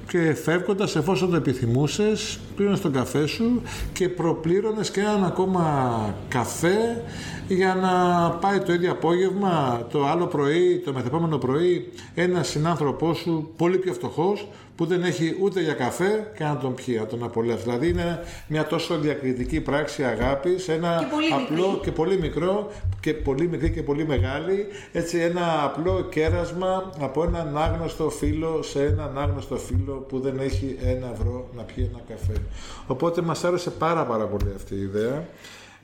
και 0.08 0.34
φεύγοντας, 0.34 0.96
εφόσον 0.96 1.30
το 1.30 1.36
επιθυμούσες, 1.36 2.40
πλήρωνε 2.56 2.78
τον 2.78 2.92
καφέ 2.92 3.26
σου 3.26 3.62
και 3.94 4.10
προπλήρωνες 4.10 4.92
και 4.92 5.00
έναν 5.00 5.24
ακόμα 5.26 6.16
καφέ 6.28 7.04
για 7.48 7.76
να 7.76 8.30
πάει 8.32 8.60
το 8.60 8.74
ίδιο 8.74 8.92
απόγευμα, 8.92 9.86
το 9.92 10.08
άλλο 10.08 10.26
πρωί, 10.26 10.82
το 10.86 10.94
μεθεπόμενο 10.94 11.38
πρωί, 11.38 11.92
ένας 12.14 12.48
συνάνθρωπός 12.48 13.18
σου 13.18 13.54
πολύ 13.56 13.78
πιο 13.78 13.94
φτωχός 13.94 14.48
που 14.76 14.86
δεν 14.86 15.04
έχει 15.04 15.38
ούτε 15.42 15.62
για 15.62 15.74
καφέ 15.74 16.32
και 16.38 16.44
να 16.44 16.58
τον 16.58 16.74
πιει, 16.74 16.98
να 17.00 17.06
τον 17.06 17.24
απολαύσει. 17.24 17.64
Δηλαδή 17.64 17.90
είναι 17.90 18.20
μια 18.48 18.68
τόσο 18.68 18.98
διακριτική 18.98 19.62
πράξη 19.62 20.04
αγάπης, 20.04 20.68
ένα 20.68 21.08
και 21.28 21.34
απλό 21.34 21.80
και 21.84 21.92
πολύ 21.92 22.20
μικρό 22.20 22.72
και 23.00 23.14
πολύ 23.14 23.48
μικρή 23.48 23.72
και 23.72 23.84
πολύ 23.84 24.06
μεγάλη, 24.08 24.66
έτσι 24.92 25.18
ένα 25.18 25.64
απλό 25.64 26.08
κέρασμα 26.12 26.92
από 27.00 27.24
έναν 27.24 27.58
άγνωστο 27.58 28.10
φίλο 28.10 28.62
σε 28.62 28.84
έναν 28.84 29.18
άγνωστο 29.18 29.58
φίλο 29.58 29.94
που 29.94 30.20
δεν 30.20 30.40
έχει 30.40 30.78
ένα 30.84 31.12
ευρώ 31.14 31.50
να 31.56 31.64
πιει 31.64 31.90
ένα 31.92 32.02
καφέ. 32.08 32.42
Οπότε 32.88 33.22
μας 33.22 33.44
άρεσε 33.44 33.70
πάρα 33.70 34.06
πάρα 34.06 34.26
πολύ 34.26 34.54
αυτή 34.56 34.76
η 34.76 34.82
ιδέα. 34.82 35.26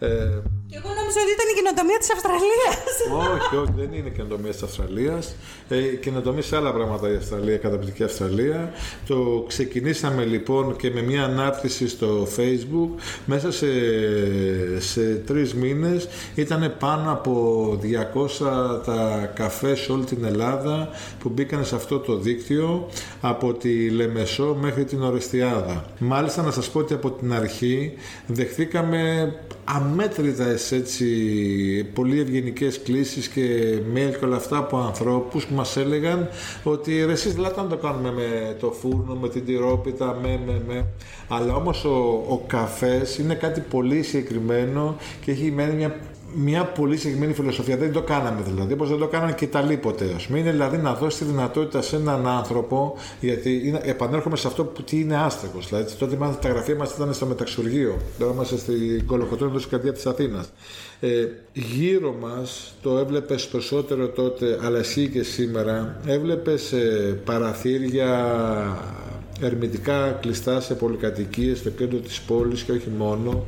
Ε, 0.02 0.08
και 0.70 0.78
εγώ 0.78 0.90
νόμιζα 1.00 1.20
ότι 1.24 1.32
ήταν 1.38 1.48
η 1.52 1.56
καινοτομία 1.60 1.98
της 1.98 2.12
Αυστραλίας. 2.12 2.78
όχι, 3.36 3.56
όχι, 3.56 3.74
δεν 3.76 3.94
είναι 3.94 4.10
καινοτομία 4.10 4.52
της 4.52 4.64
Αυστραλίας. 4.64 5.36
Ε, 5.70 5.80
καινοτομία 5.80 6.42
σε 6.42 6.56
άλλα 6.56 6.74
πράγματα 6.74 7.12
η 7.12 7.16
Αυστραλία, 7.16 7.58
καταπληκτική 7.58 8.04
Αυστραλία. 8.04 8.72
Το 9.08 9.46
ξεκινήσαμε 9.48 10.26
λοιπόν 10.26 10.76
και 10.76 10.92
με 10.92 11.02
μια 11.02 11.24
ανάρτηση 11.24 11.88
στο 11.88 12.28
Facebook. 12.38 12.90
Μέσα 13.26 13.52
σε, 13.52 13.68
σε 14.80 15.16
τρεις 15.16 15.54
μήνες 15.54 16.08
ήταν 16.36 16.76
πάνω 16.80 17.12
από 17.12 17.34
200 18.42 18.82
τα 18.86 19.32
καφέ 19.36 19.76
σε 19.76 19.92
όλη 19.92 20.04
την 20.04 20.24
Ελλάδα 20.24 20.90
που 21.20 21.30
μπήκαν 21.30 21.66
σε 21.66 21.76
αυτό 21.76 22.00
το 22.00 22.16
δίκτυο 22.16 22.90
από 23.22 23.54
τη 23.54 23.90
Λεμεσό 23.90 24.58
μέχρι 24.62 24.86
την 24.86 25.04
Ορεστιάδα. 25.04 25.86
Μάλιστα 26.00 26.42
να 26.42 26.52
σας 26.52 26.70
πω 26.70 26.80
ότι 26.80 26.94
από 26.94 27.12
την 27.12 27.34
αρχή 27.34 27.94
δεχθήκαμε 28.28 29.34
αμέτρητες 29.76 30.72
έτσι 30.72 31.06
πολύ 31.94 32.20
ευγενικές 32.20 32.82
κλήσεις 32.82 33.28
και 33.28 33.42
mail 33.94 34.14
και 34.20 34.26
όλα 34.26 34.36
αυτά 34.36 34.58
από 34.58 34.78
ανθρώπους 34.78 35.46
που 35.46 35.54
μας 35.54 35.78
έλεγαν 35.78 36.30
ότι 36.64 37.06
ρε 37.06 37.12
εσείς 37.12 37.36
να 37.36 37.68
το 37.68 37.78
κάνουμε 37.78 38.12
με 38.12 38.56
το 38.60 38.72
φούρνο, 38.72 39.16
με 39.16 39.30
την 39.30 39.46
τυρόπιτα, 39.46 40.20
με, 40.22 40.40
με, 40.46 40.62
με. 40.68 40.86
Αλλά 41.28 41.56
όμως 41.56 41.86
ο, 41.86 42.24
ο 42.30 42.44
καφές 42.48 43.18
είναι 43.18 43.34
κάτι 43.34 43.62
πολύ 43.62 44.04
συγκεκριμένο 44.04 44.96
και 45.22 45.32
έχει 45.32 45.52
μένει 45.52 45.76
μια 45.76 46.00
μια 46.34 46.66
πολύ 46.66 46.98
συγκεκριμένη 46.98 47.34
φιλοσοφία. 47.34 47.78
Δεν 47.78 47.92
το 47.92 48.02
κάναμε 48.02 48.42
δηλαδή, 48.42 48.74
όπως 48.74 48.90
δεν 48.90 48.98
το 48.98 49.08
κάνανε 49.08 49.32
και 49.32 49.48
τα 49.48 49.78
ποτέ. 49.82 50.06
Α 50.06 50.28
πούμε, 50.28 50.40
είναι 50.40 50.52
δηλαδή 50.52 50.78
να 50.78 50.94
δώσεις 50.94 51.20
τη 51.20 51.26
δυνατότητα 51.26 51.82
σε 51.82 51.96
έναν 51.96 52.28
άνθρωπο, 52.28 52.96
γιατί 53.20 53.62
είναι, 53.68 53.82
επανέρχομαι 53.84 54.36
σε 54.36 54.48
αυτό 54.48 54.64
που 54.64 54.84
τι 54.84 55.00
είναι 55.00 55.18
άστεγος. 55.18 55.68
Δηλαδή, 55.68 55.94
τότε 55.94 56.18
τα 56.42 56.50
γραφεία 56.50 56.76
μας 56.76 56.92
ήταν 56.92 57.14
στο 57.14 57.26
μεταξουργείο. 57.26 57.98
Τώρα 58.20 58.32
είμαστε 58.32 58.58
στην 58.58 59.06
Κολοκοτρόνη, 59.06 59.60
στην 59.60 59.72
καρδιά 59.72 59.94
της 59.94 60.06
Αθήνας. 60.06 60.50
Ε, 61.00 61.28
γύρω 61.54 62.16
μας 62.22 62.74
το 62.82 62.98
έβλεπες 62.98 63.48
περισσότερο 63.48 64.08
τότε, 64.08 64.60
αλλά 64.64 64.78
εσύ 64.78 65.10
και 65.10 65.24
σήμερα, 65.24 66.00
έβλεπες 66.06 66.72
ε, 66.72 67.20
παραθύρια 67.26 68.10
ερμητικά 69.42 70.18
κλειστά 70.22 70.62
σε 70.62 70.74
πολυκατοικίες 70.74 71.58
στο 71.58 71.70
κέντρο 71.70 72.00
της 72.00 72.22
πόλης 72.22 72.64
και 72.64 72.72
όχι 72.72 72.90
μόνο 72.98 73.46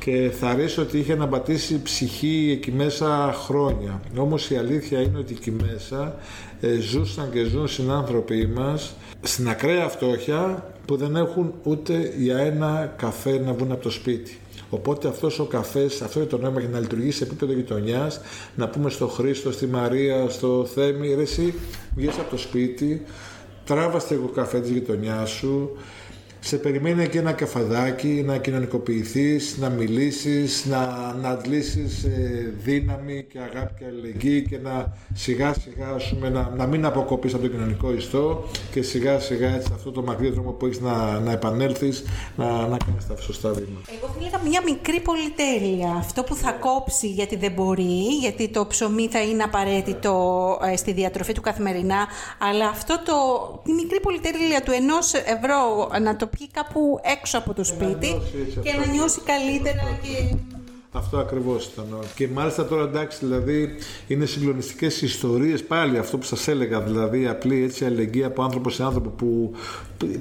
και 0.00 0.30
θα 0.40 0.48
αρέσει 0.48 0.80
ότι 0.80 0.98
είχε 0.98 1.12
αναπατήσει 1.12 1.82
ψυχή 1.82 2.50
εκεί 2.56 2.72
μέσα 2.72 3.32
χρόνια. 3.44 4.00
Όμως 4.16 4.50
η 4.50 4.56
αλήθεια 4.56 5.00
είναι 5.00 5.18
ότι 5.18 5.32
εκεί 5.32 5.50
μέσα 5.50 6.16
ε, 6.60 6.78
ζούσαν 6.78 7.30
και 7.30 7.44
ζουν 7.44 7.68
συνάνθρωποι 7.68 8.46
μας 8.46 8.94
στην 9.22 9.48
ακραία 9.48 9.88
φτώχεια 9.88 10.72
που 10.86 10.96
δεν 10.96 11.16
έχουν 11.16 11.52
ούτε 11.62 12.12
για 12.16 12.38
ένα 12.38 12.94
καφέ 12.96 13.38
να 13.38 13.52
βγουν 13.52 13.72
από 13.72 13.82
το 13.82 13.90
σπίτι. 13.90 14.38
Οπότε 14.70 15.08
αυτός 15.08 15.38
ο 15.38 15.44
καφές, 15.44 16.02
αυτό 16.02 16.18
είναι 16.18 16.28
το 16.28 16.38
νόημα 16.38 16.60
για 16.60 16.68
να 16.68 16.78
λειτουργήσει 16.78 17.16
σε 17.16 17.24
επίπεδο 17.24 17.52
γειτονιάς, 17.52 18.20
να 18.56 18.68
πούμε 18.68 18.90
στο 18.90 19.08
Χρήστο, 19.08 19.52
στη 19.52 19.66
Μαρία, 19.66 20.28
στο 20.28 20.66
Θέμη, 20.74 21.14
ρε, 21.14 21.22
εσύ 21.22 21.54
βγες 21.96 22.18
από 22.18 22.30
το 22.30 22.36
σπίτι, 22.36 23.02
τράβαστε 23.64 24.14
εγώ 24.14 24.26
καφέ 24.26 24.60
της 24.60 24.70
γειτονιάς 24.70 25.30
σου, 25.30 25.70
σε 26.40 26.56
περιμένει 26.56 27.08
και 27.08 27.18
ένα 27.18 27.32
καφαδάκι, 27.32 28.22
να 28.26 28.36
κοινωνικοποιηθείς, 28.36 29.56
να 29.58 29.68
μιλήσεις, 29.68 30.64
να, 30.66 31.12
να 31.20 31.28
αντλήσεις 31.28 32.04
ε, 32.04 32.54
δύναμη 32.56 33.26
και 33.32 33.38
αγάπη 33.38 33.74
και 33.78 33.84
αλληλεγγύη 33.84 34.42
και 34.42 34.58
να 34.58 34.92
σιγά 35.14 35.54
σιγά 35.54 35.96
πούμε, 36.10 36.28
να, 36.28 36.52
να 36.56 36.66
μην 36.66 36.84
αποκοπείς 36.84 37.34
από 37.34 37.42
το 37.42 37.48
κοινωνικό 37.48 37.92
ιστό 37.92 38.44
και 38.70 38.82
σιγά 38.82 39.20
σιγά 39.20 39.54
έτσι 39.54 39.70
αυτό 39.74 39.90
το 39.90 40.02
μακρύ 40.02 40.30
δρόμο 40.30 40.50
που 40.50 40.66
έχεις 40.66 40.80
να, 40.80 41.18
να 41.18 41.32
επανέλθεις 41.32 42.04
να, 42.36 42.46
να 42.46 42.76
κάνεις 42.76 43.06
τα 43.06 43.16
σωστά 43.16 43.48
βήματα. 43.48 43.92
Εγώ 43.96 44.06
θα 44.06 44.14
έλεγα 44.20 44.38
μια 44.48 44.60
μικρή 44.64 45.00
πολυτέλεια. 45.00 45.94
Αυτό 45.98 46.22
που 46.22 46.34
θα 46.34 46.52
κόψει 46.52 47.06
γιατί 47.06 47.36
δεν 47.36 47.52
μπορεί, 47.52 48.16
γιατί 48.20 48.48
το 48.48 48.66
ψωμί 48.66 49.08
θα 49.08 49.22
είναι 49.22 49.42
απαραίτητο 49.42 50.14
ε, 50.72 50.76
στη 50.76 50.92
διατροφή 50.92 51.32
του 51.32 51.40
καθημερινά, 51.40 52.06
αλλά 52.38 52.68
αυτό 52.68 53.00
το, 53.04 53.14
τη 53.64 53.72
μικρή 53.72 54.00
πολυτέλεια 54.00 54.62
του 54.62 54.72
ενός 54.72 55.12
ευρώ 55.12 55.88
να 56.02 56.16
το 56.16 56.29
πιει 56.36 56.48
κάπου 56.52 57.00
έξω 57.02 57.38
από 57.38 57.54
το 57.54 57.64
σπίτι 57.64 58.20
και 58.62 58.72
να 58.72 58.86
νιώσει 58.86 59.20
καλύτερα 59.20 59.98
και 60.02 60.36
αυτό 60.92 61.18
ακριβώς 61.18 61.66
ήταν. 61.66 61.86
Και 62.14 62.28
μάλιστα 62.28 62.66
τώρα 62.66 62.82
εντάξει, 62.82 63.18
δηλαδή 63.20 63.68
είναι 64.06 64.24
συγκλονιστικές 64.24 65.02
ιστορίες 65.02 65.64
πάλι 65.64 65.98
αυτό 65.98 66.18
που 66.18 66.24
σας 66.24 66.48
έλεγα. 66.48 66.80
Δηλαδή 66.80 67.26
απλή 67.26 67.62
έτσι 67.62 67.84
αλληλεγγύη 67.84 68.24
από 68.24 68.42
άνθρωπο 68.42 68.70
σε 68.70 68.84
άνθρωπο 68.84 69.08
που, 69.08 69.52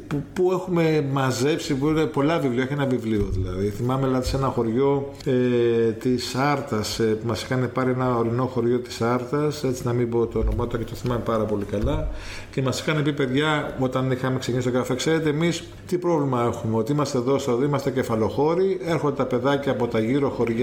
που, 0.08 0.24
που 0.34 0.52
έχουμε 0.52 1.06
μαζέψει. 1.12 1.76
Που 1.76 1.88
είναι 1.88 2.06
πολλά 2.06 2.40
βιβλία, 2.40 2.64
έχει 2.64 2.74
ένα 2.74 2.86
βιβλίο 2.86 3.30
δηλαδή. 3.32 3.70
Θυμάμαι 3.70 4.08
δηλαδή 4.08 4.28
σε 4.28 4.36
ένα 4.36 4.48
χωριό 4.48 5.14
ε, 5.26 5.92
της 5.92 6.36
Άρτας 6.36 7.00
ε, 7.00 7.04
που 7.04 7.28
μας 7.28 7.44
είχαν 7.44 7.72
πάρει 7.74 7.92
ένα 7.92 8.16
ορεινό 8.16 8.46
χωριό 8.46 8.80
της 8.80 9.02
Άρτας. 9.02 9.64
Έτσι 9.64 9.82
να 9.86 9.94
μην 9.94 10.10
πω 10.10 10.28
το 10.28 10.40
όνομά 10.40 10.68
του 10.68 10.78
και 10.78 10.84
το 10.84 10.96
θυμάμαι 10.96 11.22
πάρα 11.26 11.44
πολύ 11.44 11.66
καλά. 11.66 12.08
Και 12.52 12.62
μας 12.62 12.80
είχαν 12.80 13.04
πει 13.04 13.14
παιδιά, 13.14 13.76
όταν 13.80 14.12
είχαμε 14.12 14.40
ξεκινήσει 14.40 14.72
το 14.72 14.78
καφέ, 14.78 14.96
ξέρετε 14.96 15.30
εμείς 15.30 15.64
τι 15.88 15.98
πρόβλημα 15.98 16.44
έχουμε. 16.44 16.78
Ότι 16.78 16.92
είμαστε 16.92 17.18
εδώ, 17.18 17.38
είμαστε 17.64 17.92
κεφαλοχώροι, 17.92 18.80
έρχονται 18.86 19.16
τα 19.16 19.26
παιδάκια 19.26 19.72
από 19.72 19.88
τα 19.88 20.00
γύρω 20.00 20.30
χωριά 20.30 20.59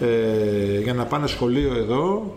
ε, 0.00 0.80
για 0.82 0.94
να 0.94 1.04
πάνε 1.04 1.26
σχολείο 1.26 1.74
εδώ 1.74 2.36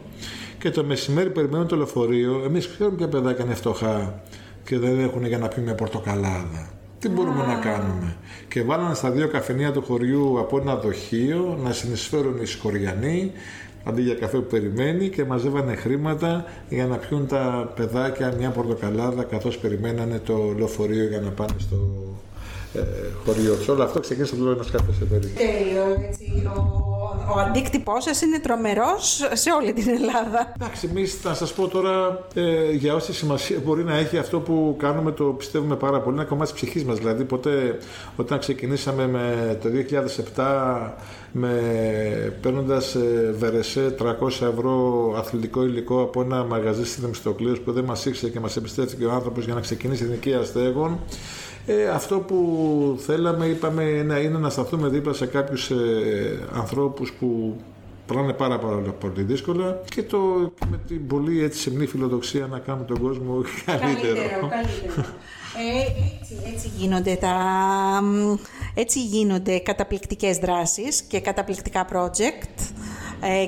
και 0.60 0.70
το 0.70 0.84
μεσημέρι 0.84 1.30
περιμένουν 1.30 1.68
το 1.68 1.76
λεωφορείο. 1.76 2.42
Εμείς 2.46 2.68
ξέρουμε 2.68 2.96
ποια 2.96 3.08
παιδάκια 3.08 3.46
είναι 3.46 3.54
φτωχά 3.54 4.22
και 4.64 4.80
δεν 4.80 5.00
έχουν 5.00 5.26
για 5.26 5.38
να 5.38 5.48
πει 5.48 5.62
μια 5.62 5.76
πορτοκαλάδα. 5.76 6.70
Τι 7.00 7.10
μπορούμε 7.10 7.46
να 7.46 7.56
κάνουμε; 7.56 8.16
Και 8.48 8.64
βάλανε 8.64 8.94
στα 8.94 9.12
δύο 9.12 9.28
καφενεία 9.28 9.72
του 9.72 9.82
χωριού 9.82 10.40
από 10.40 10.58
ένα 10.58 10.76
δοχείο 10.76 11.60
να 11.64 11.72
συνεισφέρουν 11.72 12.42
οι 12.42 12.46
σκοριανοί 12.46 13.32
αντί 13.84 14.02
για 14.02 14.14
καφέ 14.14 14.38
που 14.38 14.48
περιμένει 14.50 15.10
και 15.10 15.26
μαζεύανε 15.26 15.76
χρήματα 15.76 16.46
για 16.70 16.86
να 16.86 16.96
πιούν 16.98 17.28
τα 17.28 17.72
παιδάκια 17.76 18.34
μια 18.38 18.50
πορτοκαλάδα 18.50 19.24
καθώς 19.24 19.58
περιμένανε 19.58 20.20
το 20.20 20.54
λεωφορείο 20.58 21.08
για 21.08 21.20
να 21.20 21.30
πάνε 21.30 21.56
στο 21.58 21.76
ε, 21.76 22.31
χωριό. 23.26 23.56
Σε 23.64 23.72
όλο 23.72 23.84
αυτό 23.84 24.00
ξεκίνησε 24.00 24.36
το 24.36 24.50
ένα 24.50 24.66
καφέ 24.72 24.92
σε 25.00 25.06
περίπτωση. 25.06 25.34
Τέλειο. 25.34 25.84
Έτσι, 26.08 26.50
ο, 26.58 26.82
ο 27.36 27.40
αντίκτυπός 27.40 28.04
σας 28.04 28.22
είναι 28.22 28.40
τρομερός 28.40 29.22
σε 29.34 29.50
όλη 29.52 29.74
την 29.74 29.90
Ελλάδα. 29.90 30.54
Εντάξει, 30.56 30.88
εμείς 30.92 31.16
θα 31.16 31.34
σας 31.34 31.54
πω 31.54 31.68
τώρα 31.68 32.26
ε, 32.34 32.72
για 32.72 32.94
όση 32.94 33.14
σημασία 33.14 33.60
μπορεί 33.66 33.84
να 33.84 33.96
έχει 33.96 34.18
αυτό 34.18 34.40
που 34.40 34.76
κάνουμε, 34.80 35.12
το 35.12 35.24
πιστεύουμε 35.24 35.76
πάρα 35.76 36.00
πολύ. 36.00 36.16
Είναι 36.16 36.26
κομμάτι 36.26 36.52
της 36.52 36.62
ψυχής 36.62 36.84
μας. 36.84 36.98
Δηλαδή, 36.98 37.24
ποτέ 37.24 37.78
όταν 38.16 38.40
ξεκινήσαμε 38.40 39.08
με 39.08 39.58
το 39.62 39.70
2007 40.36 40.92
με 41.32 41.54
παίρνοντας 42.42 42.96
ε, 42.96 43.36
βερεσέ 43.38 43.96
300 44.00 44.06
ευρώ 44.28 45.16
αθλητικό 45.18 45.64
υλικό 45.64 46.02
από 46.02 46.22
ένα 46.22 46.44
μαγαζί 46.44 46.86
στη 46.86 47.02
Δημιστοκλήωση 47.02 47.62
που 47.62 47.72
δεν 47.72 47.84
μας 47.84 48.06
ήξερε 48.06 48.32
και 48.32 48.40
μας 48.40 48.58
εμπιστεύτηκε 48.58 49.06
ο 49.06 49.12
άνθρωπος 49.12 49.46
για 49.46 49.54
να 49.54 49.60
ξεκινήσει 49.60 50.20
η 50.24 50.34
αστέγων 50.34 51.00
Ε, 51.72 51.90
αυτό 51.90 52.20
που 52.20 52.38
θέλαμε, 53.00 53.46
είπαμε, 53.46 54.04
να 54.04 54.20
είναι 54.20 54.38
να 54.38 54.50
σταθούμε 54.50 54.88
δίπλα 54.88 55.14
σε 55.14 55.26
κάποιους 55.26 55.70
ε, 55.72 56.48
ανθρώπους 56.54 57.12
που 57.12 57.56
περνάνε 58.06 58.34
πάρα, 58.34 58.60
πάρα 58.60 58.78
πολύ 58.78 59.22
δύσκολα 59.22 59.82
και 59.90 60.04
το 60.04 60.18
με 60.70 60.80
την 60.88 61.08
πολύ 61.08 61.44
έτσι 61.44 61.60
σεμνή 61.60 61.86
φιλοδοξία 61.86 62.48
να 62.48 62.60
κάνουμε 62.60 62.86
τον 62.86 63.00
κόσμο 63.00 63.42
καλύτερο. 63.66 64.16
Καλύτερο, 64.16 64.48
καλύτερο. 64.48 65.08
Ε, 65.58 65.82
έτσι, 66.22 66.54
έτσι, 66.54 66.72
γίνονται 66.78 67.16
τα, 67.16 67.36
έτσι 68.74 69.04
γίνονται 69.04 69.60
καταπληκτικές 69.60 70.38
δράσεις 70.38 71.02
και 71.02 71.20
καταπληκτικά 71.20 71.88
project 71.92 72.50
ε, 72.58 72.81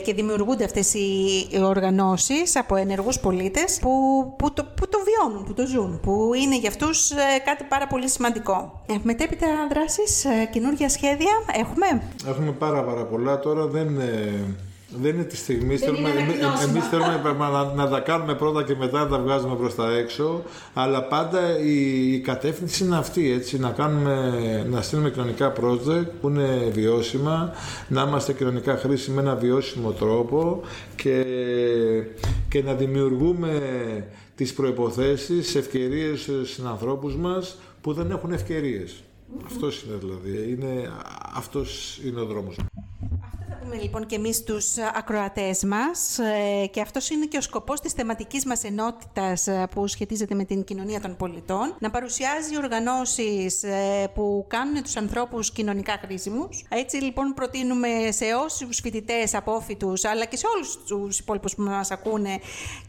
και 0.04 0.14
δημιουργούνται 0.14 0.64
αυτές 0.64 0.94
οι 0.94 1.48
οργανώσεις 1.62 2.56
από 2.56 2.76
ενεργούς 2.76 3.20
πολίτες 3.20 3.80
που, 3.82 3.90
που, 4.38 4.54
το, 4.54 4.64
που 4.64 4.88
το 4.90 4.98
βιώνουν, 5.04 5.46
που 5.46 5.54
το 5.54 5.66
ζουν, 5.66 6.00
που 6.00 6.32
είναι 6.34 6.58
για 6.58 6.70
αυτούς 6.70 7.12
ε, 7.12 7.16
κάτι 7.46 7.64
πάρα 7.64 7.88
πολύ 7.88 8.10
σημαντικό. 8.10 8.82
Ε, 8.86 8.94
μετέπειτα 9.04 9.48
δράσεις, 9.70 10.26
ε, 10.26 10.50
καινούργια 10.52 10.90
σχέδια 10.90 11.32
έχουμε; 11.54 12.02
Έχουμε 12.28 12.52
πάρα 12.52 12.84
πάρα 12.84 13.06
πολλά. 13.06 13.40
Τώρα 13.40 13.68
δεν... 13.68 14.02
Δεν 15.02 15.14
είναι 15.16 15.24
τη 15.24 15.36
στιγμή. 15.36 15.78
Θέλουμε, 15.78 16.10
Εμεί 16.64 16.80
θέλουμε 16.80 17.36
να, 17.40 17.74
να, 17.74 17.90
τα 17.90 18.00
κάνουμε 18.00 18.36
πρώτα 18.36 18.64
και 18.64 18.76
μετά 18.76 19.00
να 19.00 19.08
τα 19.08 19.20
βγάζουμε 19.20 19.56
προς 19.56 19.76
τα 19.76 19.92
έξω. 19.92 20.44
Αλλά 20.74 21.04
πάντα 21.04 21.60
η, 21.60 22.14
η 22.14 22.20
κατεύθυνση 22.20 22.84
είναι 22.84 22.98
αυτή. 22.98 23.32
Έτσι, 23.32 23.60
να, 23.60 23.70
κάνουμε, 23.70 24.68
να 24.70 24.82
στείλουμε 24.82 25.10
κοινωνικά 25.10 25.54
project 25.62 26.08
που 26.22 26.30
είναι 26.30 26.70
βιώσιμα, 26.72 27.52
να 27.88 28.02
είμαστε 28.02 28.34
κοινωνικά 28.34 28.78
χρήσιμοι 28.78 29.16
με 29.16 29.22
ένα 29.22 29.36
βιώσιμο 29.36 29.92
τρόπο 29.92 30.62
και, 30.96 31.26
και 32.50 32.64
να 32.64 32.74
δημιουργούμε 32.74 33.62
τις 34.36 34.54
προϋποθέσεις, 34.54 35.56
ευκαιρίες 35.56 36.22
στους 36.22 36.60
ανθρώπους 36.60 37.16
μας 37.16 37.58
που 37.82 37.94
δεν 37.94 38.12
έχουν 38.12 38.32
ευκαιρίες. 38.32 39.04
Αυτός 39.46 39.84
είναι 39.84 39.96
δηλαδή. 40.00 40.52
Είναι, 40.52 40.92
αυτός 41.34 42.00
είναι 42.06 42.20
ο 42.20 42.26
δρόμος 42.26 42.56
πούμε 43.64 43.82
λοιπόν 43.82 44.06
και 44.06 44.16
εμείς 44.16 44.44
τους 44.44 44.78
ακροατές 44.78 45.64
μας 45.64 46.20
ε, 46.20 46.66
και 46.66 46.82
αυτός 46.82 47.10
είναι 47.10 47.26
και 47.26 47.38
ο 47.38 47.42
σκοπός 47.42 47.80
της 47.80 47.94
θεματικής 47.94 48.46
μας 48.46 48.64
ενότητας 48.64 49.48
ε, 49.48 49.68
που 49.72 49.88
σχετίζεται 49.88 50.36
με 50.36 50.44
την 50.44 50.64
κοινωνία 50.64 51.02
των 51.02 51.16
πολιτών, 51.16 51.76
να 51.80 51.90
παρουσιάζει 51.90 52.58
οργανώσεις 52.58 53.64
ε, 53.64 54.08
που 54.14 54.46
κάνουν 54.48 54.84
τους 54.84 54.96
ανθρώπους 54.96 55.52
κοινωνικά 55.52 56.00
χρήσιμους. 56.06 56.66
Έτσι 56.70 56.98
λοιπόν 56.98 57.34
προτείνουμε 57.34 57.88
σε 58.10 58.26
όσους 58.44 58.80
φοιτητές 58.80 59.34
απόφοιτους 59.34 60.06
αλλά 60.06 60.26
και 60.26 60.38
σε 60.38 60.46
όλους 60.56 60.80
τους 60.88 61.20
υπόλοιπους 61.20 61.56
που 61.56 61.62
μας 61.62 61.92
ακούνε 61.92 62.40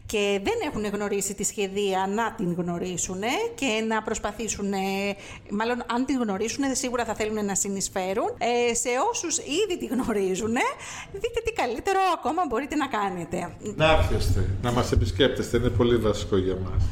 και 0.05 0.39
δεν 0.43 0.53
έχουν 0.65 0.85
γνωρίσει 0.85 1.33
τη 1.33 1.43
σχεδία 1.43 2.09
να 2.13 2.33
την 2.37 2.53
γνωρίσουν 2.53 3.21
και 3.55 3.83
να 3.87 4.01
προσπαθήσουν, 4.01 4.73
μάλλον 5.49 5.83
αν 5.87 6.05
την 6.05 6.21
γνωρίσουν 6.21 6.63
σίγουρα 6.71 7.05
θα 7.05 7.13
θέλουν 7.13 7.45
να 7.45 7.55
συνεισφέρουν. 7.55 8.27
σε 8.71 8.89
όσους 9.11 9.37
ήδη 9.37 9.77
τη 9.77 9.85
γνωρίζουν 9.85 10.55
δείτε 11.11 11.39
τι 11.45 11.51
καλύτερο 11.51 11.99
ακόμα 12.17 12.41
μπορείτε 12.49 12.75
να 12.75 12.87
κάνετε. 12.87 13.37
Να 13.75 13.91
έρχεστε, 13.91 14.49
να 14.61 14.71
μας 14.71 14.91
επισκέπτεστε, 14.91 15.57
είναι 15.57 15.69
πολύ 15.69 15.97
βασικό 15.97 16.37
για 16.37 16.55
μας. 16.63 16.83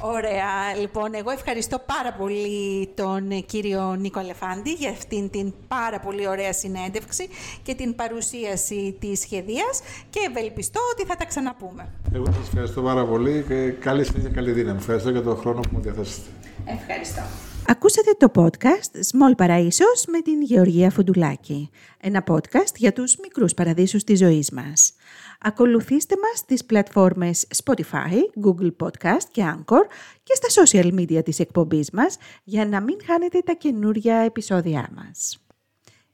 Ωραία. 0.00 0.76
Λοιπόν, 0.80 1.14
εγώ 1.14 1.30
ευχαριστώ 1.30 1.78
πάρα 1.78 2.12
πολύ 2.12 2.88
τον 2.94 3.44
κύριο 3.46 3.94
Νίκο 3.94 4.18
Αλεφάντη 4.18 4.72
για 4.72 4.90
αυτήν 4.90 5.30
την 5.30 5.52
πάρα 5.68 6.00
πολύ 6.00 6.28
ωραία 6.28 6.52
συνέντευξη 6.52 7.28
και 7.62 7.74
την 7.74 7.94
παρουσίαση 7.94 8.96
της 9.00 9.20
σχεδίας 9.20 9.80
και 10.10 10.20
ευελπιστώ 10.28 10.80
ότι 10.92 11.06
θα 11.06 11.16
τα 11.16 11.24
ξαναπούμε. 11.24 11.88
Εγώ 12.14 12.24
σας 12.24 12.46
ευχαριστώ 12.46 12.82
πάρα 12.82 13.06
πολύ 13.06 13.44
και 13.48 13.70
καλή 13.70 14.04
συνέχεια, 14.04 14.30
καλή 14.30 14.52
δύναμη. 14.52 14.78
Ευχαριστώ 14.78 15.10
για 15.10 15.22
τον 15.22 15.36
χρόνο 15.36 15.60
που 15.60 15.68
μου 15.72 15.80
διαθέσετε. 15.80 16.26
Ευχαριστώ. 16.64 17.51
Ακούσατε 17.68 18.10
το 18.18 18.30
podcast 18.34 18.94
Small 19.12 19.44
Παραΐσος 19.44 20.04
με 20.08 20.20
την 20.20 20.42
Γεωργία 20.42 20.90
Φουντουλάκη. 20.90 21.70
Ένα 22.00 22.24
podcast 22.26 22.74
για 22.76 22.92
τους 22.92 23.16
μικρούς 23.22 23.54
παραδείσους 23.54 24.04
της 24.04 24.18
ζωής 24.18 24.50
μας. 24.50 24.92
Ακολουθήστε 25.40 26.14
μας 26.16 26.38
στις 26.38 26.64
πλατφόρμες 26.64 27.46
Spotify, 27.64 28.44
Google 28.44 28.72
Podcast 28.86 29.24
και 29.30 29.42
Anchor 29.56 29.86
και 30.22 30.34
στα 30.34 30.62
social 30.62 31.00
media 31.00 31.24
της 31.24 31.38
εκπομπής 31.38 31.90
μας 31.90 32.16
για 32.44 32.66
να 32.66 32.80
μην 32.80 32.96
χάνετε 33.06 33.38
τα 33.38 33.52
καινούργια 33.52 34.16
επεισόδια 34.16 34.88
μας. 34.94 35.38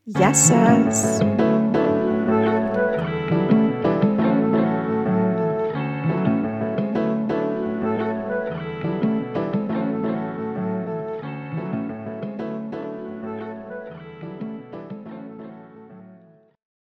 Γεια 0.02 0.34
σας! 0.34 1.18